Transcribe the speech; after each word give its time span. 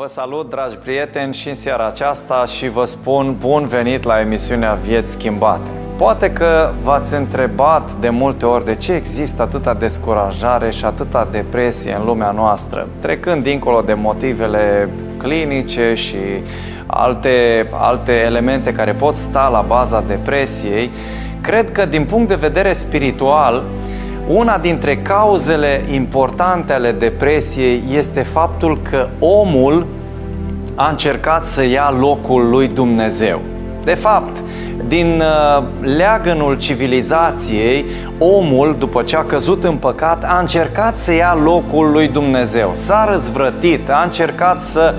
Vă 0.00 0.06
salut, 0.06 0.50
dragi 0.50 0.76
prieteni, 0.76 1.34
și 1.34 1.48
în 1.48 1.54
seara 1.54 1.86
aceasta 1.86 2.44
și 2.44 2.68
vă 2.68 2.84
spun 2.84 3.36
bun 3.40 3.66
venit 3.66 4.04
la 4.04 4.20
emisiunea 4.20 4.74
Vieți 4.74 5.12
Schimbate. 5.12 5.70
Poate 5.96 6.30
că 6.30 6.70
v-ați 6.82 7.14
întrebat 7.14 7.92
de 7.92 8.08
multe 8.08 8.46
ori 8.46 8.64
de 8.64 8.74
ce 8.74 8.92
există 8.92 9.42
atâta 9.42 9.74
descurajare 9.74 10.70
și 10.70 10.84
atâta 10.84 11.28
depresie 11.30 11.94
în 11.94 12.04
lumea 12.04 12.30
noastră, 12.30 12.88
trecând 13.00 13.42
dincolo 13.42 13.80
de 13.80 13.94
motivele 13.94 14.88
clinice 15.16 15.94
și 15.94 16.18
alte, 16.86 17.68
alte 17.72 18.12
elemente 18.12 18.72
care 18.72 18.92
pot 18.92 19.14
sta 19.14 19.48
la 19.48 19.60
baza 19.60 20.04
depresiei, 20.06 20.90
cred 21.40 21.72
că 21.72 21.86
din 21.86 22.04
punct 22.04 22.28
de 22.28 22.34
vedere 22.34 22.72
spiritual, 22.72 23.62
una 24.32 24.58
dintre 24.58 24.96
cauzele 24.96 25.84
importante 25.92 26.72
ale 26.72 26.92
depresiei 26.92 27.82
este 27.92 28.22
faptul 28.22 28.78
că 28.90 29.08
omul 29.18 29.86
a 30.74 30.88
încercat 30.88 31.44
să 31.44 31.64
ia 31.64 31.94
locul 31.98 32.48
lui 32.48 32.68
Dumnezeu. 32.68 33.40
De 33.84 33.94
fapt, 33.94 34.42
din 34.86 35.22
uh, 35.22 35.64
leagănul 35.96 36.56
civilizației, 36.56 37.84
omul, 38.18 38.76
după 38.78 39.02
ce 39.02 39.16
a 39.16 39.22
căzut 39.22 39.64
în 39.64 39.76
păcat, 39.76 40.24
a 40.24 40.38
încercat 40.38 40.96
să 40.96 41.12
ia 41.12 41.38
locul 41.42 41.90
lui 41.90 42.08
Dumnezeu. 42.08 42.70
S-a 42.74 43.08
răzvrătit, 43.10 43.90
a 43.90 44.02
încercat 44.04 44.62
să 44.62 44.94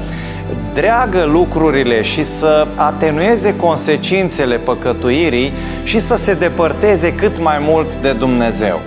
dreagă 0.74 1.24
lucrurile 1.32 2.02
și 2.02 2.24
să 2.24 2.68
atenueze 2.76 3.56
consecințele 3.56 4.56
păcătuirii 4.56 5.54
și 5.84 6.00
să 6.00 6.16
se 6.16 6.34
depărteze 6.34 7.14
cât 7.14 7.42
mai 7.42 7.58
mult 7.60 7.96
de 7.96 8.12
Dumnezeu 8.12 8.80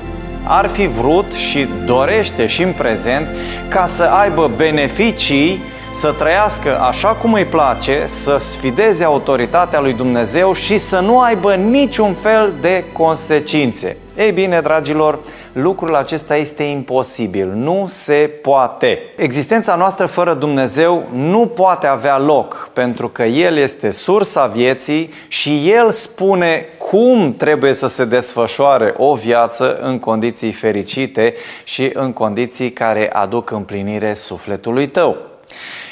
ar 0.44 0.66
fi 0.66 0.86
vrut 0.86 1.32
și 1.32 1.68
dorește 1.86 2.46
și 2.46 2.62
în 2.62 2.72
prezent 2.72 3.28
ca 3.68 3.86
să 3.86 4.02
aibă 4.04 4.50
beneficii 4.56 5.62
să 5.90 6.14
trăiască 6.18 6.80
așa 6.80 7.08
cum 7.08 7.32
îi 7.32 7.44
place, 7.44 8.02
să 8.06 8.36
sfideze 8.40 9.04
autoritatea 9.04 9.80
lui 9.80 9.92
Dumnezeu 9.92 10.52
și 10.52 10.78
să 10.78 11.00
nu 11.00 11.20
aibă 11.20 11.54
niciun 11.54 12.14
fel 12.14 12.52
de 12.60 12.84
consecințe. 12.92 13.96
Ei 14.16 14.32
bine, 14.32 14.60
dragilor, 14.60 15.18
lucrul 15.52 15.94
acesta 15.94 16.36
este 16.36 16.62
imposibil, 16.62 17.48
nu 17.54 17.86
se 17.88 18.30
poate. 18.42 19.02
Existența 19.16 19.74
noastră 19.74 20.06
fără 20.06 20.34
Dumnezeu 20.34 21.08
nu 21.14 21.46
poate 21.46 21.86
avea 21.86 22.18
loc, 22.18 22.70
pentru 22.72 23.08
că 23.08 23.22
El 23.22 23.56
este 23.56 23.90
sursa 23.90 24.46
vieții 24.46 25.12
și 25.28 25.70
El 25.70 25.90
spune 25.90 26.66
cum 26.78 27.34
trebuie 27.36 27.72
să 27.72 27.86
se 27.86 28.04
desfășoare 28.04 28.94
o 28.96 29.14
viață 29.14 29.78
în 29.82 29.98
condiții 29.98 30.52
fericite 30.52 31.34
și 31.64 31.90
în 31.94 32.12
condiții 32.12 32.72
care 32.72 33.10
aduc 33.12 33.50
împlinire 33.50 34.12
sufletului 34.12 34.88
tău. 34.88 35.16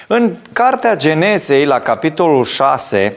În 0.06 0.36
Cartea 0.52 0.96
Genesei, 0.96 1.64
la 1.64 1.80
capitolul 1.80 2.44
6, 2.44 3.16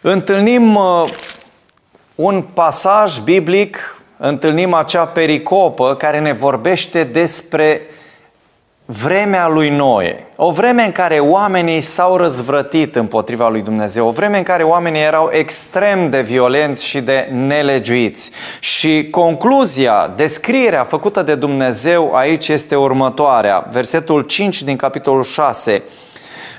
întâlnim 0.00 0.74
uh, 0.74 1.02
un 2.14 2.44
pasaj 2.54 3.18
biblic, 3.18 4.02
întâlnim 4.16 4.74
acea 4.74 5.04
pericopă 5.04 5.94
care 5.94 6.20
ne 6.20 6.32
vorbește 6.32 7.04
despre 7.04 7.82
vremea 8.84 9.48
lui 9.48 9.70
Noe, 9.70 10.26
o 10.36 10.50
vreme 10.50 10.82
în 10.84 10.92
care 10.92 11.18
oamenii 11.18 11.80
s-au 11.80 12.16
răzvrătit 12.16 12.96
împotriva 12.96 13.48
lui 13.48 13.60
Dumnezeu, 13.60 14.06
o 14.06 14.10
vreme 14.10 14.36
în 14.36 14.42
care 14.42 14.62
oamenii 14.62 15.00
erau 15.00 15.28
extrem 15.32 16.10
de 16.10 16.20
violenți 16.20 16.86
și 16.86 17.00
de 17.00 17.28
nelegiuiți. 17.32 18.30
Și 18.60 19.08
concluzia, 19.10 20.12
descrierea 20.16 20.84
făcută 20.84 21.22
de 21.22 21.34
Dumnezeu 21.34 22.14
aici 22.14 22.48
este 22.48 22.74
următoarea, 22.74 23.68
versetul 23.70 24.22
5 24.22 24.62
din 24.62 24.76
capitolul 24.76 25.22
6. 25.22 25.82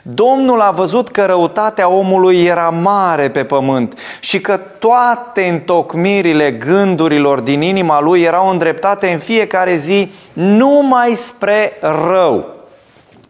Domnul 0.05 0.61
a 0.61 0.71
văzut 0.71 1.09
că 1.09 1.25
răutatea 1.25 1.87
omului 1.87 2.43
era 2.43 2.69
mare 2.69 3.29
pe 3.29 3.43
pământ 3.43 3.99
și 4.19 4.41
că 4.41 4.59
toate 4.79 5.43
întocmirile 5.43 6.51
gândurilor 6.51 7.39
din 7.39 7.61
inima 7.61 8.01
lui 8.01 8.21
erau 8.21 8.49
îndreptate 8.49 9.11
în 9.11 9.19
fiecare 9.19 9.75
zi 9.75 10.11
numai 10.33 11.15
spre 11.15 11.77
rău. 11.81 12.45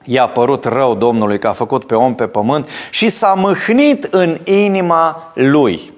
I-a 0.04 0.28
părut 0.28 0.66
rău 0.66 0.96
Domnului 0.96 1.40
că 1.40 1.48
a 1.48 1.52
făcut 1.52 1.86
pe 1.86 1.96
om 1.96 2.16
pe 2.16 2.28
pământ 2.28 2.70
și 2.90 3.10
s-a 3.10 3.34
mâhnit 3.34 4.04
în 4.04 4.38
inima 4.44 5.32
lui 5.34 5.93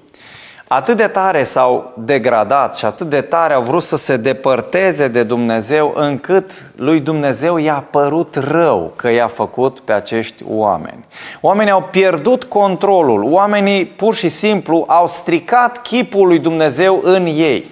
atât 0.76 0.98
de 0.98 1.08
tare 1.08 1.44
s-au 1.44 1.94
degradat 1.98 2.78
și 2.78 2.86
atât 2.86 3.10
de 3.10 3.22
tare 3.22 3.54
au 3.54 3.62
vrut 3.62 3.84
să 3.84 3.98
se 3.98 4.18
depărteze 4.18 5.08
de 5.08 5.24
Dumnezeu, 5.24 5.94
încât 5.96 6.52
lui 6.76 7.00
Dumnezeu 7.00 7.58
i-a 7.58 7.86
părut 7.90 8.36
rău 8.36 8.94
că 8.96 9.10
i-a 9.10 9.28
făcut 9.28 9.80
pe 9.80 9.92
acești 9.92 10.44
oameni. 10.48 11.06
Oamenii 11.42 11.72
au 11.72 11.88
pierdut 11.92 12.44
controlul, 12.44 13.24
oamenii 13.24 13.86
pur 13.86 14.16
și 14.16 14.30
simplu 14.30 14.86
au 14.88 15.08
stricat 15.08 15.82
chipul 15.82 16.28
lui 16.28 16.40
Dumnezeu 16.40 17.00
în 17.04 17.26
ei. 17.26 17.66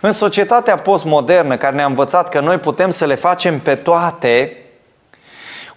În 0.00 0.12
societatea 0.12 0.76
postmodernă 0.76 1.56
care 1.56 1.76
ne-a 1.76 1.86
învățat 1.86 2.28
că 2.28 2.40
noi 2.40 2.56
putem 2.56 2.90
să 2.90 3.04
le 3.04 3.14
facem 3.14 3.58
pe 3.58 3.74
toate, 3.74 4.56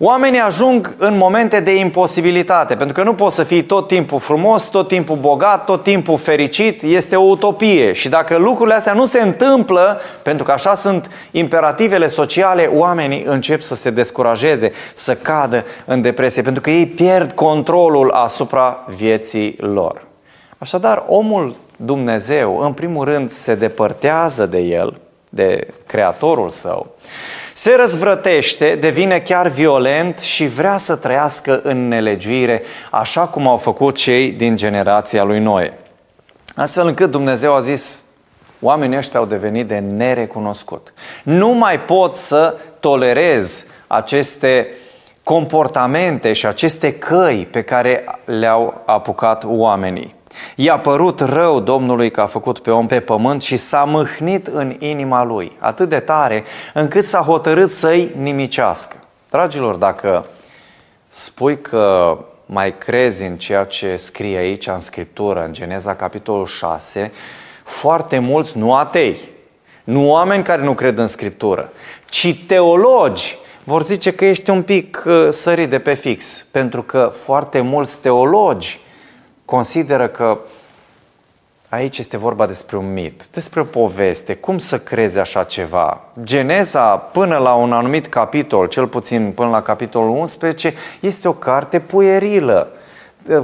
Oamenii 0.03 0.39
ajung 0.39 0.95
în 0.97 1.17
momente 1.17 1.59
de 1.59 1.75
imposibilitate, 1.75 2.75
pentru 2.75 2.93
că 2.93 3.03
nu 3.03 3.13
poți 3.13 3.35
să 3.35 3.43
fii 3.43 3.63
tot 3.63 3.87
timpul 3.87 4.19
frumos, 4.19 4.63
tot 4.63 4.87
timpul 4.87 5.15
bogat, 5.15 5.65
tot 5.65 5.83
timpul 5.83 6.17
fericit, 6.17 6.81
este 6.81 7.15
o 7.15 7.21
utopie. 7.21 7.93
Și 7.93 8.09
dacă 8.09 8.37
lucrurile 8.37 8.75
astea 8.75 8.93
nu 8.93 9.05
se 9.05 9.21
întâmplă, 9.21 10.01
pentru 10.21 10.43
că 10.43 10.51
așa 10.51 10.75
sunt 10.75 11.09
imperativele 11.31 12.07
sociale, 12.07 12.69
oamenii 12.73 13.23
încep 13.27 13.61
să 13.61 13.75
se 13.75 13.89
descurajeze, 13.89 14.71
să 14.93 15.15
cadă 15.15 15.65
în 15.85 16.01
depresie, 16.01 16.41
pentru 16.41 16.61
că 16.61 16.69
ei 16.69 16.85
pierd 16.85 17.31
controlul 17.31 18.11
asupra 18.11 18.85
vieții 18.95 19.55
lor. 19.59 20.03
Așadar, 20.57 21.03
omul 21.07 21.55
Dumnezeu, 21.75 22.57
în 22.57 22.73
primul 22.73 23.05
rând, 23.05 23.29
se 23.29 23.55
depărtează 23.55 24.45
de 24.45 24.59
el, 24.59 24.99
de 25.29 25.67
Creatorul 25.85 26.49
său 26.49 26.95
se 27.53 27.75
răzvrătește, 27.75 28.75
devine 28.75 29.19
chiar 29.19 29.47
violent 29.47 30.19
și 30.19 30.47
vrea 30.47 30.77
să 30.77 30.95
trăiască 30.95 31.59
în 31.63 31.87
nelegiuire, 31.87 32.61
așa 32.91 33.21
cum 33.21 33.47
au 33.47 33.57
făcut 33.57 33.95
cei 33.95 34.31
din 34.31 34.55
generația 34.55 35.23
lui 35.23 35.39
Noe. 35.39 35.73
Astfel 36.55 36.87
încât 36.87 37.11
Dumnezeu 37.11 37.53
a 37.53 37.59
zis, 37.59 38.03
oamenii 38.59 38.97
ăștia 38.97 39.19
au 39.19 39.25
devenit 39.25 39.67
de 39.67 39.77
nerecunoscut. 39.77 40.93
Nu 41.23 41.47
mai 41.47 41.79
pot 41.79 42.15
să 42.15 42.55
tolerez 42.79 43.65
aceste 43.87 44.67
comportamente 45.23 46.33
și 46.33 46.45
aceste 46.45 46.93
căi 46.93 47.47
pe 47.51 47.61
care 47.61 48.19
le-au 48.25 48.81
apucat 48.85 49.43
oamenii. 49.47 50.15
I-a 50.55 50.77
părut 50.77 51.19
rău 51.19 51.59
Domnului 51.59 52.11
că 52.11 52.21
a 52.21 52.25
făcut 52.25 52.59
pe 52.59 52.71
om 52.71 52.87
pe 52.87 52.99
pământ 52.99 53.41
și 53.41 53.57
s-a 53.57 53.83
mâhnit 53.83 54.47
în 54.47 54.75
inima 54.79 55.23
lui, 55.23 55.51
atât 55.59 55.89
de 55.89 55.99
tare 55.99 56.43
încât 56.73 57.05
s-a 57.05 57.19
hotărât 57.19 57.69
să-i 57.69 58.11
nimicească. 58.17 58.95
Dragilor, 59.29 59.75
dacă 59.75 60.25
spui 61.07 61.61
că 61.61 62.17
mai 62.45 62.77
crezi 62.77 63.23
în 63.23 63.35
ceea 63.35 63.63
ce 63.63 63.95
scrie 63.95 64.37
aici 64.37 64.67
în 64.67 64.79
Scriptură, 64.79 65.43
în 65.45 65.53
Geneza 65.53 65.95
capitolul 65.95 66.45
6, 66.45 67.11
foarte 67.63 68.19
mulți 68.19 68.57
nu 68.57 68.75
atei, 68.75 69.17
nu 69.83 70.09
oameni 70.09 70.43
care 70.43 70.63
nu 70.63 70.73
cred 70.73 70.97
în 70.97 71.07
Scriptură, 71.07 71.71
ci 72.09 72.43
teologi 72.47 73.37
vor 73.63 73.83
zice 73.83 74.11
că 74.11 74.25
ești 74.25 74.49
un 74.49 74.63
pic 74.63 75.03
uh, 75.05 75.27
sărit 75.29 75.69
de 75.69 75.79
pe 75.79 75.93
fix, 75.93 76.45
pentru 76.51 76.83
că 76.83 77.11
foarte 77.15 77.61
mulți 77.61 77.97
teologi 77.97 78.79
consideră 79.51 80.07
că 80.07 80.37
aici 81.69 81.97
este 81.97 82.17
vorba 82.17 82.45
despre 82.45 82.77
un 82.77 82.93
mit, 82.93 83.27
despre 83.27 83.59
o 83.59 83.63
poveste, 83.63 84.35
cum 84.35 84.57
să 84.57 84.79
crezi 84.79 85.19
așa 85.19 85.43
ceva. 85.43 86.01
Geneza, 86.23 86.95
până 86.95 87.37
la 87.37 87.53
un 87.53 87.71
anumit 87.71 88.07
capitol, 88.07 88.67
cel 88.67 88.87
puțin 88.87 89.31
până 89.31 89.49
la 89.49 89.61
capitolul 89.61 90.09
11, 90.09 90.73
este 90.99 91.27
o 91.27 91.33
carte 91.33 91.79
puierilă, 91.79 92.71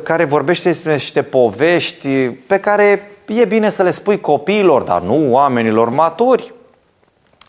care 0.03 0.23
vorbește 0.23 0.69
despre 0.69 0.91
niște 0.91 1.21
povești 1.21 2.27
pe 2.29 2.59
care 2.59 3.11
e 3.25 3.45
bine 3.45 3.69
să 3.69 3.83
le 3.83 3.91
spui 3.91 4.19
copiilor, 4.19 4.81
dar 4.81 5.01
nu 5.01 5.31
oamenilor 5.31 5.89
maturi. 5.89 6.53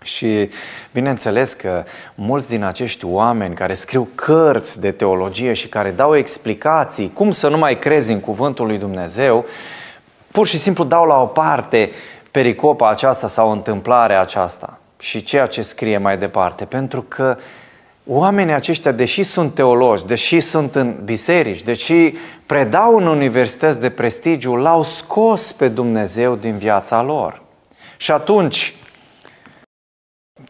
Și 0.02 0.50
bineînțeles 0.92 1.52
că 1.52 1.84
mulți 2.14 2.48
din 2.48 2.62
acești 2.62 3.04
oameni 3.04 3.54
care 3.54 3.74
scriu 3.74 4.08
cărți 4.14 4.80
de 4.80 4.90
teologie 4.90 5.52
și 5.52 5.68
care 5.68 5.90
dau 5.90 6.16
explicații 6.16 7.12
cum 7.14 7.30
să 7.30 7.48
nu 7.48 7.58
mai 7.58 7.78
crezi 7.78 8.12
în 8.12 8.20
cuvântul 8.20 8.66
lui 8.66 8.78
Dumnezeu, 8.78 9.44
pur 10.30 10.46
și 10.46 10.58
simplu 10.58 10.84
dau 10.84 11.04
la 11.04 11.22
o 11.22 11.26
parte 11.26 11.90
pericopa 12.30 12.90
aceasta 12.90 13.26
sau 13.26 13.50
întâmplarea 13.50 14.20
aceasta 14.20 14.78
și 14.98 15.22
ceea 15.22 15.46
ce 15.46 15.62
scrie 15.62 15.98
mai 15.98 16.18
departe. 16.18 16.64
Pentru 16.64 17.02
că 17.02 17.36
oamenii 18.06 18.54
aceștia, 18.54 18.92
deși 18.92 19.22
sunt 19.22 19.54
teologi, 19.54 20.06
deși 20.06 20.40
sunt 20.40 20.74
în 20.74 20.96
biserici, 21.04 21.62
deși 21.62 22.14
predau 22.46 22.96
în 22.96 23.06
universități 23.06 23.80
de 23.80 23.90
prestigiu, 23.90 24.56
l-au 24.56 24.82
scos 24.82 25.52
pe 25.52 25.68
Dumnezeu 25.68 26.34
din 26.34 26.56
viața 26.56 27.02
lor. 27.02 27.42
Și 27.96 28.10
atunci, 28.10 28.74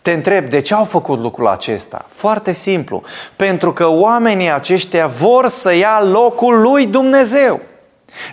Te 0.09 0.15
întreb, 0.15 0.49
de 0.49 0.61
ce 0.61 0.75
au 0.75 0.85
făcut 0.85 1.19
lucrul 1.19 1.47
acesta? 1.47 2.05
Foarte 2.09 2.53
simplu. 2.53 3.03
Pentru 3.37 3.73
că 3.73 3.87
oamenii 3.87 4.53
aceștia 4.53 5.07
vor 5.07 5.49
să 5.49 5.75
ia 5.75 6.03
locul 6.03 6.61
lui 6.61 6.87
Dumnezeu. 6.87 7.61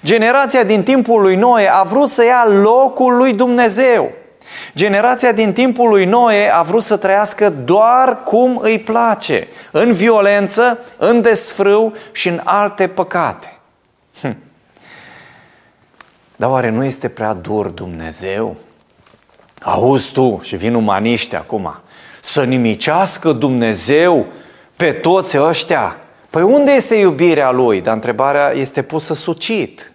Generația 0.03 0.63
din 0.63 0.83
timpul 0.83 1.21
lui 1.21 1.35
Noe 1.35 1.67
a 1.71 1.83
vrut 1.83 2.09
să 2.09 2.23
ia 2.23 2.47
locul 2.47 3.15
lui 3.15 3.33
Dumnezeu. 3.33 4.11
Generația 4.75 5.31
din 5.31 5.53
timpul 5.53 5.89
lui 5.89 6.05
Noe 6.05 6.53
a 6.53 6.61
vrut 6.61 6.83
să 6.83 6.97
trăiască 6.97 7.49
doar 7.49 8.23
cum 8.23 8.59
îi 8.61 8.79
place, 8.79 9.47
în 9.71 9.93
violență, 9.93 10.79
în 10.97 11.21
desfrâu 11.21 11.93
și 12.11 12.27
în 12.27 12.41
alte 12.43 12.87
păcate. 12.87 13.59
Hm. 14.21 14.37
Dar 16.35 16.49
oare 16.49 16.69
nu 16.69 16.83
este 16.83 17.09
prea 17.09 17.33
dur 17.33 17.67
Dumnezeu? 17.67 18.55
Auzi 19.67 20.11
tu 20.11 20.39
și 20.43 20.55
vin 20.55 20.73
umaniști 20.73 21.35
acum, 21.35 21.75
să 22.21 22.43
nimicească 22.43 23.31
Dumnezeu 23.31 24.25
pe 24.75 24.91
toți 24.91 25.39
ăștia? 25.39 25.97
Păi 26.29 26.41
unde 26.41 26.71
este 26.71 26.95
iubirea 26.95 27.51
Lui? 27.51 27.81
Dar 27.81 27.93
întrebarea 27.93 28.51
este 28.51 28.81
pusă 28.81 29.13
sucit. 29.13 29.93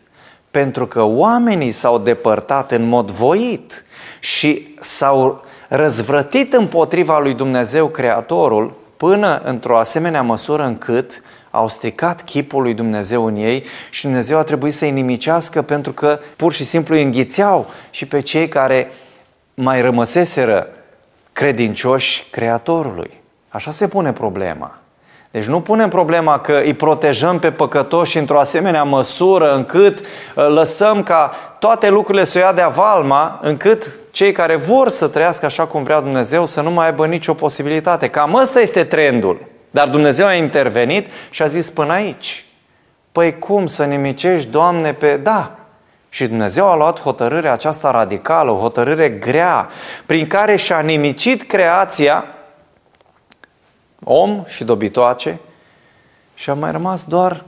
Pentru 0.50 0.86
că 0.86 1.02
oamenii 1.02 1.70
s-au 1.70 1.98
depărtat 1.98 2.72
în 2.72 2.88
mod 2.88 3.10
voit 3.10 3.84
și 4.20 4.74
s-au 4.80 5.44
răzvrătit 5.68 6.52
împotriva 6.52 7.18
lui 7.18 7.34
Dumnezeu 7.34 7.86
Creatorul 7.86 8.74
până 8.96 9.40
într-o 9.44 9.78
asemenea 9.78 10.22
măsură 10.22 10.62
încât 10.62 11.22
au 11.50 11.68
stricat 11.68 12.22
chipul 12.24 12.62
lui 12.62 12.74
Dumnezeu 12.74 13.24
în 13.24 13.36
ei 13.36 13.64
și 13.90 14.02
Dumnezeu 14.02 14.38
a 14.38 14.42
trebuit 14.42 14.74
să-i 14.74 14.90
nimicească 14.90 15.62
pentru 15.62 15.92
că 15.92 16.18
pur 16.36 16.52
și 16.52 16.64
simplu 16.64 16.94
îi 16.94 17.02
înghițeau 17.02 17.70
și 17.90 18.06
pe 18.06 18.20
cei 18.20 18.48
care 18.48 18.90
mai 19.62 19.80
rămăseseră 19.80 20.68
credincioși 21.32 22.26
Creatorului. 22.30 23.20
Așa 23.48 23.70
se 23.70 23.88
pune 23.88 24.12
problema. 24.12 24.78
Deci 25.30 25.44
nu 25.44 25.60
punem 25.60 25.88
problema 25.88 26.38
că 26.38 26.60
îi 26.64 26.74
protejăm 26.74 27.38
pe 27.38 27.50
păcătoși 27.50 28.18
într-o 28.18 28.38
asemenea 28.38 28.82
măsură 28.82 29.54
încât 29.54 29.98
uh, 29.98 30.46
lăsăm 30.48 31.02
ca 31.02 31.32
toate 31.58 31.88
lucrurile 31.88 32.24
să 32.24 32.38
o 32.38 32.40
ia 32.40 32.52
de 32.52 32.60
avalma, 32.60 33.38
încât 33.42 33.90
cei 34.10 34.32
care 34.32 34.56
vor 34.56 34.88
să 34.88 35.08
trăiască 35.08 35.46
așa 35.46 35.66
cum 35.66 35.82
vrea 35.82 36.00
Dumnezeu 36.00 36.46
să 36.46 36.60
nu 36.60 36.70
mai 36.70 36.86
aibă 36.86 37.06
nicio 37.06 37.34
posibilitate. 37.34 38.08
Cam 38.08 38.34
ăsta 38.34 38.60
este 38.60 38.84
trendul. 38.84 39.46
Dar 39.70 39.88
Dumnezeu 39.88 40.26
a 40.26 40.34
intervenit 40.34 41.10
și 41.30 41.42
a 41.42 41.46
zis 41.46 41.70
până 41.70 41.92
aici. 41.92 42.44
Păi 43.12 43.38
cum 43.38 43.66
să 43.66 43.84
nimicești, 43.84 44.50
Doamne, 44.50 44.92
pe... 44.92 45.16
Da, 45.16 45.59
și 46.12 46.26
Dumnezeu 46.26 46.68
a 46.68 46.74
luat 46.74 47.00
hotărârea 47.00 47.52
aceasta 47.52 47.90
radicală, 47.90 48.50
o 48.50 48.60
hotărâre 48.60 49.08
grea, 49.08 49.68
prin 50.06 50.26
care 50.26 50.56
și-a 50.56 50.80
nimicit 50.80 51.42
creația, 51.42 52.24
om 54.04 54.44
și 54.46 54.64
dobitoace, 54.64 55.40
și 56.34 56.50
a 56.50 56.54
mai 56.54 56.70
rămas 56.70 57.04
doar 57.04 57.44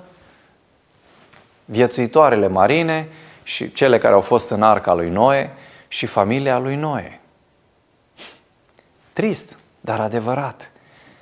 viețuitoarele 1.64 2.48
marine 2.48 3.08
și 3.42 3.72
cele 3.72 3.98
care 3.98 4.14
au 4.14 4.20
fost 4.20 4.50
în 4.50 4.62
arca 4.62 4.92
lui 4.92 5.08
Noe 5.08 5.54
și 5.88 6.06
familia 6.06 6.58
lui 6.58 6.76
Noe. 6.76 7.20
Trist, 9.12 9.58
dar 9.80 10.00
adevărat. 10.00 10.70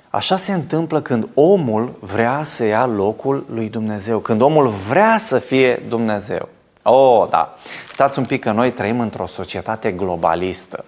Așa 0.09 0.37
se 0.37 0.53
întâmplă 0.53 1.01
când 1.01 1.29
omul 1.33 1.95
vrea 1.99 2.43
să 2.43 2.65
ia 2.65 2.85
locul 2.85 3.45
lui 3.49 3.69
Dumnezeu, 3.69 4.19
când 4.19 4.41
omul 4.41 4.67
vrea 4.67 5.17
să 5.19 5.39
fie 5.39 5.75
Dumnezeu. 5.87 6.49
Oh, 6.83 7.27
da. 7.29 7.55
Stați 7.87 8.17
un 8.17 8.25
pic 8.25 8.41
că 8.41 8.51
noi 8.51 8.71
trăim 8.71 8.99
într-o 8.99 9.25
societate 9.25 9.91
globalistă 9.91 10.85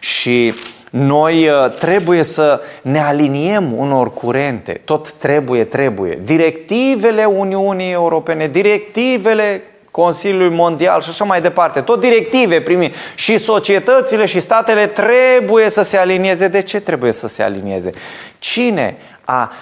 și 0.00 0.54
noi 0.90 1.48
uh, 1.48 1.70
trebuie 1.78 2.22
să 2.22 2.60
ne 2.82 3.00
aliniem 3.00 3.78
unor 3.78 4.12
curente. 4.12 4.80
Tot 4.84 5.12
trebuie, 5.12 5.64
trebuie. 5.64 6.18
Directivele 6.24 7.24
Uniunii 7.24 7.92
Europene, 7.92 8.48
directivele 8.48 9.62
Consiliului 9.90 10.56
Mondial 10.56 11.02
și 11.02 11.08
așa 11.08 11.24
mai 11.24 11.40
departe. 11.40 11.80
Tot 11.80 12.00
directive 12.00 12.60
primi 12.60 12.92
și 13.14 13.38
societățile 13.38 14.26
și 14.26 14.40
statele 14.40 14.86
trebuie 14.86 15.68
să 15.68 15.82
se 15.82 15.96
alinieze. 15.96 16.48
De 16.48 16.62
ce 16.62 16.80
trebuie 16.80 17.12
să 17.12 17.28
se 17.28 17.42
alinieze? 17.42 17.90
Cine 18.38 18.96
a 19.24 19.52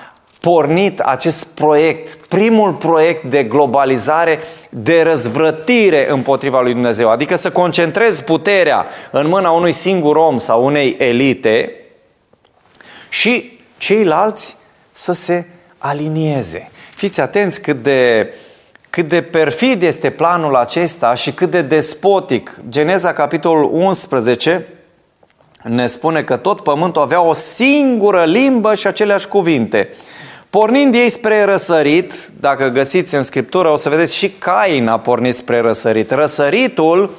pornit 0.41 0.99
acest 0.99 1.47
proiect, 1.47 2.27
primul 2.27 2.73
proiect 2.73 3.23
de 3.23 3.45
globalizare, 3.45 4.41
de 4.71 5.03
răzvrătire 5.03 6.11
împotriva 6.11 6.61
lui 6.61 6.73
Dumnezeu. 6.73 7.11
Adică 7.11 7.37
să 7.37 7.51
concentrezi 7.51 8.25
puterea 8.25 8.87
în 9.11 9.29
mâna 9.29 9.51
unui 9.51 9.73
singur 9.73 10.17
om 10.17 10.39
sau 10.39 10.65
unei 10.65 10.97
elite 10.99 11.73
și 13.09 13.61
ceilalți 13.79 14.57
să 14.93 15.13
se 15.13 15.47
alinieze. 15.79 16.71
Fiți 16.95 17.21
atenți 17.21 17.61
cât 17.61 17.83
de, 17.83 18.35
cât 18.91 19.09
de 19.09 19.23
perfid 19.23 19.83
este 19.83 20.11
planul 20.11 20.57
acesta 20.57 21.15
și 21.15 21.33
cât 21.33 21.51
de 21.51 21.63
despotic. 21.63 22.61
Geneza, 22.69 23.13
capitolul 23.13 23.71
11, 23.73 24.67
ne 25.63 25.87
spune 25.87 26.23
că 26.23 26.37
tot 26.37 26.61
pământul 26.61 27.03
avea 27.03 27.21
o 27.21 27.33
singură 27.33 28.25
limbă 28.25 28.75
și 28.75 28.87
aceleași 28.87 29.29
cuvinte. 29.29 29.89
Pornind 30.51 30.95
ei 30.95 31.11
spre 31.11 31.45
răsărit, 31.45 32.13
dacă 32.41 32.69
găsiți 32.69 33.15
în 33.15 33.23
Scriptură, 33.23 33.69
o 33.69 33.77
să 33.77 33.89
vedeți 33.89 34.15
și 34.15 34.29
Cain 34.29 34.89
a 34.89 34.99
pornit 34.99 35.35
spre 35.35 35.61
răsărit. 35.61 36.11
Răsăritul 36.11 37.11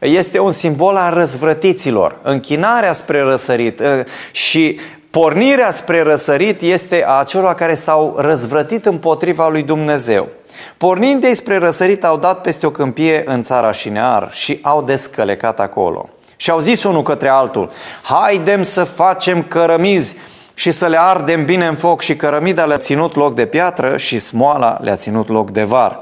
este 0.00 0.38
un 0.38 0.50
simbol 0.50 0.96
al 0.96 1.14
răzvrătiților, 1.14 2.18
închinarea 2.22 2.92
spre 2.92 3.20
răsărit 3.20 3.82
și 4.30 4.80
pornirea 5.10 5.70
spre 5.70 6.02
răsărit 6.02 6.60
este 6.60 7.04
a 7.06 7.22
celor 7.22 7.54
care 7.54 7.74
s-au 7.74 8.14
răzvrătit 8.18 8.86
împotriva 8.86 9.48
lui 9.48 9.62
Dumnezeu. 9.62 10.28
Pornind 10.76 11.24
ei 11.24 11.34
spre 11.34 11.58
răsărit, 11.58 12.04
au 12.04 12.16
dat 12.16 12.40
peste 12.40 12.66
o 12.66 12.70
câmpie 12.70 13.22
în 13.26 13.42
țara 13.42 13.72
Șinear 13.72 14.28
și 14.32 14.58
au 14.62 14.82
descălecat 14.82 15.60
acolo. 15.60 16.08
Și 16.36 16.50
au 16.50 16.60
zis 16.60 16.82
unul 16.82 17.02
către 17.02 17.28
altul, 17.28 17.70
haidem 18.02 18.62
să 18.62 18.84
facem 18.84 19.42
cărămizi 19.42 20.16
și 20.60 20.70
să 20.70 20.86
le 20.86 21.00
ardem 21.00 21.44
bine 21.44 21.66
în 21.66 21.74
foc 21.74 22.00
și 22.00 22.16
cărămida 22.16 22.64
le-a 22.64 22.76
ținut 22.76 23.14
loc 23.14 23.34
de 23.34 23.46
piatră 23.46 23.96
și 23.96 24.18
smoala 24.18 24.78
le-a 24.80 24.96
ținut 24.96 25.28
loc 25.28 25.50
de 25.50 25.62
var. 25.62 25.98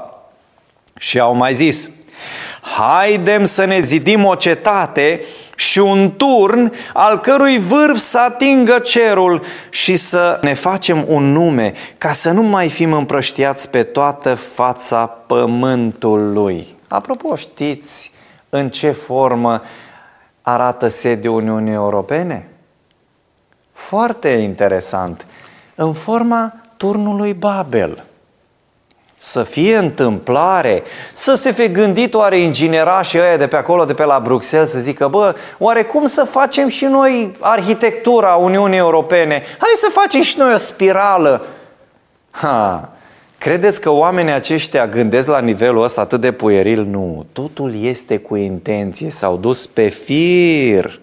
Și 0.97 1.19
au 1.19 1.35
mai 1.35 1.53
zis, 1.53 1.91
haidem 2.61 3.45
să 3.45 3.65
ne 3.65 3.79
zidim 3.79 4.25
o 4.25 4.35
cetate 4.35 5.23
și 5.55 5.79
un 5.79 6.13
turn 6.17 6.73
al 6.93 7.19
cărui 7.19 7.57
vârf 7.57 7.97
să 7.97 8.19
atingă 8.19 8.79
cerul 8.79 9.43
și 9.69 9.95
să 9.95 10.39
ne 10.41 10.53
facem 10.53 11.05
un 11.07 11.31
nume 11.31 11.73
ca 11.97 12.11
să 12.11 12.31
nu 12.31 12.41
mai 12.41 12.69
fim 12.69 12.93
împrăștiați 12.93 13.69
pe 13.69 13.83
toată 13.83 14.35
fața 14.35 15.05
pământului. 15.05 16.67
Apropo, 16.87 17.35
știți 17.35 18.11
în 18.49 18.69
ce 18.69 18.91
formă 18.91 19.61
arată 20.41 20.87
sediul 20.87 21.35
Uniunii 21.35 21.73
Europene? 21.73 22.47
Foarte 23.79 24.29
interesant. 24.29 25.25
În 25.75 25.93
forma 25.93 26.53
turnului 26.77 27.33
Babel. 27.33 28.03
Să 29.17 29.43
fie 29.43 29.77
întâmplare, 29.77 30.83
să 31.13 31.33
se 31.33 31.51
fi 31.51 31.71
gândit 31.71 32.13
oare 32.13 32.39
inginerașii 32.39 33.19
ăia 33.19 33.37
de 33.37 33.47
pe 33.47 33.55
acolo, 33.55 33.85
de 33.85 33.93
pe 33.93 34.03
la 34.03 34.19
Bruxelles, 34.23 34.69
să 34.69 34.79
zică, 34.79 35.07
bă, 35.07 35.35
oare 35.57 35.83
cum 35.83 36.05
să 36.05 36.23
facem 36.23 36.67
și 36.67 36.85
noi 36.85 37.35
arhitectura 37.39 38.35
Uniunii 38.35 38.77
Europene? 38.77 39.43
Hai 39.57 39.69
să 39.75 39.89
facem 39.91 40.21
și 40.21 40.37
noi 40.37 40.53
o 40.53 40.57
spirală. 40.57 41.45
Ha, 42.31 42.89
credeți 43.37 43.81
că 43.81 43.89
oamenii 43.89 44.33
aceștia 44.33 44.87
gândesc 44.87 45.27
la 45.27 45.39
nivelul 45.39 45.83
ăsta 45.83 46.01
atât 46.01 46.21
de 46.21 46.31
pueril? 46.31 46.83
Nu, 46.83 47.25
totul 47.33 47.83
este 47.83 48.17
cu 48.17 48.35
intenție, 48.35 49.09
s-au 49.09 49.37
dus 49.37 49.67
pe 49.67 49.87
fir 49.87 50.99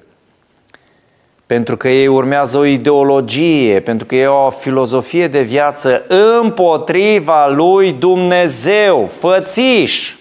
pentru 1.47 1.76
că 1.76 1.88
ei 1.88 2.07
urmează 2.07 2.59
o 2.59 2.65
ideologie, 2.65 3.81
pentru 3.81 4.07
că 4.07 4.15
ei 4.15 4.25
au 4.25 4.47
o 4.47 4.50
filozofie 4.50 5.29
de 5.29 5.43
viață 5.43 6.05
împotriva 6.43 7.49
lui 7.49 7.93
Dumnezeu, 7.93 9.07
fățiș. 9.07 10.15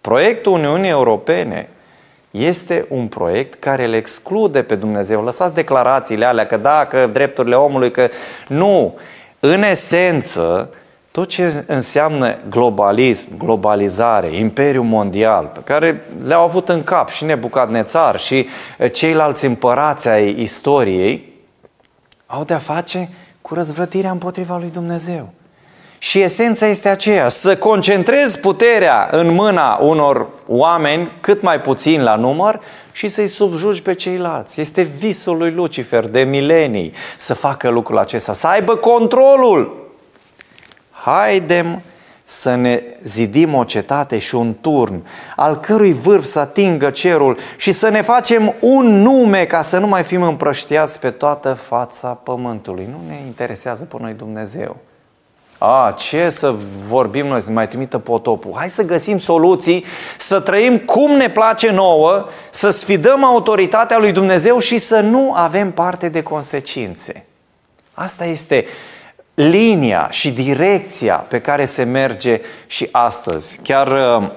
Proiectul 0.00 0.52
Uniunii 0.52 0.90
Europene 0.90 1.68
este 2.30 2.86
un 2.88 3.06
proiect 3.06 3.54
care 3.54 3.84
îl 3.84 3.92
exclude 3.92 4.62
pe 4.62 4.74
Dumnezeu. 4.74 5.22
Lăsați 5.22 5.54
declarațiile 5.54 6.24
alea 6.24 6.46
că 6.46 6.56
da, 6.56 6.86
că 6.90 7.06
drepturile 7.12 7.54
omului, 7.54 7.90
că 7.90 8.08
nu. 8.48 8.94
În 9.40 9.62
esență, 9.62 10.70
tot 11.10 11.28
ce 11.28 11.64
înseamnă 11.66 12.36
globalism, 12.48 13.36
globalizare, 13.38 14.36
imperiu 14.36 14.82
mondial, 14.82 15.50
pe 15.54 15.60
care 15.64 16.04
le-au 16.24 16.42
avut 16.42 16.68
în 16.68 16.82
cap 16.82 17.08
și 17.08 17.24
Nebucadnețar 17.24 18.18
și 18.18 18.46
ceilalți 18.92 19.46
împărați 19.46 20.08
ai 20.08 20.40
istoriei, 20.40 21.32
au 22.26 22.44
de-a 22.44 22.58
face 22.58 23.08
cu 23.42 23.54
răzvrătirea 23.54 24.10
împotriva 24.10 24.56
lui 24.56 24.70
Dumnezeu. 24.70 25.32
Și 25.98 26.20
esența 26.20 26.66
este 26.66 26.88
aceea, 26.88 27.28
să 27.28 27.56
concentrezi 27.56 28.38
puterea 28.38 29.08
în 29.10 29.34
mâna 29.34 29.78
unor 29.80 30.28
oameni 30.46 31.10
cât 31.20 31.42
mai 31.42 31.60
puțin 31.60 32.02
la 32.02 32.16
număr 32.16 32.60
și 32.92 33.08
să-i 33.08 33.26
subjugi 33.26 33.82
pe 33.82 33.94
ceilalți. 33.94 34.60
Este 34.60 34.82
visul 34.82 35.36
lui 35.36 35.50
Lucifer 35.50 36.08
de 36.08 36.20
milenii 36.20 36.92
să 37.18 37.34
facă 37.34 37.68
lucrul 37.68 37.98
acesta, 37.98 38.32
să 38.32 38.46
aibă 38.46 38.76
controlul. 38.76 39.89
Haidem 41.02 41.82
să 42.22 42.54
ne 42.54 42.82
zidim 43.02 43.54
o 43.54 43.64
cetate 43.64 44.18
și 44.18 44.34
un 44.34 44.54
turn, 44.60 45.06
al 45.36 45.56
cărui 45.56 45.92
vârf 45.92 46.24
să 46.24 46.38
atingă 46.38 46.90
cerul 46.90 47.38
și 47.56 47.72
să 47.72 47.88
ne 47.88 48.00
facem 48.00 48.54
un 48.60 49.02
nume 49.02 49.44
ca 49.44 49.62
să 49.62 49.78
nu 49.78 49.86
mai 49.86 50.02
fim 50.02 50.22
împrăștiați 50.22 50.98
pe 50.98 51.10
toată 51.10 51.52
fața 51.52 52.08
pământului. 52.08 52.88
Nu 52.90 53.00
ne 53.08 53.16
interesează 53.26 53.84
pe 53.84 53.96
noi 54.00 54.12
Dumnezeu. 54.12 54.76
A, 55.58 55.94
ce 55.98 56.28
să 56.28 56.54
vorbim 56.86 57.26
noi, 57.26 57.40
să 57.40 57.50
mai 57.50 57.68
trimită 57.68 57.98
potopul. 57.98 58.52
Hai 58.56 58.70
să 58.70 58.82
găsim 58.82 59.18
soluții, 59.18 59.84
să 60.18 60.40
trăim 60.40 60.78
cum 60.78 61.10
ne 61.10 61.28
place 61.30 61.70
nouă, 61.70 62.26
să 62.50 62.70
sfidăm 62.70 63.24
autoritatea 63.24 63.98
lui 63.98 64.12
Dumnezeu 64.12 64.58
și 64.58 64.78
să 64.78 65.00
nu 65.00 65.32
avem 65.34 65.70
parte 65.70 66.08
de 66.08 66.22
consecințe. 66.22 67.24
Asta 67.92 68.24
este 68.24 68.64
linia 69.48 70.10
și 70.10 70.30
direcția 70.30 71.14
pe 71.14 71.40
care 71.40 71.64
se 71.64 71.82
merge 71.82 72.40
și 72.66 72.88
astăzi. 72.90 73.60
Chiar 73.62 74.18
uh, 74.20 74.28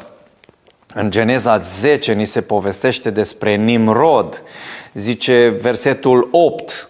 în 0.93 1.12
Geneza 1.12 1.57
10 1.57 2.13
ni 2.13 2.25
se 2.25 2.41
povestește 2.41 3.10
despre 3.10 3.55
Nimrod. 3.55 4.43
Zice 4.93 5.57
versetul 5.62 6.27
8, 6.31 6.89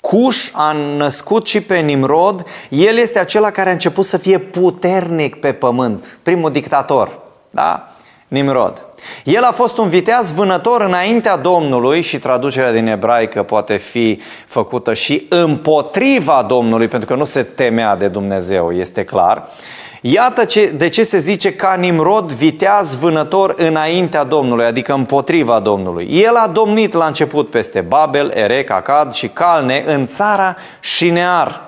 Cuș 0.00 0.50
a 0.52 0.72
născut 0.72 1.46
și 1.46 1.60
pe 1.60 1.78
Nimrod, 1.78 2.46
el 2.68 2.96
este 2.96 3.18
acela 3.18 3.50
care 3.50 3.68
a 3.68 3.72
început 3.72 4.04
să 4.04 4.16
fie 4.16 4.38
puternic 4.38 5.40
pe 5.40 5.52
pământ, 5.52 6.18
primul 6.22 6.52
dictator, 6.52 7.20
da? 7.50 7.92
Nimrod. 8.28 8.87
El 9.24 9.42
a 9.42 9.52
fost 9.52 9.78
un 9.78 9.88
viteaz 9.88 10.32
vânător 10.32 10.80
înaintea 10.80 11.36
Domnului 11.36 12.00
și 12.00 12.18
traducerea 12.18 12.72
din 12.72 12.86
ebraică 12.86 13.42
poate 13.42 13.76
fi 13.76 14.20
făcută 14.46 14.94
și 14.94 15.26
împotriva 15.28 16.44
Domnului, 16.48 16.88
pentru 16.88 17.08
că 17.08 17.14
nu 17.14 17.24
se 17.24 17.42
temea 17.42 17.96
de 17.96 18.08
Dumnezeu, 18.08 18.72
este 18.72 19.04
clar. 19.04 19.48
Iată 20.00 20.44
ce, 20.44 20.66
de 20.76 20.88
ce 20.88 21.02
se 21.02 21.18
zice 21.18 21.54
ca 21.54 21.74
Nimrod 21.74 22.32
viteaz 22.32 22.96
vânător 22.96 23.54
înaintea 23.56 24.24
Domnului, 24.24 24.64
adică 24.64 24.92
împotriva 24.92 25.60
Domnului. 25.60 26.08
El 26.10 26.34
a 26.34 26.46
domnit 26.46 26.92
la 26.92 27.06
început 27.06 27.50
peste 27.50 27.80
Babel, 27.80 28.30
Erec, 28.34 28.70
Acad 28.70 29.12
și 29.12 29.28
Calne 29.28 29.84
în 29.86 30.06
țara 30.06 30.56
Șinear. 30.80 31.67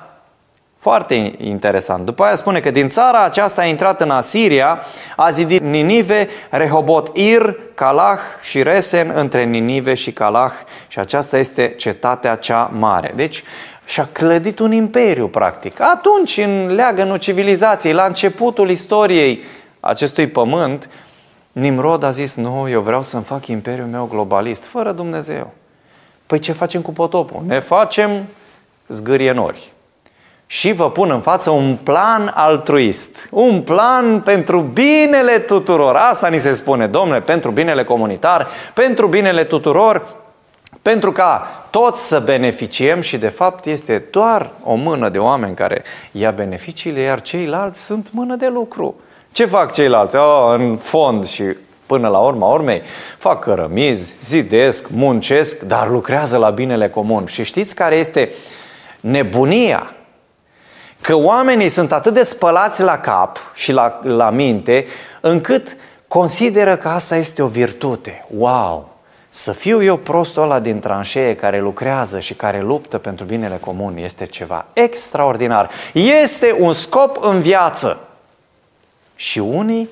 Foarte 0.81 1.35
interesant. 1.39 2.05
După 2.05 2.23
aia 2.23 2.35
spune 2.35 2.61
că 2.61 2.71
din 2.71 2.89
țara 2.89 3.25
aceasta 3.25 3.61
a 3.61 3.65
intrat 3.65 4.01
în 4.01 4.11
Asiria, 4.11 4.83
a 5.17 5.31
zidit 5.31 5.63
Ninive, 5.63 6.29
Rehobot 6.51 7.17
Ir, 7.17 7.57
Calah 7.75 8.19
și 8.43 8.63
Resen 8.63 9.13
între 9.15 9.45
Ninive 9.45 9.95
și 9.95 10.13
Calah 10.13 10.53
și 10.89 10.99
aceasta 10.99 11.39
este 11.39 11.75
cetatea 11.77 12.37
cea 12.37 12.71
mare. 12.79 13.13
Deci 13.17 13.43
și-a 13.85 14.09
clădit 14.13 14.59
un 14.59 14.73
imperiu, 14.73 15.29
practic. 15.29 15.81
Atunci, 15.81 16.37
în 16.37 16.75
leagănul 16.75 17.17
civilizației, 17.17 17.93
la 17.93 18.05
începutul 18.05 18.71
istoriei 18.71 19.43
acestui 19.81 20.27
pământ, 20.27 20.89
Nimrod 21.53 22.03
a 22.03 22.11
zis, 22.11 22.35
nu, 22.35 22.69
eu 22.69 22.81
vreau 22.81 23.03
să-mi 23.03 23.23
fac 23.23 23.47
imperiul 23.47 23.87
meu 23.87 24.09
globalist, 24.11 24.65
fără 24.65 24.93
Dumnezeu. 24.93 25.53
Păi 26.27 26.39
ce 26.39 26.53
facem 26.53 26.81
cu 26.81 26.93
potopul? 26.93 27.43
Ne 27.47 27.59
facem 27.59 28.11
zgârie 28.89 29.33
nori 29.33 29.73
și 30.53 30.73
vă 30.73 30.91
pun 30.91 31.11
în 31.11 31.21
față 31.21 31.51
un 31.51 31.77
plan 31.83 32.33
altruist. 32.35 33.29
Un 33.31 33.63
plan 33.63 34.21
pentru 34.21 34.61
binele 34.61 35.39
tuturor. 35.39 35.97
Asta 35.97 36.29
ni 36.29 36.39
se 36.39 36.55
spune, 36.55 36.87
domnule, 36.87 37.21
pentru 37.21 37.51
binele 37.51 37.85
comunitar, 37.85 38.49
pentru 38.75 39.07
binele 39.07 39.45
tuturor, 39.45 40.17
pentru 40.83 41.13
ca 41.13 41.47
toți 41.71 42.07
să 42.07 42.19
beneficiem 42.19 43.01
și 43.01 43.19
de 43.19 43.29
fapt 43.29 43.67
este 43.67 44.05
doar 44.11 44.51
o 44.63 44.75
mână 44.75 45.09
de 45.09 45.19
oameni 45.19 45.55
care 45.55 45.83
ia 46.13 46.31
beneficiile, 46.31 47.01
iar 47.01 47.21
ceilalți 47.21 47.85
sunt 47.85 48.09
mână 48.13 48.35
de 48.35 48.49
lucru. 48.49 48.95
Ce 49.33 49.45
fac 49.47 49.73
ceilalți? 49.73 50.17
Oh, 50.17 50.55
în 50.59 50.77
fond 50.77 51.27
și 51.27 51.45
până 51.87 52.09
la 52.09 52.19
urma 52.19 52.47
urmei, 52.47 52.83
fac 53.19 53.41
cărămizi, 53.41 54.15
zidesc, 54.21 54.89
muncesc, 54.89 55.61
dar 55.61 55.89
lucrează 55.89 56.37
la 56.37 56.51
binele 56.51 56.89
comun. 56.89 57.27
Și 57.27 57.45
știți 57.45 57.75
care 57.75 57.95
este 57.95 58.33
nebunia 59.01 59.95
că 61.01 61.15
oamenii 61.15 61.69
sunt 61.69 61.93
atât 61.93 62.15
de 62.15 62.23
spălați 62.23 62.83
la 62.83 62.99
cap 62.99 63.39
și 63.55 63.73
la, 63.73 64.01
la 64.03 64.31
minte, 64.31 64.87
încât 65.21 65.77
consideră 66.09 66.77
că 66.77 66.89
asta 66.89 67.17
este 67.17 67.43
o 67.43 67.47
virtute. 67.47 68.27
Wow! 68.37 68.89
Să 69.29 69.53
fiu 69.53 69.83
eu 69.83 69.97
prostul 69.97 70.43
ăla 70.43 70.61
din 70.61 70.81
tranșee 70.81 71.35
care 71.35 71.61
lucrează 71.61 72.21
și 72.21 72.35
care 72.35 72.61
luptă 72.61 72.99
pentru 72.99 73.25
binele 73.25 73.57
comun 73.57 73.97
este 73.97 74.27
ceva 74.27 74.67
extraordinar. 74.73 75.71
Este 75.93 76.57
un 76.59 76.73
scop 76.73 77.25
în 77.25 77.41
viață. 77.41 78.09
Și 79.15 79.39
unii 79.39 79.89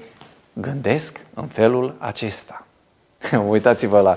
gândesc 0.52 1.20
în 1.34 1.46
felul 1.46 1.94
acesta. 1.98 2.64
Uitați-vă 3.48 4.00
la 4.00 4.16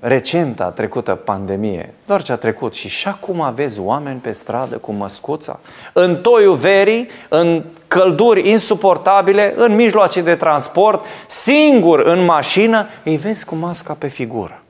recenta 0.00 0.70
trecută 0.70 1.14
pandemie, 1.14 1.94
doar 2.06 2.22
ce 2.22 2.32
a 2.32 2.36
trecut 2.36 2.74
și 2.74 2.88
și 2.88 3.08
acum 3.08 3.40
aveți 3.40 3.80
oameni 3.80 4.20
pe 4.20 4.32
stradă 4.32 4.76
cu 4.76 4.92
măscuța, 4.92 5.60
în 5.92 6.16
toiul 6.16 6.56
verii, 6.56 7.08
în 7.28 7.64
călduri 7.88 8.48
insuportabile, 8.48 9.54
în 9.56 9.74
mijloace 9.74 10.20
de 10.20 10.34
transport, 10.34 11.04
singur 11.26 11.98
în 11.98 12.24
mașină, 12.24 12.86
îi 13.04 13.16
vezi 13.16 13.44
cu 13.44 13.54
masca 13.54 13.92
pe 13.92 14.08
figură. 14.08 14.62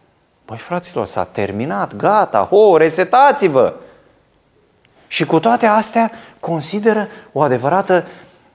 Păi 0.44 0.56
fraților, 0.56 1.06
s-a 1.06 1.24
terminat, 1.24 1.96
gata, 1.96 2.46
ho, 2.50 2.76
resetați-vă! 2.76 3.74
Și 5.06 5.26
cu 5.26 5.40
toate 5.40 5.66
astea 5.66 6.10
consideră 6.40 7.08
o 7.32 7.40
adevărată 7.40 8.06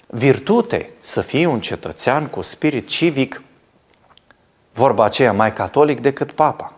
virtute 0.08 0.90
să 1.02 1.22
fii 1.22 1.46
un 1.46 1.60
cetățean 1.60 2.26
cu 2.26 2.42
spirit 2.42 2.88
civic 2.88 3.42
vorba 4.78 5.04
aceea 5.04 5.34
mai 5.34 5.54
catolic 5.54 6.02
decât 6.02 6.32
papa. 6.32 6.74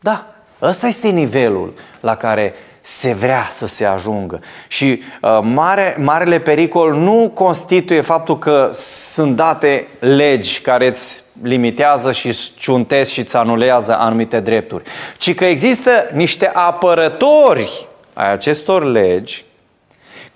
Da, 0.00 0.26
ăsta 0.62 0.86
este 0.86 1.08
nivelul 1.08 1.74
la 2.00 2.16
care 2.16 2.54
se 2.80 3.12
vrea 3.12 3.46
să 3.50 3.66
se 3.66 3.84
ajungă. 3.84 4.40
Și 4.68 5.02
uh, 5.22 5.38
mare, 5.42 5.96
marele 5.98 6.40
pericol 6.40 6.94
nu 6.94 7.30
constituie 7.34 8.00
faptul 8.00 8.38
că 8.38 8.70
sunt 8.72 9.36
date 9.36 9.86
legi 9.98 10.60
care 10.60 10.86
îți 10.86 11.22
limitează 11.42 12.12
și 12.12 12.52
ciuntesc 12.56 13.10
și 13.10 13.20
îți 13.20 13.36
anulează 13.36 13.98
anumite 13.98 14.40
drepturi, 14.40 14.84
ci 15.18 15.34
că 15.34 15.44
există 15.44 15.90
niște 16.12 16.50
apărători 16.54 17.88
ai 18.12 18.32
acestor 18.32 18.84
legi 18.84 19.44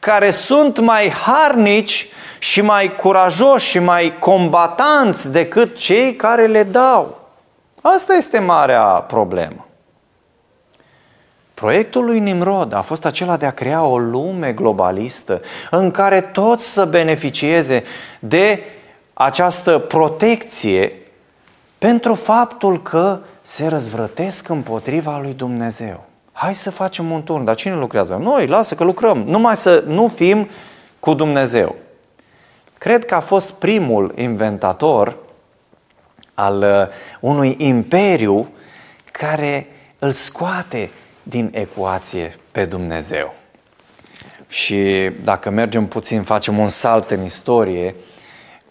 care 0.05 0.31
sunt 0.31 0.79
mai 0.79 1.11
harnici 1.11 2.09
și 2.39 2.61
mai 2.61 2.95
curajoși 2.95 3.69
și 3.69 3.79
mai 3.79 4.19
combatanți 4.19 5.31
decât 5.33 5.77
cei 5.77 6.15
care 6.15 6.47
le 6.47 6.63
dau. 6.63 7.29
Asta 7.81 8.15
este 8.15 8.39
marea 8.39 8.85
problemă. 8.85 9.67
Proiectul 11.55 12.05
lui 12.05 12.21
Nimrod 12.21 12.73
a 12.73 12.81
fost 12.81 13.05
acela 13.05 13.37
de 13.37 13.47
a 13.47 13.51
crea 13.51 13.83
o 13.83 13.99
lume 13.99 14.53
globalistă 14.53 15.43
în 15.71 15.91
care 15.91 16.21
toți 16.21 16.73
să 16.73 16.85
beneficieze 16.85 17.85
de 18.19 18.63
această 19.13 19.79
protecție 19.79 20.93
pentru 21.79 22.15
faptul 22.15 22.83
că 22.83 23.19
se 23.43 23.67
răzvrătesc 23.67 24.49
împotriva 24.49 25.19
lui 25.19 25.33
Dumnezeu. 25.33 26.05
Hai 26.45 26.55
să 26.55 26.71
facem 26.71 27.11
un 27.11 27.23
turn, 27.23 27.45
dar 27.45 27.55
cine 27.55 27.75
lucrează? 27.75 28.19
Noi, 28.23 28.47
lasă 28.47 28.75
că 28.75 28.85
lucrăm, 28.85 29.19
numai 29.19 29.57
să 29.57 29.85
nu 29.87 30.09
fim 30.09 30.49
cu 31.01 31.15
Dumnezeu. 31.15 31.75
Cred 32.79 33.05
că 33.05 33.15
a 33.15 33.21
fost 33.21 33.53
primul 33.53 34.13
inventator 34.17 35.17
al 36.35 36.63
uh, 36.63 36.95
unui 37.21 37.55
imperiu 37.59 38.49
care 39.13 39.67
îl 39.99 40.13
scoate 40.13 40.91
din 41.23 41.51
ecuație 41.55 42.39
pe 42.51 42.65
Dumnezeu. 42.65 43.35
Și 44.49 45.11
dacă 45.23 45.51
mergem 45.51 45.87
puțin, 45.87 46.23
facem 46.23 46.59
un 46.59 46.69
salt 46.69 47.11
în 47.11 47.25
istorie, 47.25 47.95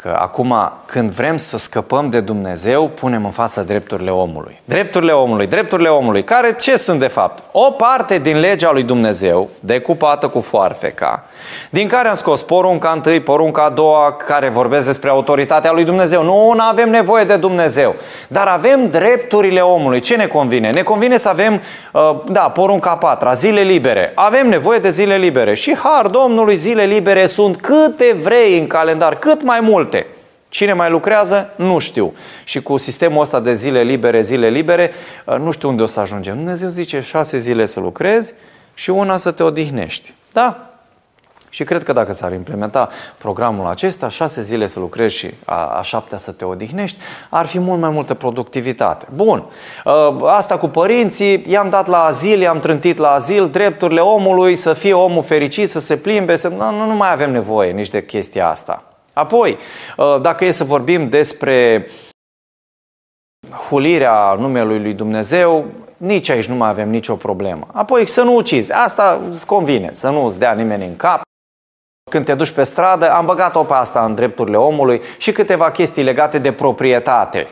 că 0.04 0.18
acum 0.20 0.72
când 0.86 1.12
vrem 1.12 1.38
să 1.38 1.58
scăpăm 1.58 2.10
de 2.10 2.20
Dumnezeu, 2.20 2.88
punem 2.88 3.26
în 3.26 3.32
fața 3.32 3.62
drepturile 3.62 4.10
omului. 4.10 4.62
Drepturile 4.66 5.12
omului, 5.12 5.48
drepturile 5.48 5.90
omului, 5.90 6.24
care 6.24 6.56
ce 6.60 6.78
sunt 6.78 7.00
de 7.00 7.08
fapt? 7.08 7.44
O 7.52 7.72
parte 7.72 8.18
din 8.18 8.40
legea 8.40 8.72
lui 8.72 8.84
Dumnezeu, 8.84 9.50
decupată 9.60 10.28
cu 10.28 10.42
foarfeca, 10.42 11.24
din 11.70 11.88
care 11.88 12.08
am 12.08 12.16
scos 12.16 12.42
porunca 12.42 12.92
întâi, 12.92 13.20
porunca 13.20 13.64
a 13.64 13.70
doua, 13.70 14.12
care 14.12 14.50
vorbesc 14.50 14.86
despre 14.86 15.10
autoritatea 15.10 15.72
lui 15.72 15.84
Dumnezeu. 15.84 16.24
Nu, 16.24 16.54
nu 16.56 16.64
avem 16.70 16.90
nevoie 16.90 17.24
de 17.24 17.36
Dumnezeu, 17.36 17.96
dar 18.28 18.48
avem 18.48 18.90
drepturile 18.90 19.60
omului. 19.60 20.00
Ce 20.00 20.16
ne 20.16 20.28
convine? 20.28 20.70
Ne 20.70 20.82
convine 20.82 21.18
să 21.18 21.30
avem, 21.30 21.62
uh, 21.92 22.16
da, 22.26 22.42
porunca 22.42 22.90
a 22.90 22.98
patra, 22.98 23.34
zile 23.34 23.62
libere. 23.62 24.12
Avem 24.16 24.50
nevoie 24.50 24.80
de 24.80 24.90
zile 24.90 25.16
libere. 25.18 25.54
Și 25.54 25.76
har 25.76 26.08
Domnului, 26.08 26.56
zile 26.56 26.84
libere 26.84 27.26
sunt 27.26 27.58
câte 27.62 28.16
vrei 28.24 28.60
în 28.60 28.68
calendar, 28.68 29.16
cât 29.16 29.44
mai 29.44 29.60
multe. 29.60 30.08
Cine 30.50 30.74
mai 30.74 30.90
lucrează? 30.90 31.54
Nu 31.56 31.80
știu. 31.80 32.14
Și 32.44 32.62
cu 32.62 32.78
sistemul 32.78 33.22
ăsta 33.22 33.40
de 33.40 33.54
zile 33.54 33.82
libere, 33.82 34.22
zile 34.22 34.50
libere, 34.50 34.92
uh, 35.26 35.36
nu 35.38 35.52
știu 35.52 35.70
unde 35.70 35.82
o 35.82 35.86
să 35.86 36.00
ajungem. 36.00 36.36
Dumnezeu 36.36 36.70
zice 36.70 37.02
șase 37.02 37.38
zile 37.38 37.66
să 37.66 37.80
lucrezi 37.80 38.34
și 38.74 38.90
una 38.90 39.18
să 39.18 39.32
te 39.32 39.44
odihnești. 39.44 40.14
Da, 40.34 40.73
și 41.54 41.64
cred 41.64 41.84
că 41.84 41.94
dacă 41.94 42.14
s-ar 42.14 42.34
implementa 42.34 42.90
programul 43.18 43.68
acesta, 43.68 44.08
șase 44.08 44.42
zile 44.42 44.68
să 44.68 44.80
lucrezi 44.80 45.16
și 45.16 45.30
a, 45.46 45.66
a 45.66 45.82
șaptea 45.82 46.18
să 46.18 46.32
te 46.32 46.46
odihnești, 46.46 47.00
ar 47.30 47.46
fi 47.46 47.60
mult 47.60 47.80
mai 47.80 47.90
multă 47.90 48.14
productivitate. 48.14 49.08
Bun, 49.16 49.44
ă, 49.86 50.18
asta 50.30 50.58
cu 50.58 50.68
părinții, 50.68 51.44
i-am 51.48 51.70
dat 51.70 51.88
la 51.88 52.04
azil, 52.04 52.42
i-am 52.42 52.60
trântit 52.60 52.98
la 52.98 53.12
azil, 53.12 53.50
drepturile 53.50 54.00
omului, 54.00 54.56
să 54.56 54.74
fie 54.74 54.94
omul 54.94 55.24
fericit, 55.24 55.70
să 55.70 55.80
se 55.80 55.98
plimbe, 55.98 56.36
să... 56.36 56.48
Nu, 56.48 56.86
nu 56.86 56.96
mai 56.96 57.12
avem 57.12 57.32
nevoie 57.32 57.72
nici 57.72 57.90
de 57.90 58.06
chestia 58.06 58.50
asta. 58.50 58.84
Apoi, 59.14 59.58
ă, 59.98 60.20
dacă 60.22 60.46
e 60.46 60.52
să 60.52 60.64
vorbim 60.64 61.10
despre 61.10 61.88
hulirea 63.70 64.34
numelui 64.40 64.80
lui 64.80 64.94
Dumnezeu, 64.94 65.66
nici 65.98 66.30
aici 66.30 66.46
nu 66.46 66.56
mai 66.56 66.70
avem 66.70 66.90
nicio 66.90 67.16
problemă. 67.16 67.68
Apoi 67.72 68.08
să 68.08 68.22
nu 68.22 68.36
ucizi, 68.36 68.72
asta 68.72 69.22
îți 69.30 69.46
convine, 69.46 69.90
să 69.92 70.10
nu 70.10 70.26
îți 70.26 70.40
dea 70.40 70.54
nimeni 70.54 70.86
în 70.86 70.96
cap. 70.96 71.22
Când 72.14 72.26
te 72.26 72.34
duci 72.34 72.50
pe 72.50 72.64
stradă, 72.64 73.12
am 73.12 73.26
băgat-o 73.26 73.64
pe 73.64 73.74
asta 73.74 74.06
în 74.06 74.16
drepturile 74.16 74.58
omului 74.58 75.02
și 75.18 75.32
câteva 75.32 75.72
chestii 75.72 76.04
legate 76.04 76.38
de 76.38 76.52
proprietate, 76.52 77.48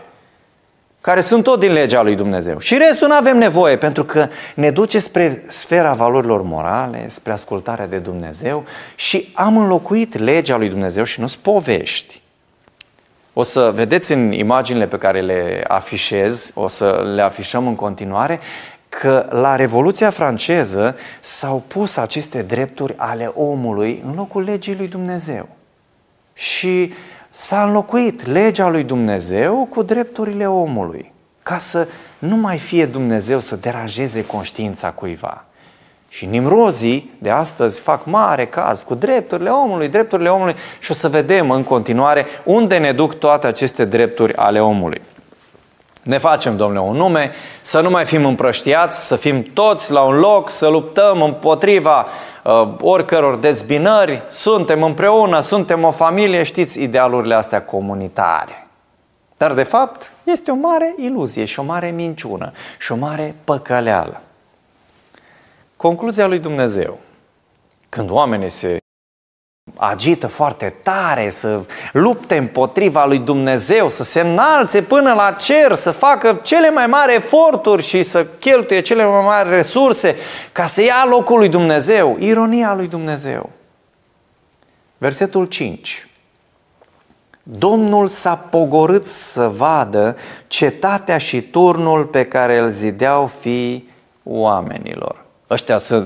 care 1.01 1.22
sunt 1.22 1.44
tot 1.44 1.60
din 1.60 1.72
legea 1.72 2.01
lui 2.01 2.15
Dumnezeu. 2.15 2.60
Și 2.60 2.77
restul 2.77 3.08
nu 3.08 3.13
avem 3.13 3.38
nevoie, 3.38 3.77
pentru 3.77 4.03
că 4.03 4.27
ne 4.56 4.72
duce 4.72 5.00
spre 5.00 5.44
sfera 5.48 5.94
valorilor 5.94 6.41
morale, 6.41 7.10
spre 7.10 7.32
ascultarea 7.32 7.88
de 7.88 7.98
Dumnezeu 7.98 8.63
și 8.96 9.32
am 9.34 9.58
înlocuit 9.58 10.18
legea 10.18 10.58
lui 10.58 10.70
Dumnezeu 10.70 11.03
și 11.03 11.20
nu-ți 11.20 11.39
povești. 11.39 12.22
O 13.34 13.44
să 13.44 13.72
vedeți 13.75 14.12
în 14.12 14.32
imaginile 14.32 14.88
pe 14.88 14.98
care 14.98 15.22
le 15.22 15.63
afișez, 15.68 16.51
o 16.56 16.68
să 16.68 17.12
le 17.15 17.22
afișăm 17.22 17.68
în 17.68 17.75
continuare, 17.75 18.39
că 19.00 19.25
la 19.29 19.55
Revoluția 19.55 20.10
franceză 20.10 20.95
s-au 21.19 21.63
pus 21.67 21.98
aceste 21.98 22.41
drepturi 22.41 22.93
ale 22.98 23.31
omului 23.36 24.03
în 24.05 24.13
locul 24.15 24.43
legii 24.43 24.75
lui 24.77 24.88
Dumnezeu. 24.88 25.48
Și 26.33 26.93
s-a 27.29 27.63
înlocuit 27.63 28.25
legea 28.25 28.69
lui 28.69 28.83
Dumnezeu 28.83 29.67
cu 29.69 29.81
drepturile 29.83 30.48
omului, 30.48 31.12
ca 31.43 31.57
să 31.57 31.88
nu 32.19 32.36
mai 32.36 32.57
fie 32.57 32.86
Dumnezeu 32.86 33.39
să 33.39 33.55
deranjeze 33.55 34.25
conștiința 34.25 34.89
cuiva. 34.89 35.45
Și 36.10 36.25
nimrozii 36.25 37.12
de 37.17 37.29
astăzi 37.29 37.79
fac 37.79 38.05
mare 38.05 38.45
caz 38.45 38.83
cu 38.83 38.95
drepturile 38.95 39.50
omului, 39.50 39.88
drepturile 39.88 40.29
omului 40.29 40.55
și 40.79 40.91
o 40.91 40.93
să 40.93 41.10
vedem 41.10 41.51
în 41.51 41.63
continuare 41.63 42.25
unde 42.43 42.77
ne 42.77 42.91
duc 42.91 43.13
toate 43.13 43.48
aceste 43.48 43.86
drepturi 43.86 44.36
ale 44.36 44.62
omului. 44.62 45.01
Ne 46.03 46.17
facem, 46.17 46.58
domnule, 46.58 46.79
un 46.79 46.96
nume, 46.96 47.31
să 47.62 47.81
nu 47.81 47.89
mai 47.89 48.05
fim 48.05 48.25
împrăștiați, 48.25 49.08
să 49.08 49.15
fim 49.15 49.43
toți 49.43 49.91
la 49.91 50.01
un 50.01 50.20
loc, 50.20 50.51
să 50.51 50.67
luptăm 50.67 51.22
împotriva 51.22 52.05
uh, 52.43 52.70
oricăror 52.81 53.36
dezbinări, 53.36 54.22
suntem 54.27 54.84
împreună, 54.84 55.39
suntem 55.39 55.84
o 55.84 55.91
familie, 55.91 56.43
știți 56.43 56.81
idealurile 56.81 57.36
astea 57.36 57.62
comunitare. 57.62 58.67
Dar, 59.38 59.53
de 59.53 59.63
fapt, 59.63 60.13
este 60.24 60.51
o 60.51 60.55
mare 60.55 60.96
iluzie 60.98 61.46
și 61.46 61.60
o 61.60 61.63
mare 61.63 61.89
minciună 61.89 62.51
și 62.79 62.91
o 62.91 62.96
mare 62.96 63.36
păcăleală. 63.43 64.22
Concluzia 65.77 66.27
lui 66.27 66.39
Dumnezeu. 66.39 67.00
Când 67.89 68.10
oamenii 68.10 68.50
se 68.50 68.80
agită 69.75 70.27
foarte 70.27 70.74
tare, 70.84 71.30
să 71.30 71.60
lupte 71.94 72.38
împotriva 72.38 73.06
lui 73.06 73.20
Dumnezeu, 73.20 73.89
să 73.89 74.03
se 74.03 74.20
înalțe 74.20 74.82
până 74.82 75.13
la 75.13 75.32
cer, 75.32 75.75
să 75.75 75.91
facă 75.91 76.39
cele 76.44 76.70
mai 76.70 76.88
mari 76.88 77.15
eforturi 77.15 77.84
și 77.84 78.03
să 78.03 78.25
cheltuie 78.39 78.82
cele 78.82 79.06
mai 79.06 79.24
mari 79.24 79.50
resurse 79.50 80.15
ca 80.51 80.65
să 80.65 80.84
ia 80.84 81.06
locul 81.10 81.38
lui 81.38 81.50
Dumnezeu. 81.50 82.15
Ironia 82.20 82.74
lui 82.75 82.88
Dumnezeu. 82.88 83.50
Versetul 84.98 85.46
5. 85.46 86.08
Domnul 87.44 88.07
s-a 88.07 88.35
pogorât 88.35 89.05
să 89.05 89.48
vadă 89.48 90.18
cetatea 90.48 91.18
și 91.18 91.42
turnul 91.42 92.05
pe 92.05 92.25
care 92.25 92.57
îl 92.57 92.70
zideau 92.70 93.27
fii 93.27 93.90
oamenilor 94.24 95.21
ăștia 95.51 95.77
să 95.77 96.05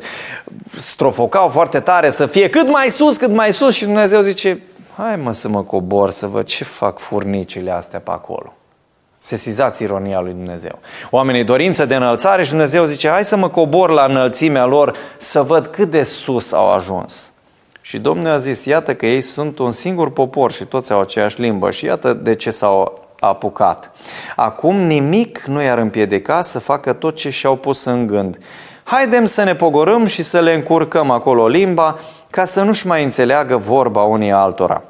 strofocau 0.77 1.47
foarte 1.47 1.79
tare, 1.79 2.09
să 2.09 2.25
fie 2.25 2.49
cât 2.49 2.67
mai 2.67 2.89
sus, 2.89 3.17
cât 3.17 3.31
mai 3.31 3.53
sus 3.53 3.75
și 3.75 3.83
Dumnezeu 3.83 4.21
zice, 4.21 4.61
hai 4.97 5.15
mă 5.15 5.31
să 5.31 5.47
mă 5.47 5.63
cobor 5.63 6.09
să 6.09 6.27
văd 6.27 6.45
ce 6.45 6.63
fac 6.63 6.99
furnicile 6.99 7.71
astea 7.71 7.99
pe 7.99 8.11
acolo. 8.11 8.53
Sesizați 9.17 9.83
ironia 9.83 10.19
lui 10.19 10.31
Dumnezeu. 10.31 10.79
Oamenii 11.09 11.43
dorință 11.43 11.85
de 11.85 11.95
înălțare 11.95 12.43
și 12.43 12.49
Dumnezeu 12.49 12.85
zice, 12.85 13.09
hai 13.09 13.23
să 13.23 13.35
mă 13.35 13.49
cobor 13.49 13.89
la 13.89 14.05
înălțimea 14.05 14.65
lor 14.65 14.97
să 15.17 15.41
văd 15.41 15.67
cât 15.67 15.89
de 15.89 16.03
sus 16.03 16.51
au 16.51 16.71
ajuns. 16.71 17.31
Și 17.81 17.97
Domnul 17.97 18.27
a 18.27 18.37
zis, 18.37 18.65
iată 18.65 18.95
că 18.95 19.05
ei 19.05 19.21
sunt 19.21 19.59
un 19.59 19.71
singur 19.71 20.11
popor 20.11 20.51
și 20.51 20.63
toți 20.63 20.91
au 20.91 20.99
aceeași 20.99 21.41
limbă 21.41 21.71
și 21.71 21.85
iată 21.85 22.13
de 22.13 22.35
ce 22.35 22.51
s-au 22.51 23.07
apucat. 23.19 23.91
Acum 24.35 24.75
nimic 24.75 25.43
nu 25.43 25.61
i-ar 25.61 25.77
împiedica 25.77 26.41
să 26.41 26.59
facă 26.59 26.93
tot 26.93 27.15
ce 27.15 27.29
și-au 27.29 27.55
pus 27.55 27.83
în 27.83 28.07
gând 28.07 28.37
haidem 28.87 29.25
să 29.25 29.43
ne 29.43 29.55
pogorâm 29.55 30.05
și 30.05 30.23
să 30.23 30.39
le 30.39 30.53
încurcăm 30.53 31.09
acolo 31.11 31.47
limba 31.47 31.99
ca 32.29 32.45
să 32.45 32.61
nu-și 32.61 32.87
mai 32.87 33.03
înțeleagă 33.03 33.57
vorba 33.57 34.01
unii 34.01 34.31
altora. 34.31 34.81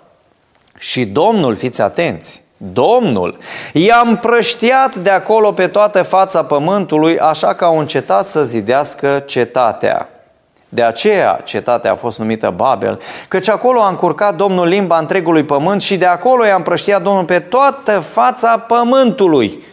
Și 0.78 1.06
Domnul, 1.06 1.56
fiți 1.56 1.82
atenți, 1.82 2.44
Domnul 2.58 3.38
i-a 3.74 4.04
împrăștiat 4.06 4.96
de 4.96 5.10
acolo 5.10 5.52
pe 5.52 5.68
toată 5.68 6.02
fața 6.02 6.44
pământului, 6.44 7.20
așa 7.20 7.54
că 7.54 7.66
au 7.66 7.80
încetat 7.80 8.26
să 8.26 8.44
zidească 8.44 9.24
cetatea. 9.26 10.10
De 10.70 10.84
aceea 10.84 11.42
cetatea 11.44 11.92
a 11.92 11.96
fost 11.96 12.20
numită 12.20 12.54
Babel, 12.56 13.00
căci 13.28 13.50
acolo 13.50 13.82
a 13.82 13.90
încurcat 13.90 14.36
Domnul 14.36 14.68
limba 14.68 14.98
întregului 14.98 15.44
pământ 15.44 15.82
și 15.82 15.98
de 15.98 16.06
acolo 16.06 16.46
i-a 16.46 16.56
împrăștiat 16.56 17.02
Domnul 17.02 17.24
pe 17.24 17.40
toată 17.40 18.00
fața 18.00 18.58
pământului 18.58 19.64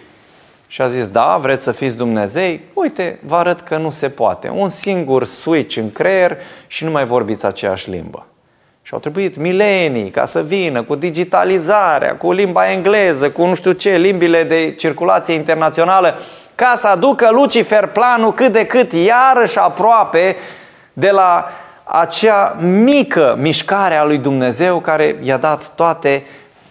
și 0.73 0.83
a 0.83 0.87
zis, 0.87 1.09
da, 1.09 1.37
vreți 1.41 1.63
să 1.63 1.73
fiți 1.73 1.97
Dumnezei? 1.97 2.61
Uite, 2.75 3.19
vă 3.27 3.37
arăt 3.37 3.61
că 3.61 3.77
nu 3.77 3.91
se 3.91 4.09
poate. 4.09 4.49
Un 4.49 4.69
singur 4.69 5.25
switch 5.25 5.77
în 5.77 5.93
creier 5.93 6.37
și 6.67 6.85
nu 6.85 6.91
mai 6.91 7.05
vorbiți 7.05 7.47
aceeași 7.47 7.91
limbă. 7.91 8.27
Și 8.83 8.95
au 8.95 8.99
trebuit 8.99 9.37
milenii 9.37 10.11
ca 10.11 10.25
să 10.25 10.43
vină 10.43 10.83
cu 10.83 10.95
digitalizarea, 10.95 12.17
cu 12.17 12.33
limba 12.33 12.71
engleză, 12.71 13.31
cu 13.31 13.47
nu 13.47 13.55
știu 13.55 13.73
ce, 13.73 13.97
limbile 13.97 14.45
de 14.45 14.75
circulație 14.79 15.35
internațională, 15.35 16.19
ca 16.55 16.75
să 16.77 16.87
aducă 16.87 17.31
Lucifer 17.31 17.87
planul 17.87 18.33
cât 18.33 18.53
de 18.53 18.67
cât 18.67 18.93
iarăși 18.93 19.59
aproape 19.59 20.37
de 20.93 21.11
la 21.11 21.49
acea 21.85 22.57
mică 22.61 23.37
mișcare 23.39 23.95
a 23.95 24.05
lui 24.05 24.19
Dumnezeu 24.19 24.81
care 24.81 25.17
i-a 25.23 25.37
dat 25.37 25.75
toate 25.75 26.27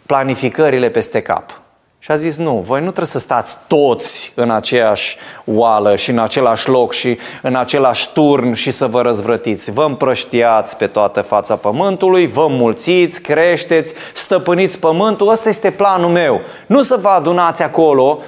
planificările 0.05 0.89
peste 0.89 1.21
cap. 1.21 1.60
Și 2.03 2.11
a 2.11 2.15
zis, 2.15 2.37
nu, 2.37 2.57
voi 2.65 2.79
nu 2.79 2.85
trebuie 2.85 3.05
să 3.07 3.19
stați 3.19 3.57
toți 3.67 4.31
în 4.35 4.51
aceeași 4.51 5.17
oală 5.45 5.95
și 5.95 6.09
în 6.09 6.19
același 6.19 6.69
loc 6.69 6.93
și 6.93 7.17
în 7.41 7.55
același 7.55 8.11
turn 8.13 8.53
și 8.53 8.71
să 8.71 8.87
vă 8.87 9.01
răzvrătiți. 9.01 9.71
Vă 9.71 9.83
împrăștiați 9.83 10.77
pe 10.77 10.87
toată 10.87 11.21
fața 11.21 11.55
pământului, 11.55 12.27
vă 12.27 12.47
mulțiți, 12.47 13.21
creșteți, 13.21 13.93
stăpâniți 14.13 14.79
pământul. 14.79 15.29
Ăsta 15.29 15.49
este 15.49 15.71
planul 15.71 16.09
meu. 16.09 16.41
Nu 16.65 16.81
să 16.81 16.97
vă 16.97 17.09
adunați 17.09 17.63
acolo 17.63 18.19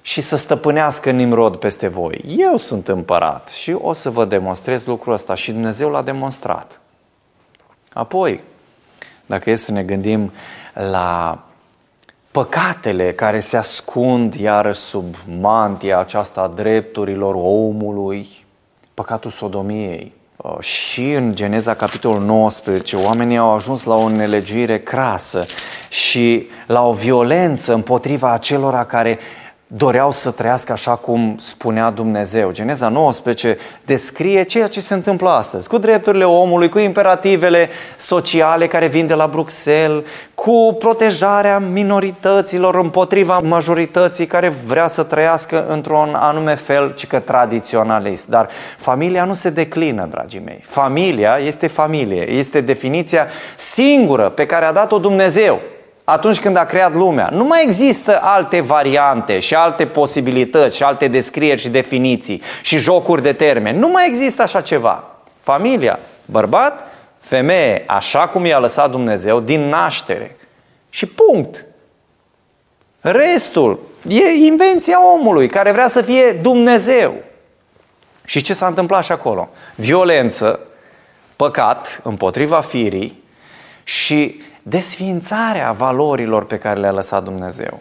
și 0.00 0.20
să 0.20 0.36
stăpânească 0.36 1.10
Nimrod 1.10 1.56
peste 1.56 1.88
voi. 1.88 2.24
Eu 2.38 2.56
sunt 2.56 2.88
împărat 2.88 3.48
și 3.48 3.76
o 3.80 3.92
să 3.92 4.10
vă 4.10 4.24
demonstrez 4.24 4.86
lucrul 4.86 5.12
ăsta 5.12 5.34
și 5.34 5.52
Dumnezeu 5.52 5.90
l-a 5.90 6.02
demonstrat. 6.02 6.80
Apoi, 7.92 8.42
dacă 9.26 9.50
e 9.50 9.54
să 9.54 9.72
ne 9.72 9.82
gândim 9.82 10.32
la 10.74 11.38
păcatele 12.32 13.12
care 13.12 13.40
se 13.40 13.56
ascund 13.56 14.34
iară 14.34 14.72
sub 14.72 15.14
mantia 15.40 15.98
aceasta 15.98 16.40
a 16.40 16.48
drepturilor 16.48 17.34
omului, 17.34 18.28
păcatul 18.94 19.30
sodomiei. 19.30 20.12
Uh, 20.36 20.58
și 20.60 21.12
în 21.12 21.34
Geneza 21.34 21.74
capitolul 21.74 22.22
19, 22.22 22.96
oamenii 22.96 23.36
au 23.36 23.54
ajuns 23.54 23.84
la 23.84 23.94
o 23.94 24.08
nelegiuire 24.08 24.78
crasă 24.78 25.46
și 25.88 26.48
la 26.66 26.86
o 26.86 26.92
violență 26.92 27.74
împotriva 27.74 28.32
acelora 28.32 28.84
care 28.84 29.18
doreau 29.74 30.12
să 30.12 30.30
trăiască 30.30 30.72
așa 30.72 30.94
cum 30.94 31.34
spunea 31.38 31.90
Dumnezeu. 31.90 32.52
Geneza 32.52 32.88
19 32.88 33.58
descrie 33.84 34.42
ceea 34.42 34.68
ce 34.68 34.80
se 34.80 34.94
întâmplă 34.94 35.28
astăzi, 35.28 35.68
cu 35.68 35.78
drepturile 35.78 36.24
omului, 36.24 36.68
cu 36.68 36.78
imperativele 36.78 37.68
sociale 37.96 38.66
care 38.66 38.86
vin 38.86 39.06
de 39.06 39.14
la 39.14 39.26
Bruxelles, 39.26 40.04
cu 40.34 40.76
protejarea 40.78 41.58
minorităților 41.58 42.74
împotriva 42.74 43.38
majorității 43.38 44.26
care 44.26 44.48
vrea 44.48 44.88
să 44.88 45.02
trăiască 45.02 45.66
într-un 45.68 46.14
anume 46.14 46.54
fel, 46.54 46.94
ci 46.94 47.06
că 47.06 47.18
tradiționalist. 47.18 48.28
Dar 48.28 48.48
familia 48.76 49.24
nu 49.24 49.34
se 49.34 49.50
declină, 49.50 50.06
dragii 50.10 50.42
mei. 50.44 50.64
Familia 50.66 51.38
este 51.44 51.66
familie, 51.66 52.30
este 52.30 52.60
definiția 52.60 53.26
singură 53.56 54.28
pe 54.28 54.46
care 54.46 54.64
a 54.64 54.72
dat-o 54.72 54.98
Dumnezeu 54.98 55.60
atunci 56.04 56.40
când 56.40 56.56
a 56.56 56.64
creat 56.64 56.94
lumea. 56.94 57.28
Nu 57.32 57.44
mai 57.44 57.62
există 57.62 58.20
alte 58.22 58.60
variante 58.60 59.38
și 59.38 59.54
alte 59.54 59.86
posibilități 59.86 60.76
și 60.76 60.82
alte 60.82 61.08
descrieri 61.08 61.60
și 61.60 61.68
definiții 61.68 62.42
și 62.62 62.78
jocuri 62.78 63.22
de 63.22 63.32
termeni. 63.32 63.78
Nu 63.78 63.88
mai 63.88 64.06
există 64.06 64.42
așa 64.42 64.60
ceva. 64.60 65.04
Familia, 65.40 65.98
bărbat, 66.24 66.86
femeie, 67.18 67.84
așa 67.86 68.28
cum 68.28 68.44
i-a 68.44 68.58
lăsat 68.58 68.90
Dumnezeu 68.90 69.40
din 69.40 69.68
naștere. 69.68 70.36
Și 70.90 71.06
punct. 71.06 71.64
Restul 73.00 73.80
e 74.08 74.24
invenția 74.24 75.12
omului 75.12 75.48
care 75.48 75.72
vrea 75.72 75.88
să 75.88 76.02
fie 76.02 76.32
Dumnezeu. 76.32 77.14
Și 78.24 78.42
ce 78.42 78.54
s-a 78.54 78.66
întâmplat 78.66 79.04
și 79.04 79.12
acolo? 79.12 79.48
Violență, 79.74 80.60
păcat 81.36 82.00
împotriva 82.04 82.60
firii 82.60 83.22
și 83.84 84.42
desființarea 84.62 85.72
valorilor 85.72 86.44
pe 86.44 86.58
care 86.58 86.80
le-a 86.80 86.92
lăsat 86.92 87.24
Dumnezeu. 87.24 87.80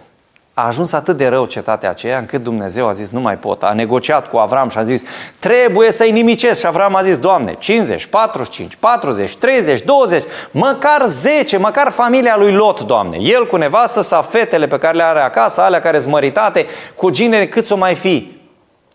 A 0.54 0.65
ajuns 0.65 0.94
atât 0.94 1.17
de 1.17 1.28
rău 1.28 1.46
cetatea 1.46 1.89
aceea 1.89 2.17
încât 2.17 2.44
Dumnezeu 2.44 2.88
a 2.88 2.91
zis 2.91 3.10
nu 3.10 3.20
mai 3.20 3.38
pot. 3.38 3.63
A 3.63 3.74
negociat 3.74 4.30
cu 4.30 4.38
Avram 4.38 4.70
și 4.70 4.78
a 4.78 4.84
zis 4.84 5.02
trebuie 5.39 5.91
să-i 5.91 6.12
nimicesc. 6.12 6.60
Și 6.60 6.65
Avram 6.65 6.96
a 6.96 7.02
zis 7.02 7.17
Doamne 7.17 7.56
50, 7.60 8.06
45, 8.06 8.76
40, 8.76 9.36
30, 9.36 9.82
20, 9.82 10.24
măcar 10.52 11.06
10, 11.06 11.58
măcar 11.58 11.91
familia 11.91 12.38
lui 12.38 12.52
Lot, 12.52 12.82
Doamne. 12.82 13.17
El 13.20 13.48
cu 13.48 13.56
nevastă 13.56 14.02
sa, 14.02 14.22
fetele 14.22 14.67
pe 14.67 14.78
care 14.78 14.96
le 14.96 15.04
are 15.04 15.20
acasă, 15.20 15.62
alea 15.62 15.82
care 15.82 16.00
sunt 16.00 16.12
măritate, 16.12 16.65
cu 16.96 17.10
ginere 17.10 17.48
cât 17.48 17.72
o 17.72 17.76
mai 17.76 17.96
fi. 17.96 18.39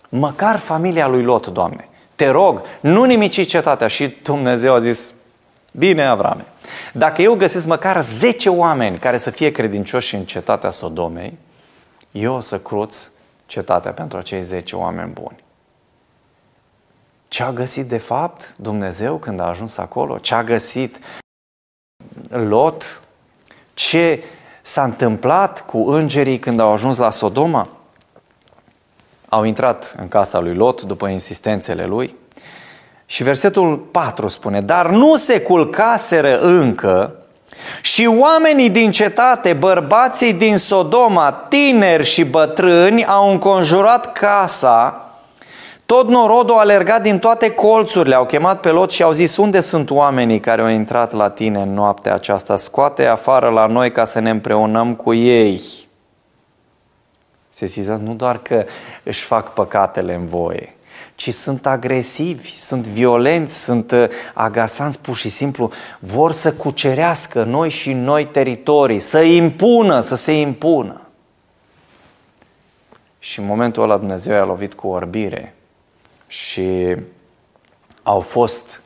Măcar 0.08 0.56
familia 0.56 1.08
lui 1.08 1.22
Lot, 1.22 1.46
Doamne. 1.46 1.88
Te 2.14 2.28
rog, 2.28 2.62
nu 2.80 3.04
nimici 3.04 3.46
cetatea. 3.46 3.86
Și 3.86 4.16
Dumnezeu 4.22 4.74
a 4.74 4.78
zis, 4.78 5.12
bine 5.78 6.06
Avrame, 6.06 6.44
dacă 6.92 7.22
eu 7.22 7.34
găsesc 7.34 7.66
măcar 7.66 8.02
10 8.02 8.48
oameni 8.48 8.98
care 8.98 9.16
să 9.16 9.30
fie 9.30 9.50
credincioși 9.50 10.14
în 10.14 10.24
cetatea 10.24 10.70
Sodomei, 10.70 11.38
eu 12.10 12.34
o 12.34 12.40
să 12.40 12.58
cruț 12.58 13.08
cetatea 13.46 13.92
pentru 13.92 14.18
acei 14.18 14.42
10 14.42 14.76
oameni 14.76 15.12
buni. 15.12 15.44
Ce 17.28 17.42
a 17.42 17.52
găsit 17.52 17.86
de 17.86 17.98
fapt 17.98 18.54
Dumnezeu 18.58 19.16
când 19.16 19.40
a 19.40 19.44
ajuns 19.44 19.76
acolo? 19.76 20.18
Ce 20.18 20.34
a 20.34 20.44
găsit 20.44 20.98
Lot? 22.28 23.02
Ce 23.74 24.22
s-a 24.62 24.84
întâmplat 24.84 25.66
cu 25.66 25.90
îngerii 25.90 26.38
când 26.38 26.60
au 26.60 26.72
ajuns 26.72 26.96
la 26.96 27.10
Sodoma? 27.10 27.68
Au 29.28 29.44
intrat 29.44 29.94
în 29.98 30.08
casa 30.08 30.38
lui 30.38 30.54
Lot 30.54 30.82
după 30.82 31.06
insistențele 31.06 31.86
lui 31.86 32.14
și 33.06 33.22
versetul 33.22 33.76
4 33.76 34.28
spune, 34.28 34.60
dar 34.60 34.90
nu 34.90 35.16
se 35.16 35.40
culcaseră 35.40 36.40
încă 36.40 37.14
și 37.82 38.06
oamenii 38.18 38.70
din 38.70 38.90
cetate, 38.90 39.52
bărbații 39.52 40.32
din 40.32 40.56
Sodoma, 40.56 41.32
tineri 41.32 42.04
și 42.04 42.24
bătrâni, 42.24 43.04
au 43.04 43.30
înconjurat 43.30 44.12
casa. 44.12 45.00
Tot 45.86 46.08
norodul 46.08 46.54
a 46.54 46.58
alergat 46.58 47.02
din 47.02 47.18
toate 47.18 47.50
colțurile, 47.50 48.14
au 48.14 48.26
chemat 48.26 48.60
pe 48.60 48.70
Lot 48.70 48.90
și 48.90 49.02
au 49.02 49.12
zis, 49.12 49.36
unde 49.36 49.60
sunt 49.60 49.90
oamenii 49.90 50.40
care 50.40 50.62
au 50.62 50.68
intrat 50.68 51.12
la 51.12 51.30
tine 51.30 51.60
în 51.60 51.74
noaptea 51.74 52.14
aceasta? 52.14 52.56
Scoate 52.56 53.06
afară 53.06 53.48
la 53.48 53.66
noi 53.66 53.92
ca 53.92 54.04
să 54.04 54.18
ne 54.18 54.30
împreunăm 54.30 54.94
cu 54.94 55.14
ei. 55.14 55.60
Se 57.48 57.66
sizați 57.66 58.02
nu 58.02 58.14
doar 58.14 58.38
că 58.38 58.64
își 59.02 59.22
fac 59.22 59.52
păcatele 59.52 60.14
în 60.14 60.26
voie, 60.26 60.75
ci 61.16 61.34
sunt 61.34 61.66
agresivi, 61.66 62.50
sunt 62.50 62.86
violenți, 62.86 63.62
sunt 63.62 63.90
uh, 63.90 64.06
agasanți 64.34 65.00
pur 65.00 65.16
și 65.16 65.28
simplu, 65.28 65.70
vor 65.98 66.32
să 66.32 66.52
cucerească 66.52 67.42
noi 67.44 67.70
și 67.70 67.92
noi 67.92 68.26
teritorii, 68.26 68.98
să 68.98 69.20
impună, 69.20 70.00
să 70.00 70.14
se 70.14 70.32
impună. 70.32 71.00
Și 73.18 73.38
în 73.38 73.46
momentul 73.46 73.82
ăla 73.82 73.96
Dumnezeu 73.96 74.34
i-a 74.34 74.44
lovit 74.44 74.74
cu 74.74 74.86
orbire 74.88 75.54
și 76.26 76.96
au 78.02 78.20
fost 78.20 78.80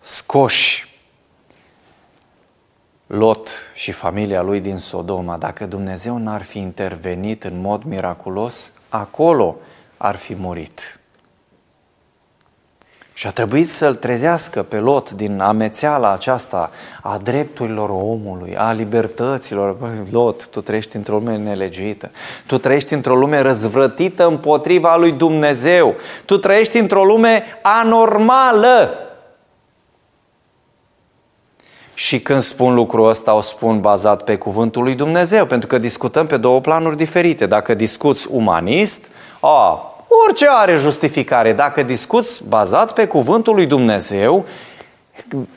scoși 0.00 0.88
Lot 3.06 3.50
și 3.74 3.92
familia 3.92 4.42
lui 4.42 4.60
din 4.60 4.76
Sodoma. 4.76 5.36
Dacă 5.36 5.66
Dumnezeu 5.66 6.18
n-ar 6.18 6.42
fi 6.42 6.58
intervenit 6.58 7.44
în 7.44 7.60
mod 7.60 7.82
miraculos, 7.82 8.72
acolo 8.88 9.56
ar 9.96 10.16
fi 10.16 10.34
murit. 10.34 11.00
Și 13.18 13.26
a 13.26 13.30
trebuit 13.30 13.68
să-l 13.68 13.94
trezească 13.94 14.62
pe 14.62 14.76
Lot 14.76 15.10
din 15.10 15.40
amețeala 15.40 16.12
aceasta 16.12 16.70
a 17.02 17.18
drepturilor 17.22 17.88
omului, 17.90 18.56
a 18.56 18.72
libertăților. 18.72 19.76
Lot, 20.10 20.48
tu 20.48 20.60
trăiești 20.60 20.96
într-o 20.96 21.14
lume 21.14 21.36
nelegită. 21.36 22.10
Tu 22.46 22.58
trăiești 22.58 22.92
într-o 22.92 23.14
lume 23.14 23.40
răzvrătită 23.40 24.26
împotriva 24.26 24.96
lui 24.96 25.12
Dumnezeu. 25.12 25.94
Tu 26.24 26.36
trăiești 26.36 26.78
într-o 26.78 27.04
lume 27.04 27.44
anormală. 27.62 28.98
Și 31.94 32.20
când 32.20 32.40
spun 32.40 32.74
lucrul 32.74 33.08
ăsta, 33.08 33.34
o 33.34 33.40
spun 33.40 33.80
bazat 33.80 34.22
pe 34.22 34.36
cuvântul 34.36 34.82
lui 34.82 34.94
Dumnezeu, 34.94 35.46
pentru 35.46 35.68
că 35.68 35.78
discutăm 35.78 36.26
pe 36.26 36.36
două 36.36 36.60
planuri 36.60 36.96
diferite. 36.96 37.46
Dacă 37.46 37.74
discuți 37.74 38.26
umanist, 38.30 39.06
a, 39.40 39.92
Orice 40.28 40.46
are 40.50 40.76
justificare. 40.76 41.52
Dacă 41.52 41.82
discuți 41.82 42.42
bazat 42.48 42.92
pe 42.92 43.06
cuvântul 43.06 43.54
lui 43.54 43.66
Dumnezeu, 43.66 44.44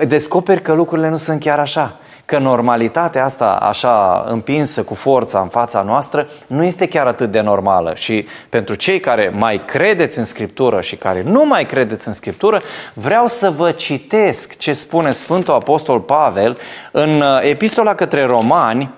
descoperi 0.07 0.61
că 0.61 0.73
lucrurile 0.73 1.09
nu 1.09 1.17
sunt 1.17 1.39
chiar 1.39 1.59
așa. 1.59 1.99
Că 2.25 2.37
normalitatea 2.37 3.23
asta 3.23 3.45
așa 3.45 4.25
împinsă 4.27 4.83
cu 4.83 4.93
forța 4.93 5.39
în 5.39 5.47
fața 5.47 5.81
noastră 5.81 6.27
nu 6.47 6.63
este 6.63 6.87
chiar 6.87 7.07
atât 7.07 7.31
de 7.31 7.41
normală. 7.41 7.93
Și 7.95 8.27
pentru 8.49 8.75
cei 8.75 8.99
care 8.99 9.31
mai 9.37 9.57
credeți 9.65 10.17
în 10.17 10.23
Scriptură 10.23 10.81
și 10.81 10.95
care 10.95 11.23
nu 11.25 11.45
mai 11.45 11.65
credeți 11.65 12.07
în 12.07 12.13
Scriptură, 12.13 12.61
vreau 12.93 13.27
să 13.27 13.49
vă 13.49 13.71
citesc 13.71 14.57
ce 14.57 14.73
spune 14.73 15.11
Sfântul 15.11 15.53
Apostol 15.53 15.99
Pavel 15.99 16.57
în 16.91 17.21
uh, 17.21 17.39
Epistola 17.41 17.95
către 17.95 18.25
Romani, 18.25 18.89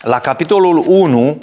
la 0.00 0.18
capitolul 0.18 0.84
1, 0.86 1.38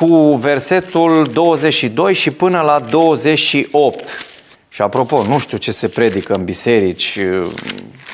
cu 0.00 0.34
versetul 0.34 1.26
22 1.32 2.14
și 2.14 2.30
până 2.30 2.60
la 2.60 2.78
28. 2.90 4.26
Și 4.68 4.82
apropo, 4.82 5.22
nu 5.22 5.38
știu 5.38 5.58
ce 5.58 5.72
se 5.72 5.88
predică 5.88 6.34
în 6.34 6.44
biserici 6.44 7.20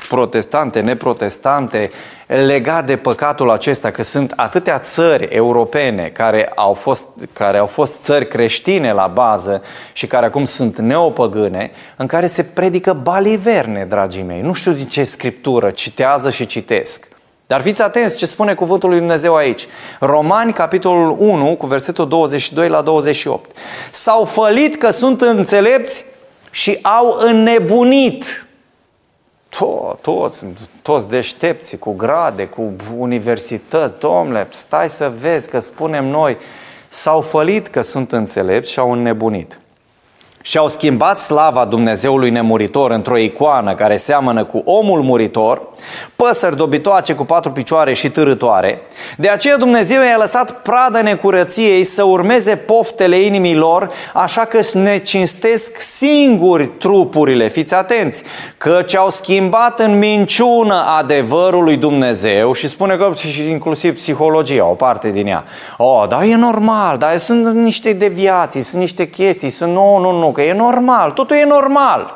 protestante, 0.09 0.79
neprotestante, 0.79 1.89
legat 2.25 2.85
de 2.85 2.95
păcatul 2.95 3.51
acesta, 3.51 3.91
că 3.91 4.03
sunt 4.03 4.33
atâtea 4.35 4.79
țări 4.79 5.23
europene 5.23 6.09
care 6.13 6.51
au, 6.55 6.73
fost, 6.73 7.03
care 7.33 7.57
au 7.57 7.65
fost 7.65 8.01
țări 8.01 8.27
creștine 8.27 8.93
la 8.93 9.07
bază 9.07 9.63
și 9.93 10.07
care 10.07 10.25
acum 10.25 10.45
sunt 10.45 10.79
neopăgâne, 10.79 11.71
în 11.95 12.07
care 12.07 12.27
se 12.27 12.43
predică 12.43 12.93
baliverne, 12.93 13.85
dragii 13.89 14.23
mei. 14.23 14.41
Nu 14.41 14.53
știu 14.53 14.71
din 14.71 14.87
ce 14.87 15.03
scriptură, 15.03 15.69
citează 15.69 16.29
și 16.29 16.45
citesc. 16.45 17.16
Dar 17.47 17.61
fiți 17.61 17.81
atenți 17.81 18.17
ce 18.17 18.25
spune 18.25 18.53
cuvântul 18.53 18.89
lui 18.89 18.97
Dumnezeu 18.97 19.35
aici. 19.35 19.67
Romani, 19.99 20.53
capitolul 20.53 21.15
1, 21.19 21.55
cu 21.55 21.65
versetul 21.65 22.07
22 22.07 22.69
la 22.69 22.81
28. 22.81 23.55
S-au 23.91 24.25
fălit 24.25 24.77
că 24.77 24.91
sunt 24.91 25.21
înțelepți 25.21 26.05
și 26.51 26.79
au 26.81 27.17
înnebunit. 27.19 28.47
To, 29.49 29.97
toți, 30.01 30.45
toți 30.81 31.09
deștepți, 31.09 31.77
cu 31.77 31.91
grade, 31.91 32.47
cu 32.47 32.73
universități. 32.97 33.99
Domnule, 33.99 34.47
stai 34.49 34.89
să 34.89 35.11
vezi 35.19 35.49
că 35.49 35.59
spunem 35.59 36.05
noi, 36.05 36.37
s-au 36.89 37.21
fălit 37.21 37.67
că 37.67 37.81
sunt 37.81 38.11
înțelepți 38.11 38.71
și 38.71 38.79
au 38.79 38.91
înnebunit 38.91 39.59
și 40.41 40.57
au 40.57 40.67
schimbat 40.67 41.17
slava 41.17 41.65
Dumnezeului 41.65 42.29
nemuritor 42.29 42.91
într-o 42.91 43.17
icoană 43.17 43.73
care 43.73 43.97
seamănă 43.97 44.43
cu 44.43 44.61
omul 44.65 45.01
muritor, 45.01 45.61
păsări 46.15 46.55
dobitoace 46.55 47.13
cu 47.13 47.25
patru 47.25 47.51
picioare 47.51 47.93
și 47.93 48.09
târătoare. 48.09 48.81
De 49.17 49.29
aceea 49.29 49.57
Dumnezeu 49.57 50.01
i-a 50.01 50.17
lăsat 50.17 50.51
pradă 50.51 51.01
necurăției 51.01 51.83
să 51.83 52.03
urmeze 52.03 52.55
poftele 52.55 53.17
inimii 53.17 53.55
lor, 53.55 53.91
așa 54.13 54.45
că 54.45 54.59
ne 54.73 54.97
cinstesc 54.97 55.79
singuri 55.79 56.65
trupurile. 56.65 57.47
Fiți 57.47 57.73
atenți, 57.73 58.23
căci 58.57 58.95
au 58.95 59.09
schimbat 59.09 59.79
în 59.79 59.97
minciună 59.97 60.83
adevărul 60.97 61.63
lui 61.63 61.77
Dumnezeu 61.77 62.53
și 62.53 62.67
spune 62.67 62.95
că 62.95 63.11
și 63.15 63.49
inclusiv 63.49 63.95
psihologia, 63.95 64.69
o 64.69 64.73
parte 64.73 65.09
din 65.09 65.27
ea. 65.27 65.43
Oh, 65.77 66.07
dar 66.09 66.21
e 66.21 66.35
normal, 66.35 66.97
dar 66.97 67.17
sunt 67.17 67.53
niște 67.53 67.93
deviații, 67.93 68.61
sunt 68.61 68.81
niște 68.81 69.09
chestii, 69.09 69.49
sunt 69.49 69.73
nu, 69.73 69.97
nu, 69.97 70.19
nu, 70.19 70.31
că 70.37 70.43
e 70.43 70.53
normal, 70.53 71.11
totul 71.11 71.35
e 71.35 71.43
normal. 71.43 72.15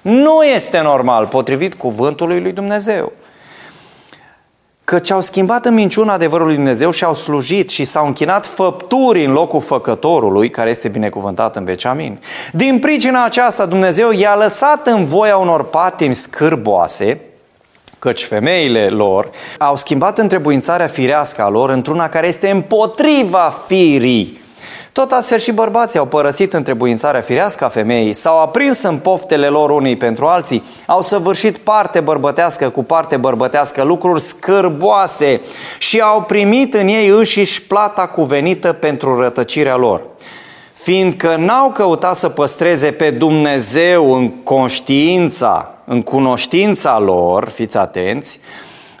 Nu 0.00 0.42
este 0.42 0.80
normal, 0.80 1.26
potrivit 1.26 1.74
cuvântului 1.74 2.40
lui 2.40 2.52
Dumnezeu. 2.52 3.12
Căci 4.84 5.10
au 5.10 5.20
schimbat 5.20 5.64
în 5.64 5.74
minciuna 5.74 6.12
adevărului 6.12 6.54
lui 6.54 6.62
Dumnezeu 6.62 6.90
și 6.90 7.04
au 7.04 7.14
slujit 7.14 7.70
și 7.70 7.84
s-au 7.84 8.06
închinat 8.06 8.46
făpturi 8.46 9.24
în 9.24 9.32
locul 9.32 9.60
făcătorului, 9.60 10.50
care 10.50 10.70
este 10.70 10.88
binecuvântat 10.88 11.56
în 11.56 11.64
veci 11.64 11.84
amin. 11.84 12.18
Din 12.52 12.78
pricina 12.78 13.24
aceasta 13.24 13.66
Dumnezeu 13.66 14.10
i-a 14.10 14.34
lăsat 14.34 14.86
în 14.86 15.06
voia 15.06 15.36
unor 15.36 15.64
patimi 15.64 16.14
scârboase, 16.14 17.20
căci 17.98 18.24
femeile 18.24 18.88
lor 18.88 19.30
au 19.58 19.76
schimbat 19.76 20.18
întrebuințarea 20.18 20.86
firească 20.86 21.42
a 21.42 21.48
lor 21.48 21.70
într-una 21.70 22.08
care 22.08 22.26
este 22.26 22.50
împotriva 22.50 23.62
firii. 23.66 24.46
Tot 24.98 25.12
astfel 25.12 25.38
și 25.38 25.52
bărbații 25.52 25.98
au 25.98 26.06
părăsit 26.06 26.52
întrebuințarea 26.52 27.20
firească 27.20 27.64
a 27.64 27.68
femeii, 27.68 28.12
s-au 28.12 28.40
aprins 28.40 28.82
în 28.82 28.98
poftele 28.98 29.46
lor 29.46 29.70
unii 29.70 29.96
pentru 29.96 30.26
alții, 30.26 30.62
au 30.86 31.02
săvârșit 31.02 31.56
parte 31.56 32.00
bărbătească 32.00 32.68
cu 32.68 32.82
parte 32.82 33.16
bărbătească 33.16 33.82
lucruri 33.82 34.20
scârboase 34.20 35.40
și 35.78 36.00
au 36.00 36.22
primit 36.22 36.74
în 36.74 36.88
ei 36.88 37.08
înșiși 37.08 37.62
plata 37.62 38.06
cuvenită 38.06 38.72
pentru 38.72 39.20
rătăcirea 39.20 39.76
lor. 39.76 40.02
Fiindcă 40.72 41.36
n-au 41.36 41.70
căutat 41.70 42.16
să 42.16 42.28
păstreze 42.28 42.90
pe 42.90 43.10
Dumnezeu 43.10 44.14
în 44.14 44.28
conștiința, 44.28 45.74
în 45.84 46.02
cunoștința 46.02 46.98
lor, 46.98 47.48
fiți 47.48 47.76
atenți, 47.76 48.40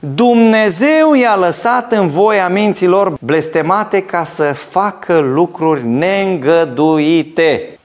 Dumnezeu 0.00 1.14
i-a 1.14 1.36
lăsat 1.36 1.92
în 1.92 2.08
voia 2.08 2.48
minților 2.48 3.16
blestemate 3.20 4.02
ca 4.02 4.24
să 4.24 4.52
facă 4.52 5.18
lucruri 5.18 5.86
neîngăduite. 5.86 7.78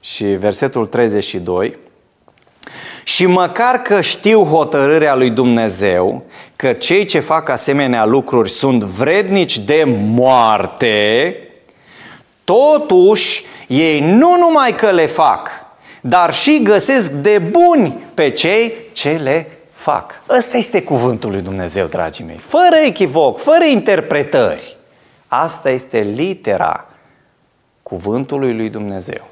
Și 0.00 0.24
versetul 0.24 0.86
32, 0.86 1.76
și 3.04 3.26
măcar 3.26 3.82
că 3.82 4.00
știu 4.00 4.42
hotărârea 4.42 5.14
lui 5.14 5.30
Dumnezeu, 5.30 6.24
că 6.56 6.72
cei 6.72 7.04
ce 7.04 7.18
fac 7.18 7.48
asemenea 7.48 8.04
lucruri 8.04 8.50
sunt 8.50 8.84
vrednici 8.84 9.58
de 9.58 9.84
moarte, 9.86 11.36
Totuși, 12.44 13.44
ei 13.66 14.00
nu 14.00 14.36
numai 14.38 14.74
că 14.74 14.90
le 14.90 15.06
fac, 15.06 15.50
dar 16.00 16.34
și 16.34 16.62
găsesc 16.62 17.10
de 17.10 17.38
buni 17.38 17.94
pe 18.14 18.30
cei 18.30 18.72
ce 18.92 19.10
le 19.22 19.57
fac. 19.90 20.22
Ăsta 20.28 20.56
este 20.56 20.82
cuvântul 20.82 21.30
lui 21.30 21.40
Dumnezeu, 21.40 21.86
dragii 21.86 22.24
mei. 22.24 22.36
Fără 22.36 22.76
echivoc, 22.84 23.38
fără 23.38 23.64
interpretări. 23.64 24.76
Asta 25.28 25.70
este 25.70 25.98
litera 25.98 26.86
cuvântului 27.82 28.54
lui 28.54 28.68
Dumnezeu. 28.68 29.28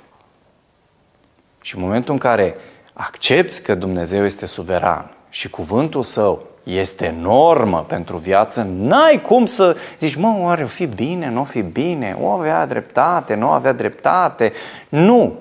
Și 1.61 1.77
în 1.77 1.83
momentul 1.83 2.13
în 2.13 2.19
care 2.19 2.57
accepti 2.93 3.61
că 3.61 3.75
Dumnezeu 3.75 4.25
este 4.25 4.47
suveran 4.47 5.11
și 5.29 5.51
cuvântul 5.51 6.03
său 6.03 6.47
este 6.63 7.15
normă 7.21 7.85
pentru 7.89 8.17
viață, 8.17 8.69
n-ai 8.71 9.21
cum 9.23 9.47
să 9.47 9.77
zici, 9.99 10.15
mă, 10.15 10.37
oare 10.39 10.63
o 10.63 10.67
fi 10.67 10.87
bine, 10.87 11.31
nu 11.31 11.41
o 11.41 11.45
fi 11.45 11.63
bine, 11.63 12.17
o 12.21 12.29
avea 12.29 12.67
dreptate, 12.67 13.35
nu 13.35 13.49
avea 13.49 13.73
dreptate. 13.73 14.53
Nu! 14.89 15.39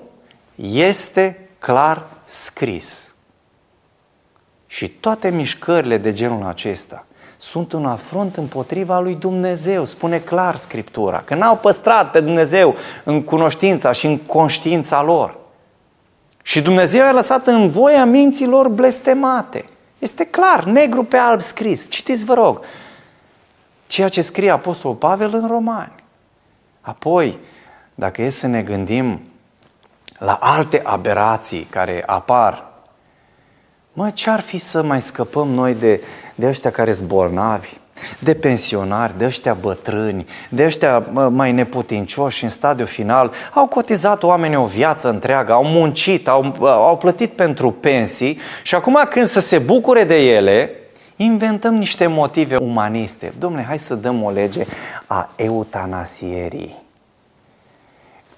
Este 0.54 1.48
clar 1.58 2.02
scris. 2.24 3.14
Și 4.76 4.88
toate 4.88 5.30
mișcările 5.30 5.96
de 5.96 6.12
genul 6.12 6.44
acesta 6.46 7.06
sunt 7.36 7.72
un 7.72 7.86
afront 7.86 8.36
împotriva 8.36 9.00
lui 9.00 9.14
Dumnezeu, 9.14 9.84
spune 9.84 10.18
clar 10.18 10.56
Scriptura, 10.56 11.22
că 11.24 11.34
n-au 11.34 11.56
păstrat 11.56 12.10
pe 12.10 12.20
Dumnezeu 12.20 12.74
în 13.04 13.22
cunoștința 13.22 13.92
și 13.92 14.06
în 14.06 14.18
conștiința 14.18 15.02
lor. 15.02 15.36
Și 16.42 16.62
Dumnezeu 16.62 17.04
a 17.06 17.12
lăsat 17.12 17.46
în 17.46 17.70
voia 17.70 18.04
minților 18.04 18.68
blestemate– 18.68 19.64
este 19.98 20.26
clar, 20.26 20.64
negru 20.64 21.04
pe 21.04 21.16
alb 21.16 21.40
scris. 21.40 21.90
Citiți, 21.90 22.24
vă 22.24 22.34
rog, 22.34 22.60
ceea 23.86 24.08
ce 24.08 24.20
scrie 24.20 24.50
Apostolul 24.50 24.96
Pavel 24.96 25.34
în 25.34 25.46
Romani. 25.46 25.92
Apoi, 26.80 27.38
dacă 27.94 28.22
e 28.22 28.28
să 28.28 28.46
ne 28.46 28.62
gândim 28.62 29.20
la 30.18 30.32
alte 30.32 30.80
aberații 30.84 31.62
care 31.70 32.02
apar, 32.06 32.75
mă, 33.96 34.10
ce-ar 34.10 34.40
fi 34.40 34.58
să 34.58 34.82
mai 34.82 35.02
scăpăm 35.02 35.48
noi 35.48 35.74
de, 35.74 36.00
de 36.34 36.46
ăștia 36.46 36.70
care 36.70 36.92
sunt 36.92 37.08
bolnavi? 37.08 37.68
de 38.18 38.34
pensionari, 38.34 39.18
de 39.18 39.24
ăștia 39.24 39.54
bătrâni, 39.54 40.26
de 40.48 40.64
ăștia 40.64 40.98
mai 41.30 41.52
neputincioși 41.52 42.44
în 42.44 42.50
stadiu 42.50 42.84
final, 42.84 43.32
au 43.54 43.66
cotizat 43.66 44.22
oamenii 44.22 44.56
o 44.56 44.64
viață 44.64 45.08
întreagă, 45.08 45.52
au 45.52 45.64
muncit, 45.64 46.28
au, 46.28 46.54
au 46.60 46.96
plătit 46.96 47.30
pentru 47.30 47.70
pensii 47.70 48.38
și 48.62 48.74
acum 48.74 49.06
când 49.10 49.26
să 49.26 49.40
se 49.40 49.58
bucure 49.58 50.04
de 50.04 50.34
ele, 50.34 50.70
inventăm 51.16 51.74
niște 51.74 52.06
motive 52.06 52.56
umaniste. 52.56 53.32
Domnule, 53.38 53.64
hai 53.64 53.78
să 53.78 53.94
dăm 53.94 54.22
o 54.22 54.30
lege 54.30 54.64
a 55.06 55.30
eutanasierii 55.36 56.85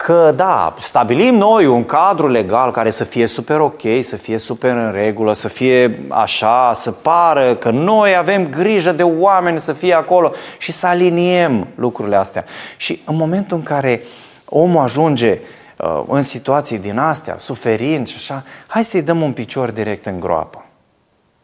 că 0.04 0.32
da, 0.36 0.74
stabilim 0.80 1.34
noi 1.34 1.66
un 1.66 1.84
cadru 1.84 2.28
legal 2.28 2.70
care 2.70 2.90
să 2.90 3.04
fie 3.04 3.26
super 3.26 3.60
ok, 3.60 3.80
să 4.02 4.16
fie 4.16 4.38
super 4.38 4.76
în 4.76 4.92
regulă, 4.92 5.32
să 5.32 5.48
fie 5.48 6.04
așa, 6.08 6.72
să 6.74 6.92
pară 6.92 7.54
că 7.54 7.70
noi 7.70 8.16
avem 8.16 8.48
grijă 8.48 8.92
de 8.92 9.02
oameni 9.02 9.60
să 9.60 9.72
fie 9.72 9.94
acolo 9.94 10.32
și 10.58 10.72
să 10.72 10.86
aliniem 10.86 11.68
lucrurile 11.74 12.16
astea. 12.16 12.44
Și 12.76 13.02
în 13.04 13.16
momentul 13.16 13.56
în 13.56 13.62
care 13.62 14.02
omul 14.44 14.82
ajunge 14.82 15.38
uh, 15.76 16.02
în 16.08 16.22
situații 16.22 16.78
din 16.78 16.98
astea, 16.98 17.36
suferind 17.36 18.06
și 18.06 18.16
așa, 18.16 18.44
hai 18.66 18.84
să-i 18.84 19.02
dăm 19.02 19.20
un 19.20 19.32
picior 19.32 19.70
direct 19.70 20.06
în 20.06 20.20
groapă. 20.20 20.64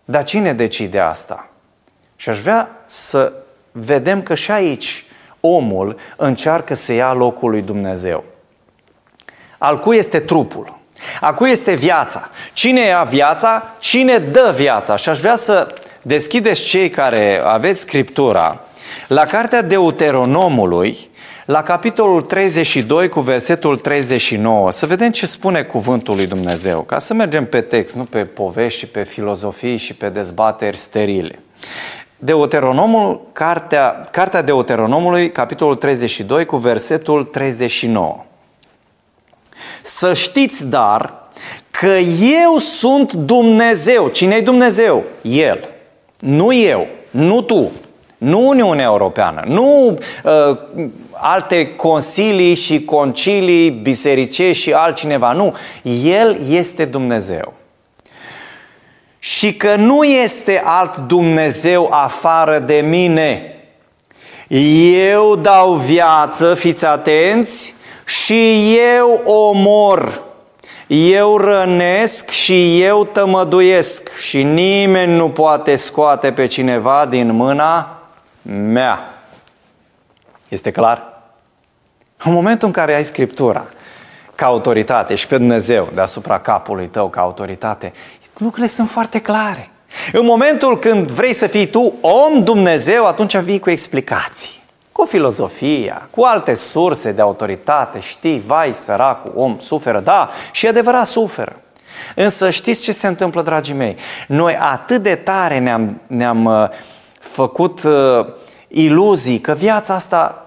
Dar 0.05 0.25
cine 0.25 0.53
decide 0.53 0.99
asta? 0.99 1.49
Și 2.17 2.29
aș 2.29 2.41
vrea 2.41 2.69
să 2.87 3.33
vedem 3.73 4.23
că 4.23 4.35
și 4.35 4.51
aici 4.51 5.05
omul 5.41 5.97
încearcă 6.17 6.75
să 6.75 6.93
ia 6.93 7.13
locul 7.13 7.51
lui 7.51 7.63
Dumnezeu. 7.63 8.25
Al 9.65 9.79
cui 9.79 9.97
este 9.97 10.21
trupul? 10.21 10.79
A 11.21 11.33
cui 11.33 11.51
este 11.51 11.75
viața? 11.75 12.31
Cine 12.53 12.81
ia 12.81 13.03
viața? 13.03 13.75
Cine 13.79 14.19
dă 14.19 14.53
viața? 14.57 14.97
Și 14.97 15.09
aș 15.09 15.19
vrea 15.19 15.37
să 15.37 15.75
deschideți 16.03 16.63
cei 16.63 16.89
care 16.89 17.41
aveți 17.45 17.81
Scriptura 17.81 18.61
la 19.09 19.25
cartea 19.25 19.63
Deuteronomului, 19.63 20.97
la 21.45 21.63
capitolul 21.63 22.23
32 22.23 23.09
cu 23.09 23.21
versetul 23.21 23.77
39, 23.77 24.73
să 24.73 24.87
vedem 24.87 25.11
ce 25.11 25.27
spune 25.27 25.63
cuvântul 25.63 26.15
lui 26.15 26.27
Dumnezeu, 26.27 26.81
ca 26.81 26.99
să 26.99 27.15
mergem 27.15 27.45
pe 27.45 27.61
text, 27.61 27.95
nu 27.95 28.05
pe 28.05 28.25
povești 28.25 28.79
și 28.79 28.87
pe 28.87 29.03
filozofii 29.03 29.77
și 29.77 29.95
pe 29.95 30.09
dezbateri 30.09 30.77
sterile. 30.77 31.39
Deuteronomul, 32.17 33.21
cartea, 33.33 34.01
cartea 34.11 34.43
Deuteronomului, 34.43 35.33
capitolul 35.33 35.75
32 35.75 36.45
cu 36.45 36.57
versetul 36.57 37.25
39. 37.25 38.25
Să 39.87 40.13
știți, 40.13 40.67
dar, 40.67 41.15
că 41.71 41.97
eu 42.43 42.59
sunt 42.59 43.13
Dumnezeu. 43.13 44.09
Cine 44.09 44.35
e 44.35 44.41
Dumnezeu? 44.41 45.05
El. 45.23 45.69
Nu 46.19 46.53
eu, 46.53 46.87
nu 47.11 47.41
tu, 47.41 47.71
nu 48.19 48.49
Uniunea 48.49 48.85
Europeană, 48.85 49.43
nu 49.47 49.99
uh, 50.25 50.57
alte 51.11 51.75
consilii 51.77 52.55
și 52.55 52.85
concilii 52.85 53.71
bisericești 53.71 54.63
și 54.63 54.73
altcineva, 54.73 55.33
nu. 55.33 55.55
El 56.05 56.39
este 56.51 56.85
Dumnezeu. 56.85 57.53
Și 59.19 59.55
că 59.55 59.75
nu 59.77 60.05
este 60.05 60.63
alt 60.65 60.97
Dumnezeu 60.97 61.89
afară 61.91 62.59
de 62.59 62.85
mine. 62.89 63.57
Eu 65.11 65.37
dau 65.37 65.73
viață, 65.73 66.55
fiți 66.55 66.85
atenți, 66.85 67.75
și 68.05 68.75
eu 68.99 69.23
omor, 69.25 70.23
eu 70.87 71.39
rănesc 71.39 72.29
și 72.29 72.83
eu 72.83 73.05
tămăduiesc 73.05 74.17
și 74.17 74.43
nimeni 74.43 75.15
nu 75.15 75.31
poate 75.31 75.77
scoate 75.77 76.33
pe 76.33 76.47
cineva 76.47 77.07
din 77.07 77.33
mâna 77.33 78.03
mea. 78.43 79.15
Este 80.49 80.71
clar? 80.71 81.13
În 82.25 82.33
momentul 82.33 82.67
în 82.67 82.73
care 82.73 82.95
ai 82.95 83.05
Scriptura 83.05 83.65
ca 84.35 84.47
autoritate 84.47 85.15
și 85.15 85.27
pe 85.27 85.37
Dumnezeu 85.37 85.89
deasupra 85.95 86.41
capului 86.41 86.87
tău 86.87 87.09
ca 87.09 87.21
autoritate, 87.21 87.93
lucrurile 88.37 88.69
sunt 88.69 88.91
foarte 88.91 89.21
clare. 89.21 89.71
În 90.13 90.25
momentul 90.25 90.79
când 90.79 91.09
vrei 91.09 91.33
să 91.33 91.47
fii 91.47 91.67
tu 91.67 91.95
om 92.01 92.45
Dumnezeu, 92.45 93.07
atunci 93.07 93.37
vii 93.37 93.59
cu 93.59 93.71
explicații 93.71 94.63
cu 94.95 95.05
filozofia, 95.05 96.09
cu 96.11 96.23
alte 96.23 96.55
surse 96.55 97.13
de 97.13 97.21
autoritate, 97.21 98.01
știi, 98.01 98.43
vai, 98.47 98.73
săracul 98.73 99.33
om 99.37 99.57
suferă, 99.61 100.01
da, 100.01 100.31
și 100.53 100.67
adevărat 100.67 101.07
suferă. 101.07 101.57
Însă 102.15 102.51
știți 102.51 102.83
ce 102.83 102.93
se 102.93 103.07
întâmplă, 103.07 103.43
dragii 103.43 103.75
mei? 103.75 103.97
Noi 104.29 104.57
atât 104.57 105.03
de 105.03 105.15
tare 105.15 105.59
ne-am, 105.59 106.01
ne-am 106.07 106.45
uh, 106.45 106.69
făcut 107.21 107.83
uh, 107.83 108.27
iluzii 108.69 109.41
că 109.41 109.53
viața 109.53 109.95
asta 109.95 110.44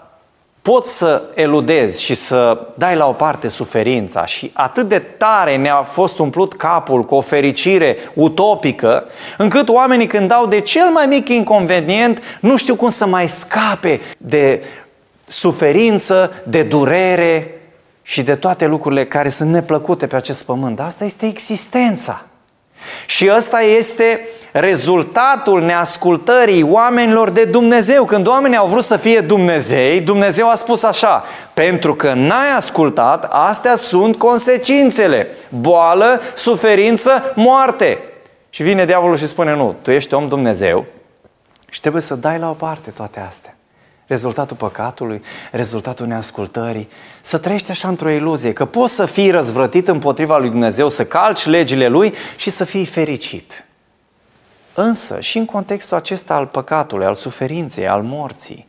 poți 0.67 0.97
să 0.97 1.21
eludezi 1.33 2.03
și 2.03 2.15
să 2.15 2.67
dai 2.73 2.95
la 2.95 3.07
o 3.07 3.11
parte 3.11 3.47
suferința 3.47 4.25
și 4.25 4.51
atât 4.53 4.87
de 4.87 4.99
tare 4.99 5.57
ne-a 5.57 5.83
fost 5.83 6.19
umplut 6.19 6.53
capul 6.53 7.03
cu 7.03 7.15
o 7.15 7.21
fericire 7.21 7.97
utopică, 8.13 9.03
încât 9.37 9.69
oamenii 9.69 10.07
când 10.07 10.27
dau 10.27 10.45
de 10.45 10.59
cel 10.59 10.89
mai 10.89 11.05
mic 11.05 11.29
inconvenient 11.29 12.21
nu 12.41 12.55
știu 12.55 12.75
cum 12.75 12.89
să 12.89 13.05
mai 13.05 13.27
scape 13.27 13.99
de 14.17 14.63
suferință, 15.25 16.31
de 16.43 16.63
durere 16.63 17.61
și 18.01 18.21
de 18.21 18.35
toate 18.35 18.65
lucrurile 18.65 19.05
care 19.05 19.29
sunt 19.29 19.49
neplăcute 19.49 20.07
pe 20.07 20.15
acest 20.15 20.45
pământ. 20.45 20.79
Asta 20.79 21.05
este 21.05 21.25
existența. 21.25 22.25
Și 23.05 23.31
ăsta 23.35 23.61
este 23.61 24.27
rezultatul 24.51 25.61
neascultării 25.61 26.63
oamenilor 26.63 27.29
de 27.29 27.43
Dumnezeu. 27.43 28.05
Când 28.05 28.27
oamenii 28.27 28.57
au 28.57 28.67
vrut 28.67 28.83
să 28.83 28.97
fie 28.97 29.19
Dumnezei, 29.19 30.01
Dumnezeu 30.01 30.49
a 30.49 30.55
spus 30.55 30.83
așa, 30.83 31.23
pentru 31.53 31.95
că 31.95 32.13
n-ai 32.13 32.51
ascultat, 32.55 33.27
astea 33.31 33.75
sunt 33.75 34.17
consecințele. 34.17 35.27
Boală, 35.49 36.21
suferință, 36.35 37.31
moarte. 37.35 37.99
Și 38.49 38.63
vine 38.63 38.85
diavolul 38.85 39.17
și 39.17 39.27
spune, 39.27 39.55
nu, 39.55 39.75
tu 39.81 39.91
ești 39.91 40.13
om 40.13 40.27
Dumnezeu 40.27 40.85
și 41.69 41.79
trebuie 41.79 42.01
să 42.01 42.15
dai 42.15 42.39
la 42.39 42.49
o 42.49 42.53
parte 42.53 42.89
toate 42.89 43.19
astea. 43.27 43.56
Rezultatul 44.07 44.57
păcatului, 44.57 45.21
rezultatul 45.51 46.07
neascultării, 46.07 46.89
să 47.21 47.37
trăiești 47.37 47.71
așa 47.71 47.87
într-o 47.87 48.09
iluzie, 48.09 48.53
că 48.53 48.65
poți 48.65 48.93
să 48.93 49.05
fii 49.05 49.31
răzvrătit 49.31 49.87
împotriva 49.87 50.37
lui 50.37 50.49
Dumnezeu, 50.49 50.89
să 50.89 51.05
calci 51.05 51.45
legile 51.45 51.87
lui 51.87 52.13
și 52.37 52.49
să 52.49 52.63
fii 52.63 52.85
fericit. 52.85 53.65
Însă, 54.73 55.19
și 55.19 55.37
în 55.37 55.45
contextul 55.45 55.97
acesta 55.97 56.35
al 56.35 56.45
păcatului, 56.45 57.05
al 57.05 57.15
suferinței, 57.15 57.87
al 57.87 58.03
morții, 58.03 58.67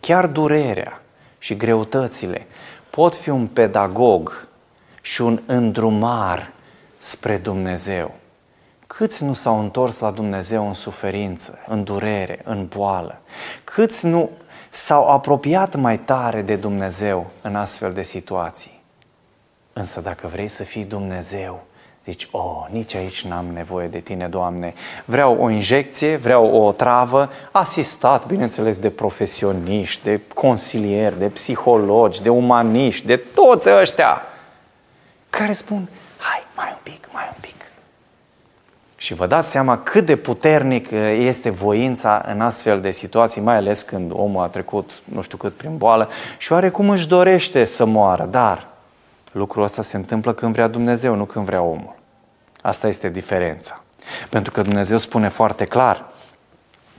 chiar 0.00 0.26
durerea 0.26 1.02
și 1.38 1.56
greutățile 1.56 2.46
pot 2.90 3.14
fi 3.14 3.28
un 3.28 3.46
pedagog 3.46 4.48
și 5.00 5.22
un 5.22 5.40
îndrumar 5.46 6.52
spre 6.96 7.36
Dumnezeu. 7.36 8.14
Câți 8.86 9.24
nu 9.24 9.32
s-au 9.32 9.60
întors 9.60 9.98
la 9.98 10.10
Dumnezeu 10.10 10.66
în 10.66 10.74
suferință, 10.74 11.58
în 11.66 11.84
durere, 11.84 12.40
în 12.44 12.66
boală? 12.66 13.20
Câți 13.64 14.06
nu 14.06 14.30
s-au 14.70 15.08
apropiat 15.08 15.76
mai 15.76 15.98
tare 15.98 16.42
de 16.42 16.56
Dumnezeu 16.56 17.30
în 17.40 17.56
astfel 17.56 17.92
de 17.92 18.02
situații? 18.02 18.80
Însă 19.72 20.00
dacă 20.00 20.26
vrei 20.26 20.48
să 20.48 20.62
fii 20.62 20.84
Dumnezeu, 20.84 21.62
zici, 22.04 22.28
oh, 22.30 22.66
nici 22.70 22.94
aici 22.94 23.24
n-am 23.24 23.46
nevoie 23.46 23.88
de 23.88 23.98
tine, 23.98 24.28
Doamne. 24.28 24.74
Vreau 25.04 25.36
o 25.42 25.50
injecție, 25.50 26.16
vreau 26.16 26.54
o 26.54 26.72
travă, 26.72 27.30
asistat, 27.50 28.26
bineînțeles, 28.26 28.76
de 28.78 28.90
profesioniști, 28.90 30.02
de 30.04 30.20
consilieri, 30.34 31.18
de 31.18 31.28
psihologi, 31.28 32.22
de 32.22 32.28
umaniști, 32.28 33.06
de 33.06 33.16
toți 33.16 33.70
ăștia 33.70 34.22
care 35.30 35.52
spun, 35.52 35.88
hai, 36.18 36.42
mai 36.56 36.68
un 36.70 36.78
pic, 36.82 37.08
mai 37.12 37.24
un 37.28 37.36
pic. 37.40 37.59
Și 39.02 39.14
vă 39.14 39.26
dați 39.26 39.50
seama 39.50 39.78
cât 39.78 40.06
de 40.06 40.16
puternic 40.16 40.88
uh, 40.92 40.98
este 41.18 41.50
voința 41.50 42.24
în 42.26 42.40
astfel 42.40 42.80
de 42.80 42.90
situații, 42.90 43.40
mai 43.40 43.56
ales 43.56 43.82
când 43.82 44.12
omul 44.14 44.42
a 44.42 44.46
trecut 44.46 45.00
nu 45.04 45.20
știu 45.20 45.36
cât 45.36 45.54
prin 45.54 45.76
boală 45.76 46.08
și 46.38 46.52
oarecum 46.52 46.90
își 46.90 47.08
dorește 47.08 47.64
să 47.64 47.84
moară, 47.84 48.28
dar 48.30 48.66
lucrul 49.32 49.62
ăsta 49.62 49.82
se 49.82 49.96
întâmplă 49.96 50.32
când 50.32 50.52
vrea 50.52 50.68
Dumnezeu, 50.68 51.14
nu 51.14 51.24
când 51.24 51.44
vrea 51.44 51.62
omul. 51.62 51.94
Asta 52.62 52.88
este 52.88 53.08
diferența. 53.08 53.80
Pentru 54.28 54.52
că 54.52 54.62
Dumnezeu 54.62 54.98
spune 54.98 55.28
foarte 55.28 55.64
clar, 55.64 56.04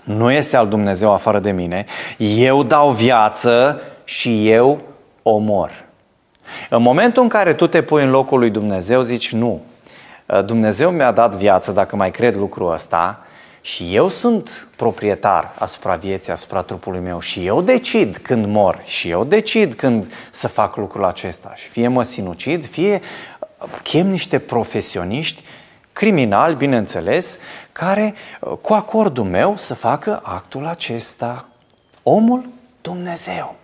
nu 0.04 0.32
este 0.32 0.58
al 0.58 0.68
Dumnezeu 0.68 1.14
afară 1.14 1.40
de 1.40 1.52
mine, 1.52 1.86
eu 2.18 2.64
dau 2.64 2.90
viață 2.90 3.82
și 4.04 4.50
eu 4.50 4.82
omor. 5.24 5.86
În 6.70 6.82
momentul 6.82 7.24
în 7.24 7.30
care 7.30 7.54
tu 7.54 7.68
te 7.68 7.82
pui 7.82 8.04
în 8.04 8.10
locul 8.10 8.40
lui 8.40 8.50
Dumnezeu, 8.50 9.02
zici 9.02 9.34
nu, 9.34 9.62
Uh, 9.62 9.71
Dumnezeu 10.46 10.92
mi-a 10.92 11.12
dat 11.12 11.36
viață, 11.36 11.72
dacă 11.72 11.96
mai 11.96 12.12
cred 12.12 12.36
lucrul 12.36 12.74
ăsta, 12.74 13.26
și 13.62 13.96
eu 13.96 14.10
sunt 14.10 14.68
proprietar 14.76 15.54
asupra 15.58 15.96
vieții, 15.96 16.32
asupra 16.32 16.62
trupului 16.62 17.00
meu 17.00 17.20
și 17.20 17.46
eu 17.46 17.62
decid 17.62 18.18
când 18.18 18.46
mor 18.46 18.82
și 18.86 19.10
eu 19.10 19.24
decid 19.24 19.74
când 19.74 20.14
să 20.30 20.48
fac 20.48 20.76
lucrul 20.76 21.06
acesta. 21.06 21.54
Și 21.56 21.68
fie 21.68 21.88
mă 21.88 22.04
sinucid, 22.04 22.66
fie 22.66 23.02
uh, 23.60 23.70
chem 23.84 24.08
niște 24.08 24.40
profesioniști 24.40 25.44
criminali, 25.94 26.56
bineînțeles, 26.56 27.40
care 27.72 28.14
uh, 28.40 28.58
cu 28.62 28.74
acordul 28.74 29.24
meu 29.24 29.58
să 29.58 29.74
facă 29.74 30.20
actul 30.24 30.66
acesta. 30.66 31.46
Omul 32.04 32.50
Dumnezeu. 32.82 33.56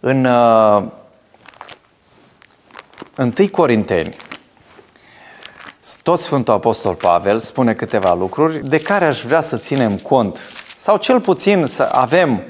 În 0.00 0.24
1 3.18 3.32
Corinteni, 3.50 4.16
tot 6.02 6.18
Sfântul 6.18 6.54
Apostol 6.54 6.94
Pavel 6.94 7.38
spune 7.38 7.72
câteva 7.72 8.14
lucruri 8.14 8.68
de 8.68 8.78
care 8.78 9.04
aș 9.04 9.22
vrea 9.22 9.40
să 9.40 9.56
ținem 9.56 9.96
cont 9.96 10.52
sau 10.76 10.96
cel 10.96 11.20
puțin 11.20 11.66
să 11.66 11.88
avem 11.92 12.42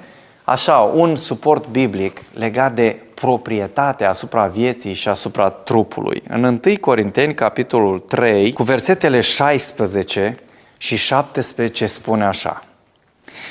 așa 0.45 0.77
un 0.77 1.17
suport 1.17 1.67
biblic 1.67 2.21
legat 2.33 2.75
de 2.75 2.97
proprietatea 3.15 4.09
asupra 4.09 4.47
vieții 4.47 4.95
și 4.95 5.09
asupra 5.09 5.49
trupului. 5.49 6.23
În 6.29 6.45
1 6.45 6.61
Corinteni, 6.81 7.35
capitolul 7.35 7.99
3, 7.99 8.53
cu 8.53 8.63
versetele 8.63 9.21
16 9.21 10.37
și 10.77 10.97
17 10.97 11.87
spune 11.87 12.25
așa. 12.25 12.65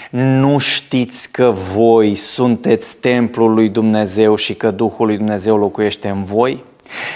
Nu 0.10 0.58
știți 0.58 1.32
că 1.32 1.54
voi 1.74 2.16
sunteți 2.16 2.96
templul 2.96 3.54
lui 3.54 3.70
Dumnezeu 3.70 4.36
și 4.36 4.54
că 4.54 4.72
Duhul 4.72 5.06
lui 5.06 5.18
Dumnezeu 5.18 5.58
locuiește 5.58 6.10
în 6.10 6.24
voi? 6.24 6.64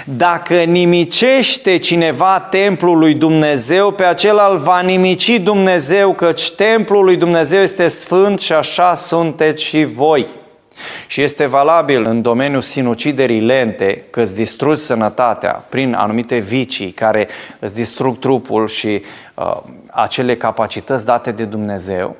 Dacă 0.05 0.53
nimicește 0.53 1.77
cineva 1.77 2.39
templul 2.39 2.97
lui 2.97 3.13
Dumnezeu, 3.13 3.91
pe 3.91 4.03
acela 4.03 4.47
îl 4.47 4.57
va 4.57 4.79
nimici 4.79 5.39
Dumnezeu, 5.39 6.13
căci 6.13 6.51
templul 6.51 7.03
lui 7.03 7.15
Dumnezeu 7.15 7.61
este 7.61 7.87
sfânt 7.87 8.39
și 8.39 8.53
așa 8.53 8.95
sunteți 8.95 9.63
și 9.63 9.83
voi. 9.83 10.25
Și 11.07 11.21
este 11.21 11.45
valabil 11.45 12.05
în 12.05 12.21
domeniul 12.21 12.61
sinuciderii 12.61 13.41
lente 13.41 14.03
că 14.09 14.21
îți 14.21 14.35
distrugi 14.35 14.79
sănătatea 14.79 15.63
prin 15.69 15.93
anumite 15.93 16.37
vicii 16.37 16.91
care 16.91 17.27
îți 17.59 17.75
distrug 17.75 18.19
trupul 18.19 18.67
și 18.67 19.01
uh, 19.33 19.57
acele 19.91 20.35
capacități 20.35 21.05
date 21.05 21.31
de 21.31 21.43
Dumnezeu. 21.43 22.15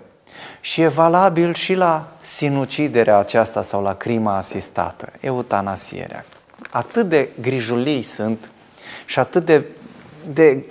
Și 0.60 0.82
e 0.82 0.88
valabil 0.88 1.54
și 1.54 1.74
la 1.74 2.08
sinuciderea 2.20 3.18
aceasta 3.18 3.62
sau 3.62 3.84
la 3.84 3.94
crima 3.94 4.36
asistată, 4.36 5.12
eutanasierea 5.20 6.26
atât 6.72 7.10
de 7.10 7.30
grijulii 7.42 8.02
sunt 8.02 8.52
și 9.06 9.20
atât 9.20 9.46
de, 9.46 9.66
de 10.34 10.66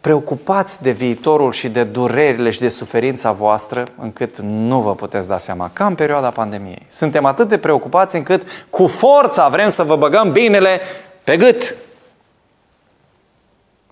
preocupați 0.00 0.82
de 0.82 0.90
viitorul 0.90 1.52
și 1.52 1.68
de 1.68 1.84
durerile 1.84 2.50
și 2.50 2.60
de 2.60 2.68
suferința 2.68 3.32
voastră, 3.32 3.86
încât 3.98 4.38
nu 4.38 4.80
vă 4.80 4.94
puteți 4.94 5.28
da 5.28 5.38
seama, 5.38 5.70
ca 5.72 5.86
în 5.86 5.94
perioada 5.94 6.30
pandemiei. 6.30 6.86
Suntem 6.88 7.24
atât 7.24 7.48
de 7.48 7.58
preocupați 7.58 8.16
încât 8.16 8.46
cu 8.70 8.86
forța 8.86 9.48
vrem 9.48 9.68
să 9.68 9.82
vă 9.82 9.96
băgăm 9.96 10.32
binele 10.32 10.80
pe 11.24 11.36
gât. 11.36 11.76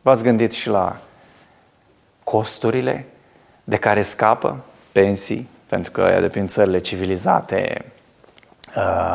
V-ați 0.03 0.23
gândit 0.23 0.53
și 0.53 0.69
la 0.69 0.97
costurile 2.25 3.07
de 3.65 3.77
care 3.77 4.03
scapă 4.03 4.59
pensii, 4.93 5.49
pentru 5.67 5.93
că 5.93 6.19
de 6.21 6.29
prin 6.29 6.47
țările 6.47 6.79
civilizate 6.79 7.85
Uh, 7.85 8.02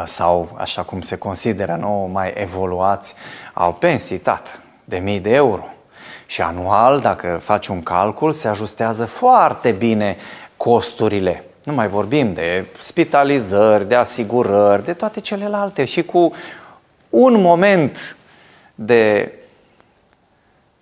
sau, 0.06 0.50
așa 0.58 0.82
cum 0.82 1.02
se 1.02 1.17
consideră 1.17 1.78
nou, 1.80 2.10
mai 2.12 2.34
evoluați, 2.36 3.13
au 3.54 3.74
pensii, 3.74 4.17
tată, 4.17 4.50
de 4.84 4.98
mii 4.98 5.20
de 5.20 5.34
euro. 5.34 5.67
Și 6.26 6.41
anual, 6.41 7.00
dacă 7.00 7.39
faci 7.43 7.67
un 7.67 7.84
calcul, 7.84 8.32
se 8.32 8.48
ajustează 8.48 9.06
foarte 9.06 9.72
bine 9.72 10.17
costurile. 10.58 11.43
Nu 11.63 11.74
mai 11.74 11.88
vorbim 11.88 12.34
de 12.34 12.65
spitalizări, 12.80 13.88
de 13.88 13.96
asigurări, 13.96 14.86
de 14.86 14.93
toate 14.93 15.20
celelalte. 15.20 15.86
Și 15.86 16.04
cu 16.04 16.32
un 17.10 17.41
moment 17.41 18.17
de 18.76 19.34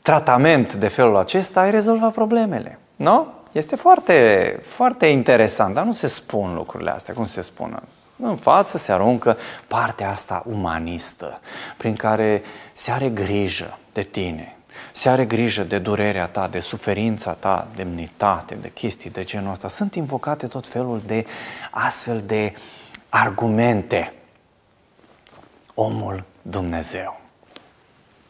tratament 0.02 0.74
de 0.74 0.88
felul 0.88 1.18
acesta 1.18 1.60
ai 1.60 1.72
rezolvat 1.72 2.12
problemele. 2.12 2.80
Nu? 2.96 3.28
Este 3.52 3.76
foarte, 3.76 4.60
foarte 4.66 5.06
interesant, 5.06 5.74
dar 5.74 5.84
nu 5.84 5.94
se 5.94 6.08
spun 6.08 6.54
lucrurile 6.54 6.92
astea, 6.92 7.14
cum 7.14 7.24
se 7.24 7.42
spun 7.42 7.84
în 8.17 8.36
față 8.36 8.78
se 8.78 8.91
aruncă 8.91 9.38
partea 9.67 10.12
asta 10.12 10.43
umanistă, 10.45 11.39
prin 11.78 11.95
care 11.95 12.43
se 12.73 12.91
are 12.91 13.10
grijă 13.10 13.78
de 13.93 14.01
tine, 14.01 14.56
se 14.91 15.10
are 15.10 15.25
grijă 15.25 15.63
de 15.63 15.80
durerea 15.80 16.28
ta, 16.28 16.47
de 16.47 16.60
suferința 16.60 17.32
ta, 17.32 17.67
demnitate, 17.75 18.56
de 18.56 18.71
chestii 18.71 19.10
de 19.10 19.23
genul 19.23 19.51
ăsta. 19.51 19.67
Sunt 19.67 19.95
invocate 19.95 20.47
tot 20.47 20.67
felul 20.67 21.01
de 21.06 21.25
astfel 21.71 22.23
de 22.25 22.54
argumente. 23.10 24.13
Omul 25.73 26.23
Dumnezeu. 26.42 27.19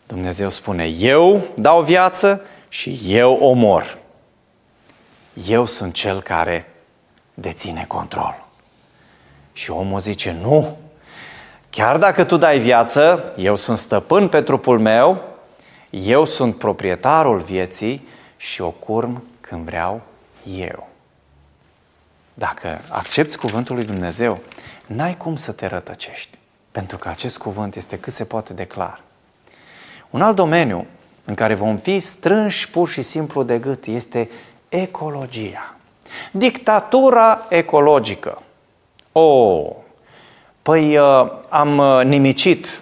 Dumnezeu 0.08 0.50
spune, 0.50 0.86
eu 0.86 1.42
dau 1.56 1.82
viață 1.82 2.42
și 2.70 3.00
eu 3.08 3.34
omor. 3.34 3.98
Eu 5.48 5.66
sunt 5.66 5.94
cel 5.94 6.22
care 6.22 6.70
deține 7.34 7.86
control. 7.88 8.45
Și 9.58 9.72
omul 9.72 10.00
zice, 10.00 10.38
nu, 10.42 10.78
chiar 11.70 11.98
dacă 11.98 12.24
tu 12.24 12.38
dai 12.38 12.60
viață, 12.60 13.34
eu 13.38 13.56
sunt 13.56 13.78
stăpân 13.78 14.28
pe 14.28 14.42
trupul 14.42 14.80
meu, 14.80 15.22
eu 15.90 16.26
sunt 16.26 16.58
proprietarul 16.58 17.40
vieții 17.40 18.08
și 18.38 18.62
o 18.62 18.70
curm 18.70 19.24
când 19.42 19.66
vreau 19.66 20.02
eu. 20.58 20.90
Dacă 22.34 22.82
accepti 22.90 23.38
cuvântul 23.38 23.76
lui 23.76 23.86
Dumnezeu, 23.86 24.40
n-ai 24.86 25.18
cum 25.18 25.36
să 25.36 25.52
te 25.52 25.68
rătăcești, 25.68 26.38
pentru 26.72 26.98
că 26.98 27.10
acest 27.10 27.38
cuvânt 27.38 27.76
este 27.76 28.00
cât 28.00 28.14
se 28.14 28.24
poate 28.24 28.54
de 28.54 28.66
clar. 28.66 29.02
Un 30.10 30.22
alt 30.22 30.36
domeniu 30.36 30.86
în 31.26 31.34
care 31.34 31.54
vom 31.54 31.78
fi 31.78 32.00
strânși 32.00 32.70
pur 32.70 32.90
și 32.90 33.02
simplu 33.02 33.44
de 33.44 33.60
gât 33.60 33.86
este 33.86 34.30
ecologia. 34.70 35.76
Dictatura 36.32 37.46
ecologică. 37.50 38.42
Oh, 39.18 39.68
păi 40.62 40.98
uh, 40.98 41.32
am 41.50 41.78
uh, 41.78 42.02
nimicit 42.04 42.82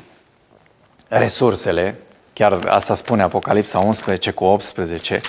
resursele, 1.07 1.95
chiar 2.33 2.59
asta 2.67 2.93
spune 2.93 3.21
Apocalipsa 3.21 3.79
11 3.79 4.31
cu 4.31 4.43
18, 4.43 5.21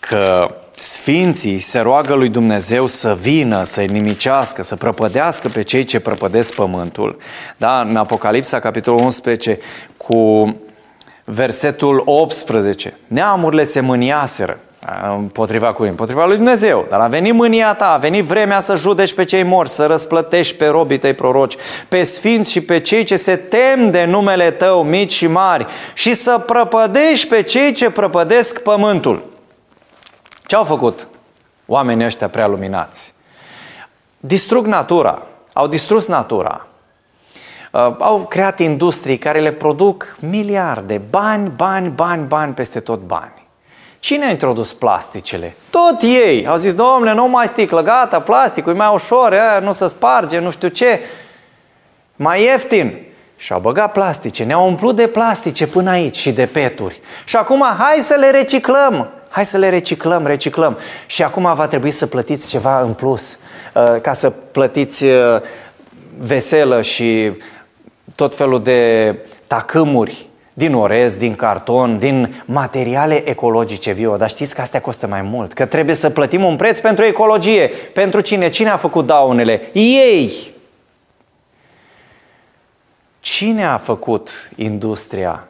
că 0.00 0.54
Sfinții 0.76 1.58
se 1.58 1.78
roagă 1.78 2.14
lui 2.14 2.28
Dumnezeu 2.28 2.86
să 2.86 3.14
vină, 3.20 3.64
să-i 3.64 3.86
nimicească, 3.86 4.62
să 4.62 4.76
prăpădească 4.76 5.48
pe 5.48 5.62
cei 5.62 5.84
ce 5.84 6.00
prăpădesc 6.00 6.54
pământul. 6.54 7.16
Da? 7.56 7.80
În 7.80 7.96
Apocalipsa, 7.96 8.60
capitolul 8.60 9.00
11, 9.00 9.58
cu 9.96 10.56
versetul 11.24 12.02
18. 12.04 12.98
Neamurile 13.06 13.64
se 13.64 13.80
mâniaseră 13.80 14.60
împotriva 15.16 15.72
cui? 15.72 15.88
Împotriva 15.88 16.26
lui 16.26 16.36
Dumnezeu. 16.36 16.86
Dar 16.88 17.00
a 17.00 17.06
venit 17.06 17.34
mânia 17.34 17.74
ta, 17.74 17.92
a 17.92 17.96
venit 17.96 18.24
vremea 18.24 18.60
să 18.60 18.76
judeci 18.76 19.14
pe 19.14 19.24
cei 19.24 19.42
morți, 19.42 19.74
să 19.74 19.86
răsplătești 19.86 20.56
pe 20.56 20.66
robii 20.66 20.98
tăi 20.98 21.14
proroci, 21.14 21.56
pe 21.88 22.04
sfinți 22.04 22.50
și 22.50 22.60
pe 22.60 22.80
cei 22.80 23.04
ce 23.04 23.16
se 23.16 23.36
tem 23.36 23.90
de 23.90 24.04
numele 24.04 24.50
tău, 24.50 24.82
mici 24.82 25.12
și 25.12 25.26
mari, 25.26 25.66
și 25.94 26.14
să 26.14 26.38
prăpădești 26.38 27.28
pe 27.28 27.42
cei 27.42 27.72
ce 27.72 27.90
prăpădesc 27.90 28.62
pământul. 28.62 29.30
Ce 30.46 30.56
au 30.56 30.64
făcut 30.64 31.08
oamenii 31.66 32.04
ăștia 32.04 32.28
prea 32.28 32.46
luminați? 32.46 33.14
Distrug 34.20 34.66
natura, 34.66 35.22
au 35.52 35.66
distrus 35.66 36.06
natura, 36.06 36.66
uh, 37.72 37.96
au 37.98 38.26
creat 38.28 38.58
industrii 38.58 39.18
care 39.18 39.40
le 39.40 39.52
produc 39.52 40.16
miliarde, 40.20 41.00
bani, 41.10 41.52
bani, 41.56 41.88
bani, 41.88 42.26
bani, 42.26 42.54
peste 42.54 42.80
tot 42.80 43.00
bani. 43.00 43.41
Cine 44.02 44.24
a 44.24 44.30
introdus 44.30 44.72
plasticele? 44.72 45.54
Tot 45.70 46.02
ei. 46.02 46.46
Au 46.46 46.56
zis, 46.56 46.74
domnule, 46.74 47.12
nu 47.12 47.28
mai 47.28 47.46
sticlă, 47.46 47.82
gata, 47.82 48.20
plasticul 48.20 48.72
e 48.72 48.76
mai 48.76 48.90
ușor, 48.92 49.32
aia, 49.32 49.58
nu 49.58 49.72
se 49.72 49.86
sparge, 49.86 50.38
nu 50.38 50.50
știu 50.50 50.68
ce. 50.68 51.00
Mai 52.16 52.42
ieftin. 52.42 52.98
Și 53.36 53.52
au 53.52 53.60
băgat 53.60 53.92
plastice, 53.92 54.44
ne-au 54.44 54.66
umplut 54.66 54.96
de 54.96 55.06
plastice 55.06 55.66
până 55.66 55.90
aici 55.90 56.16
și 56.16 56.32
de 56.32 56.46
peturi. 56.46 57.00
Și 57.24 57.36
acum 57.36 57.64
hai 57.78 57.96
să 57.98 58.14
le 58.14 58.30
reciclăm. 58.30 59.10
Hai 59.28 59.46
să 59.46 59.58
le 59.58 59.68
reciclăm, 59.68 60.26
reciclăm. 60.26 60.78
Și 61.06 61.22
acum 61.22 61.54
va 61.54 61.66
trebui 61.66 61.90
să 61.90 62.06
plătiți 62.06 62.48
ceva 62.48 62.80
în 62.80 62.92
plus. 62.92 63.38
Uh, 63.74 64.00
ca 64.00 64.12
să 64.12 64.30
plătiți 64.30 65.04
uh, 65.04 65.40
veselă 66.18 66.82
și 66.82 67.32
tot 68.14 68.36
felul 68.36 68.62
de 68.62 69.14
tacâmuri 69.46 70.30
din 70.52 70.74
orez, 70.74 71.16
din 71.16 71.34
carton, 71.34 71.98
din 71.98 72.42
materiale 72.44 73.28
ecologice 73.28 73.92
bio. 73.92 74.16
Dar 74.16 74.28
știți 74.28 74.54
că 74.54 74.60
astea 74.60 74.80
costă 74.80 75.06
mai 75.06 75.22
mult, 75.22 75.52
că 75.52 75.66
trebuie 75.66 75.94
să 75.94 76.10
plătim 76.10 76.44
un 76.44 76.56
preț 76.56 76.80
pentru 76.80 77.04
ecologie. 77.04 77.70
Pentru 77.92 78.20
cine? 78.20 78.48
Cine 78.48 78.68
a 78.68 78.76
făcut 78.76 79.06
daunele? 79.06 79.62
Ei! 79.72 80.32
Cine 83.20 83.64
a 83.64 83.76
făcut 83.76 84.50
industria 84.56 85.46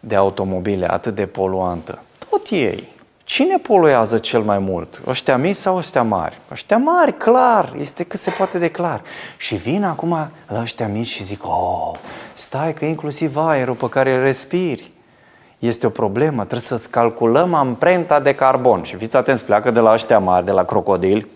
de 0.00 0.14
automobile 0.14 0.90
atât 0.90 1.14
de 1.14 1.26
poluantă? 1.26 2.02
Tot 2.30 2.46
ei. 2.50 2.96
Cine 3.28 3.58
poluează 3.58 4.18
cel 4.18 4.40
mai 4.40 4.58
mult? 4.58 5.00
Ăștia 5.06 5.36
mici 5.36 5.56
sau 5.56 5.76
ăștia 5.76 6.02
mari? 6.02 6.38
Ăștia 6.52 6.76
mari, 6.76 7.16
clar, 7.16 7.72
este 7.80 8.02
cât 8.02 8.20
se 8.20 8.30
poate 8.30 8.58
de 8.58 8.68
clar. 8.68 9.02
Și 9.36 9.54
vin 9.54 9.84
acum 9.84 10.08
la 10.48 10.60
ăștia 10.60 10.88
mici 10.88 11.06
și 11.06 11.24
zic, 11.24 11.44
oh, 11.44 11.92
stai 12.32 12.74
că 12.74 12.84
inclusiv 12.84 13.36
aerul 13.36 13.74
pe 13.74 13.88
care 13.88 14.14
îl 14.14 14.22
respiri 14.22 14.90
este 15.58 15.86
o 15.86 15.90
problemă, 15.90 16.40
trebuie 16.40 16.60
să-ți 16.60 16.90
calculăm 16.90 17.54
amprenta 17.54 18.20
de 18.20 18.34
carbon. 18.34 18.82
Și 18.82 18.96
fiți 18.96 19.16
atenți, 19.16 19.44
pleacă 19.44 19.70
de 19.70 19.80
la 19.80 19.92
ăștia 19.92 20.18
mari, 20.18 20.44
de 20.44 20.52
la 20.52 20.64
crocodili, 20.64 21.26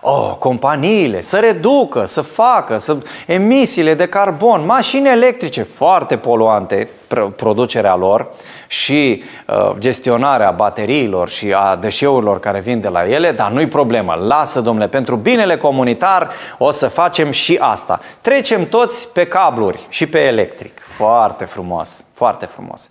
oh, 0.00 0.36
companiile 0.38 1.20
să 1.20 1.38
reducă, 1.38 2.04
să 2.04 2.20
facă 2.20 2.78
să, 2.78 2.96
emisiile 3.26 3.94
de 3.94 4.08
carbon, 4.08 4.66
mașini 4.66 5.08
electrice 5.08 5.62
foarte 5.62 6.16
poluante, 6.16 6.88
producerea 7.36 7.94
lor, 7.96 8.28
și 8.72 9.22
uh, 9.46 9.72
gestionarea 9.78 10.50
bateriilor 10.50 11.28
și 11.28 11.52
a 11.52 11.76
deșeurilor 11.76 12.40
care 12.40 12.60
vin 12.60 12.80
de 12.80 12.88
la 12.88 13.08
ele, 13.08 13.32
dar 13.32 13.50
nu-i 13.50 13.68
problemă. 13.68 14.14
Lasă, 14.14 14.60
domnule, 14.60 14.88
pentru 14.88 15.16
binele 15.16 15.56
comunitar 15.56 16.30
o 16.58 16.70
să 16.70 16.88
facem 16.88 17.30
și 17.30 17.58
asta. 17.60 18.00
Trecem 18.20 18.68
toți 18.68 19.12
pe 19.12 19.26
cabluri 19.26 19.86
și 19.88 20.06
pe 20.06 20.18
electric. 20.18 20.80
Foarte 20.80 21.44
frumos, 21.44 22.04
foarte 22.12 22.46
frumos. 22.46 22.90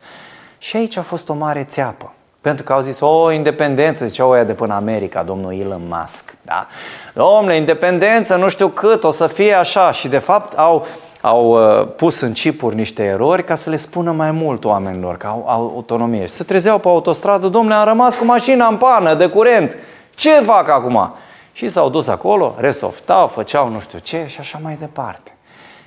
Și 0.58 0.76
aici 0.78 0.98
a 0.98 1.02
fost 1.02 1.30
o 1.30 1.34
mare 1.34 1.64
țeapă. 1.64 2.14
Pentru 2.42 2.64
că 2.64 2.74
au 2.74 2.82
zis, 2.82 3.00
o, 3.00 3.32
independență, 3.32 4.06
ziceau 4.06 4.30
oia 4.30 4.44
de 4.44 4.54
până 4.54 4.74
America, 4.74 5.24
domnul 5.24 5.54
Elon 5.60 5.82
Musk. 5.90 6.34
Da? 6.42 6.68
Domnule, 7.14 7.56
independență, 7.56 8.36
nu 8.36 8.50
știu 8.50 8.68
cât, 8.68 9.04
o 9.04 9.12
să 9.12 9.28
fie 9.28 9.54
așa. 9.54 9.92
Și 9.92 10.08
de 10.08 10.18
fapt 10.18 10.58
au 10.58 10.88
au 11.22 11.80
uh, 11.80 11.88
pus 11.96 12.20
în 12.20 12.32
chipuri 12.32 12.76
niște 12.76 13.04
erori 13.04 13.44
ca 13.44 13.56
să 13.56 13.70
le 13.70 13.78
spună 13.78 14.12
mai 14.12 14.32
mult 14.32 14.66
oamenilor 14.66 15.18
că 15.18 15.28
au, 15.28 15.46
au 15.48 15.72
autonomie. 15.76 16.26
Și 16.26 16.34
se 16.34 16.44
trezeau 16.44 16.80
pe 16.80 16.88
autostradă, 16.88 17.48
domnule, 17.48 17.76
am 17.76 17.86
rămas 17.86 18.16
cu 18.16 18.26
mașina 18.26 18.68
în 18.68 18.78
pană 18.78 19.14
de 19.14 19.28
curent. 19.28 19.78
Ce 20.16 20.32
fac 20.32 20.70
acum? 20.70 21.14
Și 21.54 21.70
s-au 21.70 21.90
dus 21.90 22.08
acolo, 22.08 22.56
resoftau, 22.58 23.28
făceau 23.28 23.70
nu 23.70 23.80
știu 23.80 24.00
ce 24.00 24.26
și 24.28 24.40
așa 24.40 24.60
mai 24.62 24.76
departe. 24.80 25.36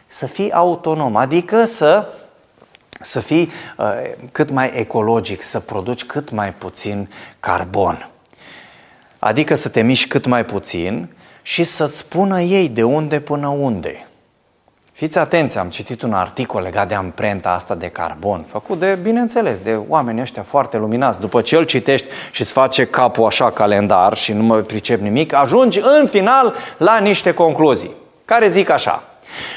Să 0.07 0.27
fii 0.27 0.53
autonom, 0.53 1.17
adică 1.17 1.65
să 1.65 2.07
să 3.01 3.21
fii 3.21 3.51
uh, 3.77 3.87
cât 4.33 4.51
mai 4.51 4.73
ecologic, 4.75 5.43
să 5.43 5.61
produci 5.61 6.05
cât 6.05 6.31
mai 6.31 6.53
puțin 6.53 7.11
carbon. 7.41 8.09
Adică 9.19 9.55
să 9.55 9.69
te 9.69 9.83
miști 9.83 10.09
cât 10.09 10.27
mai 10.27 10.45
puțin 10.45 11.09
și 11.43 11.65
să-ți 11.65 11.97
spună 11.97 12.41
ei 12.41 12.69
de 12.69 12.83
unde 12.83 13.21
până 13.21 13.49
unde. 13.49 14.07
Fiți 15.05 15.19
atenți, 15.19 15.59
am 15.59 15.69
citit 15.69 16.03
un 16.03 16.13
articol 16.13 16.63
legat 16.63 16.89
de 16.89 16.95
amprenta 16.95 17.51
asta 17.51 17.75
de 17.75 17.89
carbon, 17.89 18.45
făcut 18.49 18.79
de, 18.79 18.99
bineînțeles, 19.03 19.61
de 19.61 19.81
oameni 19.89 20.21
ăștia 20.21 20.43
foarte 20.43 20.77
luminați. 20.77 21.21
După 21.21 21.41
ce 21.41 21.57
îl 21.57 21.65
citești 21.65 22.07
și 22.31 22.41
îți 22.41 22.53
face 22.53 22.87
capul 22.87 23.25
așa 23.25 23.51
calendar 23.51 24.17
și 24.17 24.33
nu 24.33 24.43
mă 24.43 24.57
pricep 24.57 25.01
nimic, 25.01 25.33
ajungi 25.33 25.81
în 25.99 26.07
final 26.07 26.55
la 26.77 26.99
niște 26.99 27.35
concluzii, 27.35 27.95
care 28.25 28.49
zic 28.49 28.71
așa. 28.71 29.03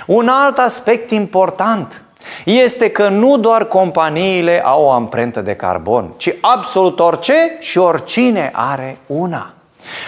Un 0.06 0.28
alt 0.28 0.58
aspect 0.58 1.10
important 1.10 2.02
este 2.46 2.90
că 2.90 3.10
nu 3.10 3.38
doar 3.38 3.66
companiile 3.66 4.64
au 4.64 4.84
o 4.84 4.92
amprentă 4.92 5.42
de 5.42 5.56
carbon, 5.56 6.14
ci 6.18 6.34
absolut 6.42 7.00
orice 7.00 7.58
și 7.60 7.78
oricine 7.78 8.52
are 8.54 8.98
una. 9.06 9.57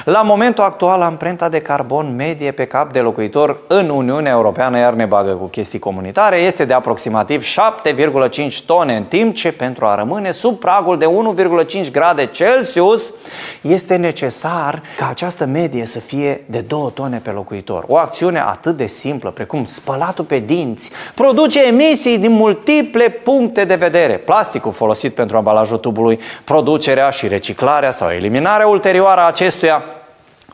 La 0.06 0.22
momentul 0.22 0.64
actual, 0.64 1.02
amprenta 1.02 1.50
de 1.50 1.60
carbon 1.60 2.16
medie 2.16 2.52
pe 2.52 2.66
cap 2.66 2.92
de 2.94 3.00
locuitor 3.00 3.62
în 3.68 3.90
Uniunea 3.90 4.32
Europeană, 4.32 4.78
iar 4.78 4.94
ne 4.94 5.06
bagă 5.06 5.32
cu 5.32 5.46
chestii 5.46 5.80
comunitare, 5.80 6.38
este 6.38 6.66
de 6.66 6.74
aproximativ 6.74 7.44
7,5 7.44 8.66
tone, 8.66 8.96
în 8.96 9.04
timp 9.04 9.36
ce 9.36 9.52
pentru 9.52 9.86
a 9.86 9.96
rămâne 9.96 10.32
sub 10.32 10.60
pragul 10.60 10.98
de 10.98 11.06
1,5 11.86 11.92
grade 11.92 12.26
Celsius, 12.26 13.14
este 13.62 13.96
necesar 13.96 14.82
ca 14.98 15.08
această 15.10 15.46
medie 15.46 15.86
să 15.86 16.00
fie 16.00 16.44
de 16.46 16.60
2 16.60 16.92
tone 16.94 17.22
pe 17.24 17.30
locuitor. 17.30 17.84
O 17.88 17.98
acțiune 17.98 18.40
atât 18.40 18.78
de 18.78 18.86
simplă 18.88 19.32
precum 19.32 19.64
spălatul 19.64 20.26
pe 20.26 20.40
dinți 20.40 20.92
produce 21.14 21.64
emisii 21.66 22.18
din 22.18 22.32
multiple 22.32 23.10
puncte 23.10 23.66
de 23.66 23.76
vedere. 23.76 24.14
Plasticul 24.14 24.72
folosit 24.72 25.14
pentru 25.14 25.38
ambalajul 25.38 25.78
tubului, 25.78 26.20
producerea 26.44 27.10
și 27.10 27.28
reciclarea 27.28 27.92
sau 27.92 28.10
eliminarea 28.10 28.68
ulterioară 28.68 29.22
a 29.22 29.28
acestuia 29.28 29.69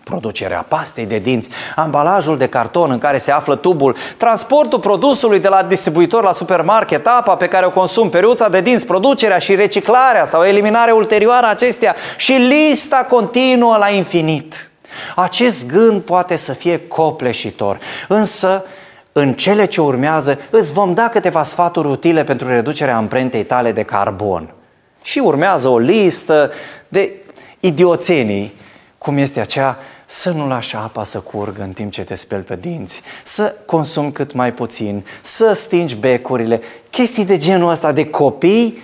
producerea 0.05 0.66
pastei 0.68 1.05
de 1.05 1.18
dinți, 1.18 1.49
ambalajul 1.76 2.38
de 2.38 2.47
carton 2.47 2.91
în 2.91 2.97
care 2.97 3.18
se 3.18 3.32
află 3.32 3.55
tubul, 3.55 3.95
transportul 4.18 4.80
produsului 4.80 5.39
de 5.39 5.47
la 5.47 5.63
distribuitor 5.63 6.24
la 6.24 6.34
supermarket, 6.34 7.07
apa 7.07 7.36
pe 7.36 7.47
care 7.47 7.66
o 7.66 7.70
consum, 7.70 8.09
periuța 8.09 8.49
de 8.49 8.61
dinți, 8.61 8.86
producerea 8.86 9.38
și 9.38 9.55
reciclarea 9.55 10.26
sau 10.26 10.43
eliminarea 10.43 10.95
ulterioară 10.95 11.45
a 11.45 11.49
acestea 11.49 11.95
și 12.18 12.32
lista 12.32 13.05
continuă 13.09 13.78
la 13.78 13.89
infinit. 13.89 14.70
Acest 15.16 15.68
gând 15.68 16.01
poate 16.01 16.36
să 16.36 16.53
fie 16.53 16.88
copleșitor, 16.88 17.78
însă 18.07 18.66
în 19.11 19.34
cele 19.34 19.66
ce 19.66 19.82
urmează 19.82 20.39
îți 20.49 20.74
vom 20.74 20.93
da 20.93 21.07
câteva 21.07 21.43
sfaturi 21.43 21.88
utile 21.88 22.24
pentru 22.24 22.47
reducerea 22.47 22.95
amprentei 22.95 23.43
tale 23.43 23.72
de 23.72 23.84
carbon. 23.84 24.53
Și 25.01 25.20
urmează 25.20 25.68
o 25.68 25.78
listă 25.78 26.51
de 26.88 27.11
idioțenii, 27.59 28.53
cum 28.98 29.18
este 29.18 29.39
aceea 29.39 29.78
să 30.06 30.32
nu 30.32 30.48
lași 30.48 30.76
apa 30.76 31.04
să 31.04 31.20
curgă 31.20 31.62
în 31.62 31.72
timp 31.72 31.91
ce 31.91 32.04
te 32.04 32.16
speli 32.16 32.43
pe 32.43 32.56
dinți, 32.56 33.02
să 33.24 33.56
consumi 33.66 34.12
cât 34.12 34.34
mai 34.34 34.54
puțin, 34.54 35.06
să 35.22 35.54
stingi 35.54 35.96
becurile, 35.96 36.62
chestii 36.89 37.26
de 37.26 37.38
genul 37.38 37.70
ăsta 37.70 37.91
de 37.91 38.10
copii 38.10 38.78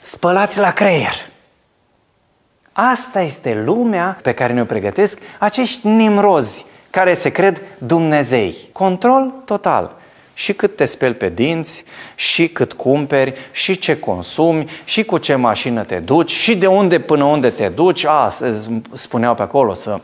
spălați 0.00 0.58
la 0.58 0.72
creier. 0.72 1.32
Asta 2.72 3.20
este 3.20 3.62
lumea 3.64 4.18
pe 4.22 4.32
care 4.32 4.52
ne-o 4.52 4.64
pregătesc 4.64 5.18
acești 5.38 5.86
nimrozi 5.86 6.66
care 6.90 7.14
se 7.14 7.28
cred 7.28 7.62
Dumnezei. 7.78 8.56
Control 8.72 9.32
total. 9.44 9.96
Și 10.34 10.52
cât 10.52 10.76
te 10.76 10.84
speli 10.84 11.14
pe 11.14 11.28
dinți, 11.28 11.84
și 12.14 12.48
cât 12.48 12.72
cumperi, 12.72 13.34
și 13.50 13.78
ce 13.78 13.98
consumi, 13.98 14.70
și 14.84 15.04
cu 15.04 15.18
ce 15.18 15.34
mașină 15.34 15.82
te 15.82 15.98
duci, 15.98 16.30
și 16.30 16.56
de 16.56 16.66
unde 16.66 17.00
până 17.00 17.24
unde 17.24 17.50
te 17.50 17.68
duci. 17.68 18.04
A, 18.04 18.32
spuneau 18.92 19.34
pe 19.34 19.42
acolo 19.42 19.74
să 19.74 20.00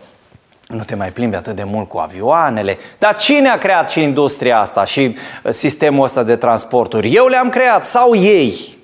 nu 0.69 0.85
te 0.85 0.95
mai 0.95 1.11
plimbi 1.13 1.37
atât 1.37 1.57
de 1.57 1.65
mult 1.65 1.89
cu 1.89 1.99
avioanele. 1.99 2.79
Dar 2.99 3.17
cine 3.17 3.49
a 3.49 3.59
creat 3.59 3.91
și 3.91 4.03
industria 4.03 4.59
asta 4.59 4.85
și 4.85 5.01
uh, 5.45 5.53
sistemul 5.53 6.05
ăsta 6.05 6.23
de 6.23 6.37
transporturi? 6.37 7.15
Eu 7.15 7.27
le-am 7.27 7.49
creat 7.49 7.87
sau 7.87 8.15
ei? 8.15 8.79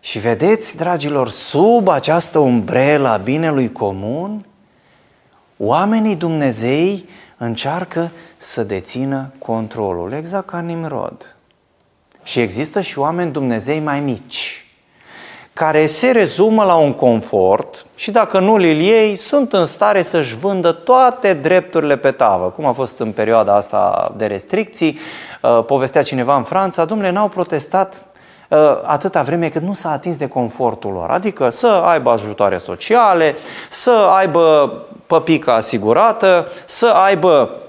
Și 0.00 0.18
vedeți, 0.18 0.76
dragilor, 0.76 1.30
sub 1.30 1.88
această 1.88 2.38
umbrelă 2.38 3.08
a 3.08 3.16
binelui 3.16 3.72
comun, 3.72 4.44
oamenii 5.56 6.16
Dumnezei 6.16 7.08
încearcă 7.42 8.10
să 8.36 8.62
dețină 8.62 9.32
controlul, 9.38 10.12
exact 10.12 10.46
ca 10.46 10.58
Nimrod. 10.58 11.36
Și 12.22 12.40
există 12.40 12.80
și 12.80 12.98
oameni 12.98 13.32
Dumnezei 13.32 13.80
mai 13.80 14.00
mici, 14.00 14.66
care 15.52 15.86
se 15.86 16.10
rezumă 16.10 16.64
la 16.64 16.74
un 16.74 16.92
confort 16.92 17.86
și 17.94 18.10
dacă 18.10 18.38
nu 18.38 18.52
îl 18.52 18.62
iei, 18.62 19.16
sunt 19.16 19.52
în 19.52 19.66
stare 19.66 20.02
să-și 20.02 20.36
vândă 20.36 20.72
toate 20.72 21.32
drepturile 21.32 21.96
pe 21.96 22.10
tavă, 22.10 22.50
cum 22.50 22.64
a 22.64 22.72
fost 22.72 22.98
în 22.98 23.12
perioada 23.12 23.54
asta 23.54 24.12
de 24.16 24.26
restricții. 24.26 24.98
Uh, 25.42 25.64
povestea 25.64 26.02
cineva 26.02 26.36
în 26.36 26.42
Franța, 26.42 26.84
domnule, 26.84 27.10
n-au 27.10 27.28
protestat 27.28 28.04
uh, 28.48 28.58
atâta 28.82 29.22
vreme 29.22 29.48
cât 29.48 29.62
nu 29.62 29.74
s-a 29.74 29.90
atins 29.90 30.16
de 30.16 30.28
confortul 30.28 30.92
lor. 30.92 31.10
Adică 31.10 31.50
să 31.50 31.66
aibă 31.66 32.10
ajutoare 32.10 32.58
sociale, 32.58 33.36
să 33.70 34.08
aibă 34.16 34.72
păpica 35.10 35.54
asigurată, 35.54 36.48
să 36.66 36.86
aibă 36.86 37.60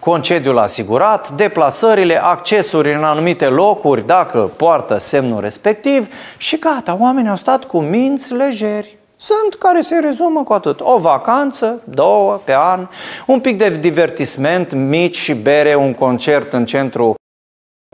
concediul 0.00 0.58
asigurat, 0.58 1.30
deplasările, 1.30 2.22
accesuri 2.22 2.94
în 2.94 3.04
anumite 3.04 3.46
locuri 3.46 4.06
dacă 4.06 4.50
poartă 4.56 4.98
semnul 4.98 5.40
respectiv 5.40 6.14
și 6.36 6.58
gata, 6.58 6.96
oamenii 7.00 7.30
au 7.30 7.36
stat 7.36 7.64
cu 7.64 7.78
minți 7.80 8.32
lejeri. 8.32 8.96
Sunt 9.16 9.54
care 9.58 9.80
se 9.80 9.98
rezumă 9.98 10.42
cu 10.42 10.52
atât. 10.52 10.80
O 10.80 10.98
vacanță, 10.98 11.80
două 11.84 12.40
pe 12.44 12.54
an, 12.54 12.88
un 13.26 13.40
pic 13.40 13.58
de 13.58 13.70
divertisment, 13.70 14.72
mici 14.72 15.16
și 15.16 15.34
bere, 15.34 15.74
un 15.74 15.94
concert 15.94 16.52
în 16.52 16.66
centrul 16.66 17.14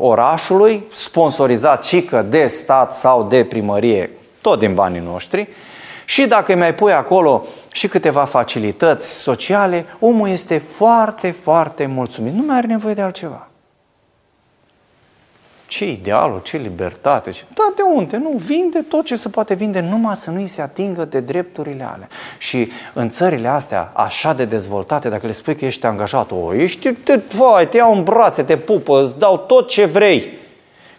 orașului, 0.02 0.84
sponsorizat 0.92 1.84
cică 1.84 2.26
de 2.28 2.46
stat 2.46 2.96
sau 2.96 3.26
de 3.28 3.44
primărie, 3.44 4.10
tot 4.40 4.58
din 4.58 4.74
banii 4.74 5.00
noștri, 5.00 5.48
și 6.10 6.26
dacă 6.26 6.52
îi 6.52 6.58
mai 6.58 6.74
pui 6.74 6.92
acolo 6.92 7.44
și 7.72 7.88
câteva 7.88 8.24
facilități 8.24 9.10
sociale, 9.10 9.86
omul 9.98 10.28
este 10.28 10.58
foarte, 10.58 11.30
foarte 11.30 11.86
mulțumit. 11.86 12.32
Nu 12.32 12.42
mai 12.46 12.56
are 12.56 12.66
nevoie 12.66 12.94
de 12.94 13.00
altceva. 13.00 13.48
Ce 15.66 15.90
idealul, 15.90 16.40
ce 16.42 16.56
libertate, 16.56 17.30
ce... 17.30 17.44
Da, 17.54 17.72
de 17.76 17.82
unde? 17.94 18.16
Nu, 18.16 18.28
vinde 18.28 18.80
tot 18.80 19.04
ce 19.04 19.16
se 19.16 19.28
poate 19.28 19.54
vinde, 19.54 19.80
numai 19.80 20.16
să 20.16 20.30
nu-i 20.30 20.46
se 20.46 20.62
atingă 20.62 21.04
de 21.04 21.20
drepturile 21.20 21.84
alea. 21.92 22.08
Și 22.38 22.70
în 22.92 23.08
țările 23.08 23.48
astea, 23.48 23.90
așa 23.94 24.32
de 24.32 24.44
dezvoltate, 24.44 25.08
dacă 25.08 25.26
le 25.26 25.32
spui 25.32 25.56
că 25.56 25.64
ești 25.64 25.86
angajat, 25.86 26.30
o, 26.30 26.54
ești, 26.54 26.92
te, 26.92 27.20
vai, 27.36 27.68
te 27.68 27.76
iau 27.76 27.96
în 27.96 28.02
brațe, 28.02 28.42
te 28.42 28.56
pupă, 28.56 29.02
îți 29.02 29.18
dau 29.18 29.38
tot 29.38 29.68
ce 29.68 29.84
vrei. 29.84 30.39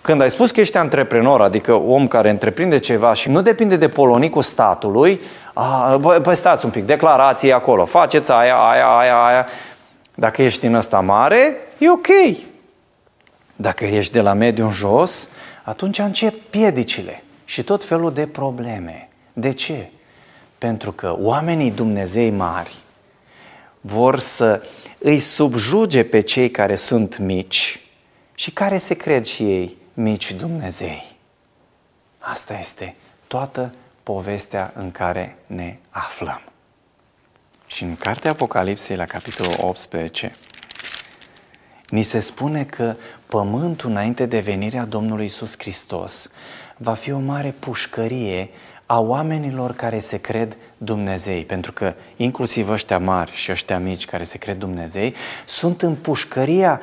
Când 0.01 0.21
ai 0.21 0.29
spus 0.29 0.51
că 0.51 0.59
ești 0.59 0.77
antreprenor, 0.77 1.41
adică 1.41 1.73
om 1.73 2.07
care 2.07 2.29
întreprinde 2.29 2.79
ceva 2.79 3.13
și 3.13 3.29
nu 3.29 3.41
depinde 3.41 3.75
de 3.75 3.89
polonicul 3.89 4.41
statului, 4.41 5.21
a, 5.53 5.97
bă, 5.97 6.19
bă, 6.21 6.33
stați 6.33 6.65
un 6.65 6.71
pic, 6.71 6.85
declarații 6.85 7.51
acolo, 7.51 7.85
faceți 7.85 8.31
aia, 8.31 8.55
aia, 8.55 8.87
aia, 8.87 9.25
aia. 9.25 9.47
Dacă 10.15 10.41
ești 10.41 10.59
din 10.59 10.73
ăsta 10.73 10.99
mare, 10.99 11.55
e 11.77 11.89
ok. 11.89 12.07
Dacă 13.55 13.85
ești 13.85 14.13
de 14.13 14.21
la 14.21 14.33
mediu 14.33 14.65
în 14.65 14.71
jos, 14.71 15.29
atunci 15.63 15.99
încep 15.99 16.33
piedicile 16.49 17.23
și 17.45 17.63
tot 17.63 17.83
felul 17.83 18.13
de 18.13 18.27
probleme. 18.27 19.09
De 19.33 19.53
ce? 19.53 19.89
Pentru 20.57 20.91
că 20.91 21.15
oamenii 21.19 21.71
Dumnezei 21.71 22.29
mari 22.29 22.75
vor 23.81 24.19
să 24.19 24.63
îi 24.99 25.19
subjuge 25.19 26.03
pe 26.03 26.21
cei 26.21 26.49
care 26.49 26.75
sunt 26.75 27.17
mici 27.17 27.79
și 28.35 28.51
care 28.51 28.77
se 28.77 28.93
cred 28.93 29.25
și 29.25 29.43
ei 29.43 29.77
mici 30.01 30.33
Dumnezei. 30.33 31.15
Asta 32.19 32.57
este 32.57 32.95
toată 33.27 33.73
povestea 34.03 34.73
în 34.75 34.91
care 34.91 35.37
ne 35.47 35.77
aflăm. 35.89 36.41
Și 37.67 37.83
în 37.83 37.95
cartea 37.95 38.31
Apocalipsei, 38.31 38.95
la 38.95 39.05
capitolul 39.05 39.53
18, 39.57 40.31
ni 41.89 42.03
se 42.03 42.19
spune 42.19 42.63
că 42.63 42.95
pământul 43.25 43.89
înainte 43.89 44.25
de 44.25 44.39
venirea 44.39 44.85
Domnului 44.85 45.25
Isus 45.25 45.55
Hristos 45.57 46.29
va 46.77 46.93
fi 46.93 47.11
o 47.11 47.19
mare 47.19 47.55
pușcărie 47.59 48.49
a 48.85 48.99
oamenilor 48.99 49.73
care 49.73 49.99
se 49.99 50.17
cred 50.17 50.57
Dumnezei, 50.77 51.45
pentru 51.45 51.71
că 51.71 51.93
inclusiv 52.15 52.69
ăștia 52.69 52.99
mari 52.99 53.31
și 53.31 53.51
ăștia 53.51 53.79
mici 53.79 54.05
care 54.05 54.23
se 54.23 54.37
cred 54.37 54.57
Dumnezei 54.57 55.15
sunt 55.45 55.81
în 55.81 55.95
pușcăria 55.95 56.81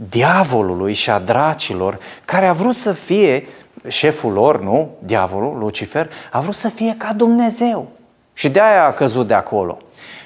diavolului 0.00 0.92
și 0.92 1.10
a 1.10 1.18
dracilor 1.18 1.98
care 2.24 2.46
a 2.46 2.52
vrut 2.52 2.74
să 2.74 2.92
fie 2.92 3.48
șeful 3.88 4.32
lor, 4.32 4.62
nu? 4.62 4.90
Diavolul, 4.98 5.58
Lucifer, 5.58 6.10
a 6.30 6.40
vrut 6.40 6.54
să 6.54 6.68
fie 6.68 6.94
ca 6.98 7.12
Dumnezeu. 7.12 7.90
Și 8.32 8.48
de 8.48 8.60
aia 8.60 8.84
a 8.84 8.92
căzut 8.92 9.26
de 9.26 9.34
acolo. 9.34 9.78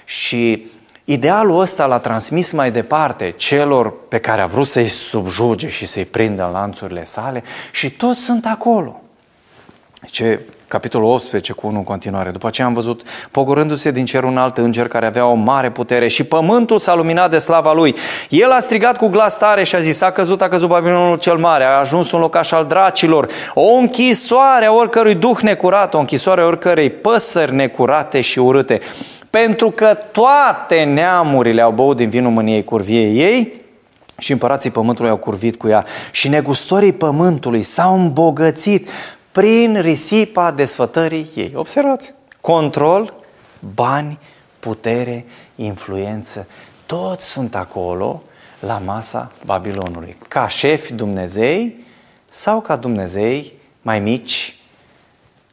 Și 0.05 0.67
idealul 1.05 1.61
ăsta 1.61 1.87
l-a 1.87 1.99
transmis 1.99 2.53
mai 2.53 2.71
departe 2.71 3.31
celor 3.31 4.09
pe 4.09 4.19
care 4.19 4.41
a 4.41 4.47
vrut 4.47 4.67
să-i 4.67 4.89
subjuge 4.89 5.69
și 5.69 5.87
să-i 5.87 6.05
prindă 6.05 6.45
în 6.45 6.53
lanțurile 6.53 7.05
sale 7.05 7.43
și 7.71 7.91
toți 7.91 8.21
sunt 8.21 8.47
acolo. 8.47 9.01
Ce 10.07 10.47
capitolul 10.73 11.09
18 11.09 11.53
cu 11.53 11.67
1 11.67 11.77
în 11.77 11.85
continuare. 11.85 12.31
După 12.31 12.47
aceea 12.47 12.67
am 12.67 12.75
văzut 12.75 13.03
pogorându-se 13.31 13.91
din 13.91 14.05
cer 14.05 14.23
un 14.23 14.37
alt 14.39 14.59
înger 14.59 14.89
care 14.89 15.07
avea 15.07 15.27
o 15.27 15.35
mare 15.35 15.71
putere 15.71 16.09
și 16.09 16.25
pământul 16.25 16.79
s-a 16.79 16.95
luminat 16.95 17.31
de 17.31 17.39
slava 17.39 17.73
lui. 17.73 17.95
El 18.29 18.51
a 18.51 18.61
strigat 18.61 18.97
cu 18.97 19.09
glas 19.09 19.39
tare 19.39 19.65
și 19.65 19.75
a 19.75 19.81
zis, 19.81 20.01
a 20.01 20.11
căzut, 20.11 20.43
a 20.43 20.49
căzut 20.49 20.69
Babilonul 20.69 21.19
cel 21.19 21.37
mare, 21.37 21.65
a 21.65 21.79
ajuns 21.79 22.13
un 22.13 22.21
locaș 22.21 22.51
al 22.51 22.65
dracilor, 22.65 23.29
o 23.55 23.73
închisoare 23.73 24.65
a 24.65 24.73
oricărui 24.73 25.15
duh 25.15 25.39
necurat, 25.43 25.95
o 25.95 25.99
închisoare 25.99 26.41
a 26.41 26.47
oricărei 26.47 26.91
păsări 26.91 27.55
necurate 27.55 28.21
și 28.21 28.39
urâte. 28.39 28.81
Pentru 29.31 29.71
că 29.71 29.99
toate 30.13 30.83
neamurile 30.83 31.63
au 31.63 31.71
băut 31.71 31.97
din 31.97 32.09
vinul 32.09 32.31
mâniei 32.31 32.65
curviei 32.65 33.19
ei, 33.19 33.61
și 34.19 34.33
împărații 34.33 34.71
pământului 34.71 35.11
au 35.11 35.17
curvit 35.17 35.57
cu 35.57 35.69
ea 35.69 35.85
și 36.11 36.29
negustorii 36.29 36.93
pământului 36.93 37.63
s-au 37.63 37.95
îmbogățit 37.95 38.89
prin 39.33 39.81
risipa 39.81 40.51
desfătării 40.51 41.31
ei. 41.35 41.53
Observați! 41.55 42.15
Control, 42.41 43.15
bani, 43.75 44.19
putere, 44.59 45.25
influență, 45.55 46.47
toți 46.87 47.27
sunt 47.27 47.55
acolo 47.55 48.23
la 48.61 48.79
masa 48.79 49.33
Babilonului. 49.45 50.17
Ca 50.29 50.47
șefi 50.47 50.93
Dumnezei 50.93 51.85
sau 52.29 52.61
ca 52.61 52.77
Dumnezei 52.77 53.53
mai 53.83 54.01
mici 54.01 54.57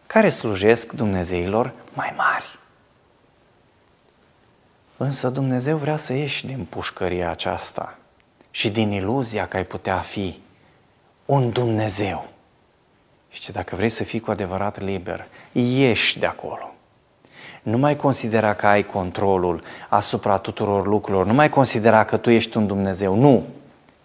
care 0.07 0.29
slujesc 0.29 0.91
Dumnezeilor 0.91 1.71
mai 1.93 2.13
mari. 2.17 2.59
Însă 4.97 5.29
Dumnezeu 5.29 5.77
vrea 5.77 5.95
să 5.95 6.13
ieși 6.13 6.45
din 6.45 6.65
pușcăria 6.69 7.29
aceasta 7.29 7.97
și 8.51 8.69
din 8.69 8.91
iluzia 8.91 9.47
că 9.47 9.57
ai 9.57 9.65
putea 9.65 9.97
fi 9.97 10.39
un 11.25 11.51
Dumnezeu. 11.51 12.27
Și 13.29 13.41
ce 13.41 13.51
dacă 13.51 13.75
vrei 13.75 13.89
să 13.89 14.03
fii 14.03 14.19
cu 14.19 14.31
adevărat 14.31 14.79
liber, 14.79 15.27
ieși 15.51 16.19
de 16.19 16.25
acolo. 16.25 16.73
Nu 17.61 17.77
mai 17.77 17.95
considera 17.95 18.53
că 18.53 18.67
ai 18.67 18.83
controlul 18.83 19.63
asupra 19.89 20.37
tuturor 20.37 20.87
lucrurilor, 20.87 21.25
nu 21.25 21.33
mai 21.33 21.49
considera 21.49 22.03
că 22.03 22.17
tu 22.17 22.29
ești 22.29 22.57
un 22.57 22.67
Dumnezeu. 22.67 23.15
Nu, 23.15 23.45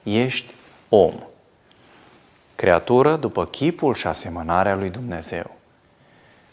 ești 0.03 0.55
om. 0.89 1.15
Creatură 2.55 3.17
după 3.17 3.45
chipul 3.45 3.95
și 3.95 4.07
asemănarea 4.07 4.75
lui 4.75 4.91
Dumnezeu. 4.91 5.51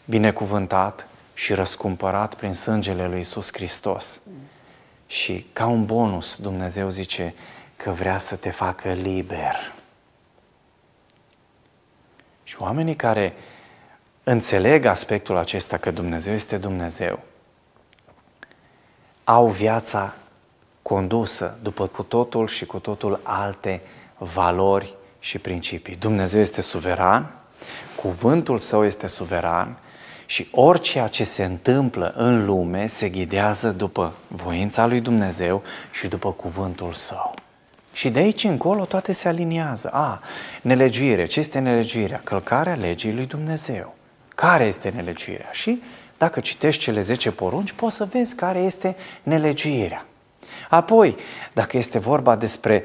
Binecuvântat 0.04 1.06
și 1.34 1.54
răscumpărat 1.54 2.34
prin 2.34 2.54
sângele 2.54 3.06
lui 3.06 3.20
Isus 3.20 3.52
Hristos. 3.52 4.20
Și 5.06 5.46
ca 5.52 5.66
un 5.66 5.84
bonus 5.84 6.36
Dumnezeu 6.36 6.88
zice 6.88 7.34
că 7.76 7.90
vrea 7.90 8.18
să 8.18 8.36
te 8.36 8.50
facă 8.50 8.92
liber. 8.92 9.72
Și 12.52 12.58
oamenii 12.60 12.96
care 12.96 13.34
înțeleg 14.24 14.84
aspectul 14.84 15.36
acesta 15.36 15.76
că 15.76 15.90
Dumnezeu 15.90 16.34
este 16.34 16.56
Dumnezeu, 16.56 17.20
au 19.24 19.48
viața 19.48 20.14
condusă 20.82 21.58
după 21.62 21.86
cu 21.86 22.02
totul 22.02 22.46
și 22.46 22.66
cu 22.66 22.78
totul 22.78 23.20
alte 23.22 23.80
valori 24.18 24.94
și 25.18 25.38
principii. 25.38 25.96
Dumnezeu 25.96 26.40
este 26.40 26.60
suveran, 26.60 27.32
cuvântul 27.96 28.58
său 28.58 28.84
este 28.84 29.06
suveran 29.06 29.76
și 30.26 30.48
orice 30.50 31.06
ce 31.10 31.24
se 31.24 31.44
întâmplă 31.44 32.12
în 32.16 32.44
lume 32.44 32.86
se 32.86 33.08
ghidează 33.08 33.70
după 33.70 34.12
voința 34.28 34.86
lui 34.86 35.00
Dumnezeu 35.00 35.62
și 35.92 36.08
după 36.08 36.32
cuvântul 36.32 36.92
său. 36.92 37.34
Și 37.92 38.10
de 38.10 38.18
aici 38.18 38.44
încolo 38.44 38.84
toate 38.84 39.12
se 39.12 39.28
aliniază. 39.28 39.88
A, 39.92 40.22
nelegiuire. 40.62 41.26
Ce 41.26 41.40
este 41.40 41.58
nelegiuirea? 41.58 42.20
Călcarea 42.24 42.74
legii 42.74 43.14
lui 43.14 43.26
Dumnezeu. 43.26 43.94
Care 44.28 44.64
este 44.64 44.92
nelegiuirea? 44.94 45.48
Și 45.52 45.82
dacă 46.18 46.40
citești 46.40 46.82
cele 46.82 47.00
10 47.00 47.30
porunci, 47.30 47.72
poți 47.72 47.96
să 47.96 48.08
vezi 48.12 48.34
care 48.34 48.58
este 48.58 48.96
nelegiuirea. 49.22 50.06
Apoi, 50.68 51.16
dacă 51.52 51.76
este 51.76 51.98
vorba 51.98 52.36
despre 52.36 52.84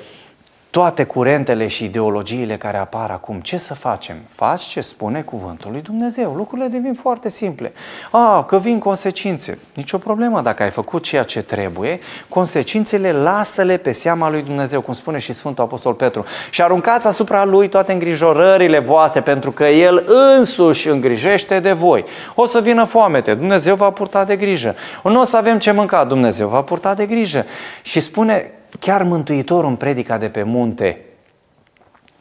toate 0.78 1.03
curentele 1.03 1.67
și 1.67 1.84
ideologiile 1.84 2.57
care 2.57 2.78
apar 2.78 3.09
acum, 3.09 3.39
ce 3.39 3.57
să 3.57 3.73
facem? 3.73 4.15
Faci 4.30 4.61
ce 4.61 4.82
spune 4.82 5.21
cuvântul 5.21 5.71
lui 5.71 5.82
Dumnezeu. 5.82 6.34
Lucrurile 6.34 6.67
devin 6.67 6.93
foarte 6.93 7.30
simple. 7.30 7.73
A, 8.11 8.43
că 8.43 8.57
vin 8.57 8.80
consecințe. 8.80 9.59
Nicio 9.73 9.97
problemă 9.97 10.41
dacă 10.41 10.63
ai 10.63 10.69
făcut 10.69 11.03
ceea 11.03 11.23
ce 11.23 11.41
trebuie, 11.41 11.99
consecințele 12.30 13.11
lasă-le 13.11 13.78
pe 13.78 13.91
seama 13.91 14.30
lui 14.30 14.41
Dumnezeu, 14.41 14.82
cum 14.82 14.93
spune 14.93 15.17
și 15.17 15.34
Sfântul 15.34 15.63
Apostol 15.63 15.93
Petru. 15.93 16.25
Și 16.49 16.61
aruncați 16.61 17.07
asupra 17.07 17.45
lui 17.45 17.67
toate 17.67 17.93
îngrijorările 17.93 18.80
voastre, 18.80 19.21
pentru 19.21 19.51
că 19.51 19.65
el 19.65 20.03
însuși 20.38 20.88
îngrijește 20.89 21.59
de 21.59 21.71
voi. 21.71 22.05
O 22.36 22.45
să 22.45 22.61
vină 22.61 22.84
foamete, 22.84 23.34
Dumnezeu 23.34 23.75
va 23.75 23.89
purta 23.89 24.23
de 24.23 24.36
grijă. 24.36 24.75
Nu 25.03 25.19
o 25.19 25.23
să 25.23 25.38
avem 25.38 25.59
ce 25.59 25.71
mânca, 25.71 26.03
Dumnezeu 26.03 26.47
va 26.47 26.61
purta 26.61 26.93
de 26.93 27.05
grijă. 27.05 27.45
Și 27.82 27.99
spune 27.99 28.51
chiar 28.80 29.03
Mântuitorul 29.03 29.70
în 29.70 29.76
predica 29.76 30.18
de 30.18 30.30
pe 30.30 30.43
munte, 30.43 31.01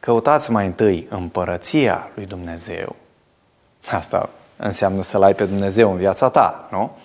căutați 0.00 0.50
mai 0.50 0.66
întâi 0.66 1.06
împărăția 1.10 2.08
lui 2.14 2.26
Dumnezeu. 2.26 2.96
Asta 3.90 4.30
înseamnă 4.56 5.02
să-L 5.02 5.22
ai 5.22 5.34
pe 5.34 5.44
Dumnezeu 5.44 5.90
în 5.90 5.96
viața 5.96 6.28
ta, 6.28 6.68
nu? 6.70 6.96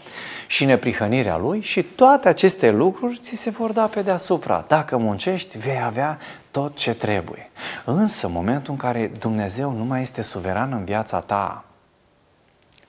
Și 0.48 0.66
neprihănirea 0.66 1.38
Lui 1.38 1.62
și 1.62 1.84
toate 1.84 2.28
aceste 2.28 2.72
lucruri 2.72 3.18
ți 3.22 3.36
se 3.36 3.50
vor 3.50 3.72
da 3.72 3.86
pe 3.86 4.02
deasupra. 4.02 4.66
Dacă 4.68 4.98
muncești, 4.98 5.58
vei 5.58 5.82
avea 5.86 6.18
tot 6.52 6.76
ce 6.76 6.94
trebuie. 6.94 7.50
Însă, 7.86 8.28
în 8.28 8.34
momentul 8.34 8.72
în 8.72 8.78
care 8.78 9.12
Dumnezeu 9.20 9.72
nu 9.72 9.84
mai 9.84 10.02
este 10.02 10.22
suveran 10.22 10.72
în 10.72 10.84
viața 10.84 11.20
ta, 11.20 11.64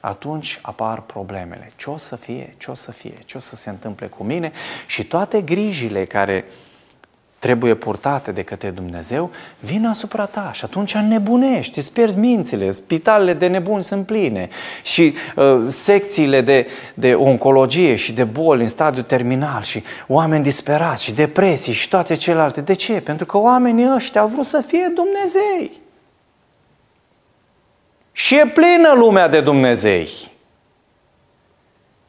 atunci 0.04 0.58
apar 0.62 1.00
problemele. 1.00 1.72
Ce 1.76 1.90
o 1.90 1.96
să 1.96 2.16
fie, 2.16 2.54
ce 2.58 2.70
o 2.70 2.74
să 2.74 2.90
fie, 2.90 3.18
ce 3.24 3.36
o 3.36 3.40
să 3.40 3.56
se 3.56 3.70
întâmple 3.70 4.06
cu 4.06 4.24
mine 4.24 4.52
și 4.86 5.04
toate 5.04 5.40
grijile 5.40 6.04
care 6.04 6.44
trebuie 7.38 7.74
purtate 7.74 8.32
de 8.32 8.42
către 8.42 8.70
Dumnezeu, 8.70 9.30
vin 9.60 9.86
asupra 9.86 10.24
ta 10.24 10.50
și 10.52 10.64
atunci 10.64 10.94
nebunești, 10.94 11.78
îți 11.78 11.92
pierzi 11.92 12.16
mințile, 12.16 12.70
spitalele 12.70 13.32
de 13.32 13.46
nebuni 13.46 13.82
sunt 13.82 14.06
pline 14.06 14.48
și 14.82 15.14
uh, 15.36 15.44
secțiile 15.68 16.40
de, 16.40 16.66
de 16.94 17.14
oncologie 17.14 17.94
și 17.94 18.12
de 18.12 18.24
boli 18.24 18.62
în 18.62 18.68
stadiu 18.68 19.02
terminal 19.02 19.62
și 19.62 19.82
oameni 20.06 20.42
disperați 20.42 21.04
și 21.04 21.14
depresii 21.14 21.72
și 21.72 21.88
toate 21.88 22.14
celelalte. 22.14 22.60
De 22.60 22.74
ce? 22.74 22.92
Pentru 22.92 23.26
că 23.26 23.38
oamenii 23.38 23.94
ăștia 23.94 24.20
au 24.20 24.28
vrut 24.28 24.46
să 24.46 24.62
fie 24.66 24.92
Dumnezei. 24.94 25.81
Și 28.12 28.38
e 28.38 28.46
plină 28.46 28.92
lumea 28.94 29.28
de 29.28 29.40
Dumnezei 29.40 30.30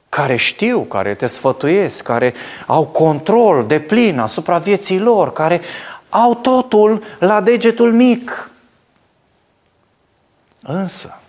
care 0.10 0.36
știu, 0.36 0.82
care 0.82 1.16
te 1.16 1.28
sfătuiesc, 1.28 2.04
care 2.04 2.34
au 2.68 2.88
control 2.88 3.68
de 3.68 3.80
plin 3.80 4.20
asupra 4.20 4.58
vieții 4.58 5.00
lor, 5.00 5.34
care 5.34 5.62
au 6.10 6.36
totul 6.36 7.04
la 7.20 7.42
degetul 7.42 7.94
mic. 7.94 8.52
Însă, 10.62 11.20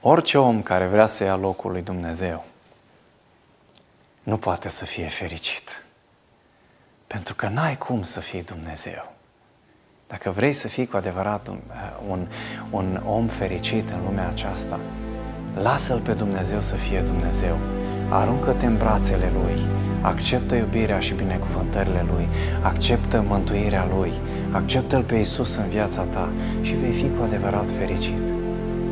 orice 0.00 0.38
om 0.38 0.62
care 0.62 0.86
vrea 0.86 1.06
să 1.06 1.24
ia 1.24 1.36
locul 1.36 1.70
lui 1.70 1.82
Dumnezeu 1.82 2.44
nu 4.22 4.36
poate 4.36 4.68
să 4.68 4.84
fie 4.84 5.08
fericit. 5.08 5.82
Pentru 7.06 7.34
că 7.34 7.48
n-ai 7.48 7.78
cum 7.78 8.02
să 8.02 8.20
fii 8.20 8.42
Dumnezeu. 8.42 9.12
Dacă 10.08 10.30
vrei 10.30 10.52
să 10.52 10.68
fii 10.68 10.86
cu 10.86 10.96
adevărat 10.96 11.48
un, 11.48 11.58
un, 12.08 12.26
un 12.70 13.00
om 13.06 13.26
fericit 13.26 13.88
în 13.88 13.98
lumea 14.04 14.28
aceasta, 14.28 14.80
lasă-L 15.62 15.98
pe 15.98 16.12
Dumnezeu 16.12 16.60
să 16.60 16.74
fie 16.74 17.00
Dumnezeu. 17.00 17.58
Aruncă-te 18.08 18.66
în 18.66 18.76
brațele 18.76 19.32
Lui, 19.42 19.58
acceptă 20.00 20.54
iubirea 20.54 20.98
și 20.98 21.14
binecuvântările 21.14 22.04
Lui, 22.12 22.28
acceptă 22.62 23.24
mântuirea 23.26 23.88
Lui, 23.96 24.12
acceptă-L 24.50 25.02
pe 25.02 25.14
Isus 25.14 25.56
în 25.56 25.68
viața 25.68 26.02
ta 26.02 26.28
și 26.60 26.74
vei 26.74 26.92
fi 26.92 27.08
cu 27.10 27.22
adevărat 27.22 27.70
fericit. 27.78 28.22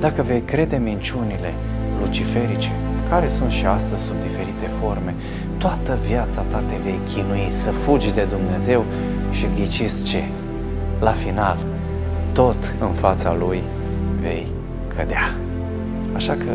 Dacă 0.01 0.23
vei 0.23 0.41
crede 0.41 0.77
minciunile 0.77 1.55
luciferice, 2.01 2.73
care 3.09 3.29
sunt 3.29 3.51
și 3.51 3.67
astăzi 3.67 4.03
sub 4.03 4.21
diferite 4.21 4.71
forme, 4.81 5.15
toată 5.59 5.99
viața 6.07 6.41
ta 6.41 6.59
te 6.59 6.75
vei 6.83 7.01
chinui 7.15 7.47
să 7.49 7.71
fugi 7.71 8.15
de 8.15 8.25
Dumnezeu 8.25 8.85
și 9.31 9.47
ghiciți 9.55 10.05
ce? 10.05 10.23
La 11.01 11.11
final, 11.13 11.57
tot 12.33 12.75
în 12.81 12.93
fața 12.93 13.35
Lui 13.39 13.63
vei 14.21 14.47
cădea. 14.97 15.35
Așa 16.15 16.33
că 16.33 16.53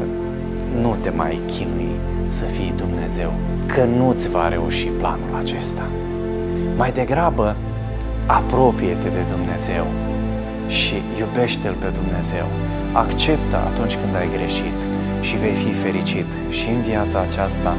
nu 0.81 0.95
te 1.01 1.09
mai 1.09 1.39
chinui 1.47 1.95
să 2.27 2.43
fii 2.43 2.73
Dumnezeu, 2.77 3.33
că 3.65 3.83
nu-ți 3.83 4.29
va 4.29 4.47
reuși 4.47 4.85
planul 4.85 5.35
acesta. 5.39 5.85
Mai 6.75 6.91
degrabă, 6.91 7.55
apropie-te 8.25 9.09
de 9.09 9.23
Dumnezeu 9.35 9.85
și 10.67 10.95
iubește-L 11.19 11.75
pe 11.79 11.89
Dumnezeu. 11.99 12.45
Acceptă 12.93 13.57
atunci 13.69 13.95
când 14.01 14.15
ai 14.15 14.29
greșit 14.35 14.79
și 15.21 15.35
vei 15.35 15.55
fi 15.63 15.71
fericit 15.83 16.29
și 16.49 16.67
în 16.75 16.81
viața 16.81 17.19
aceasta 17.27 17.73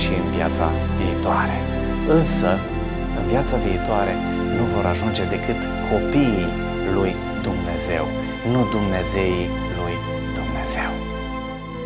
și 0.00 0.10
în 0.22 0.26
viața 0.36 0.66
viitoare. 1.00 1.58
Însă, 2.18 2.50
în 3.18 3.24
viața 3.32 3.56
viitoare, 3.66 4.14
nu 4.56 4.64
vor 4.74 4.84
ajunge 4.92 5.22
decât 5.34 5.60
copiii 5.90 6.48
lui 6.94 7.16
Dumnezeu, 7.42 8.04
nu 8.52 8.60
Dumnezeii 8.70 9.48
lui 9.76 9.94
Dumnezeu. 10.34 10.95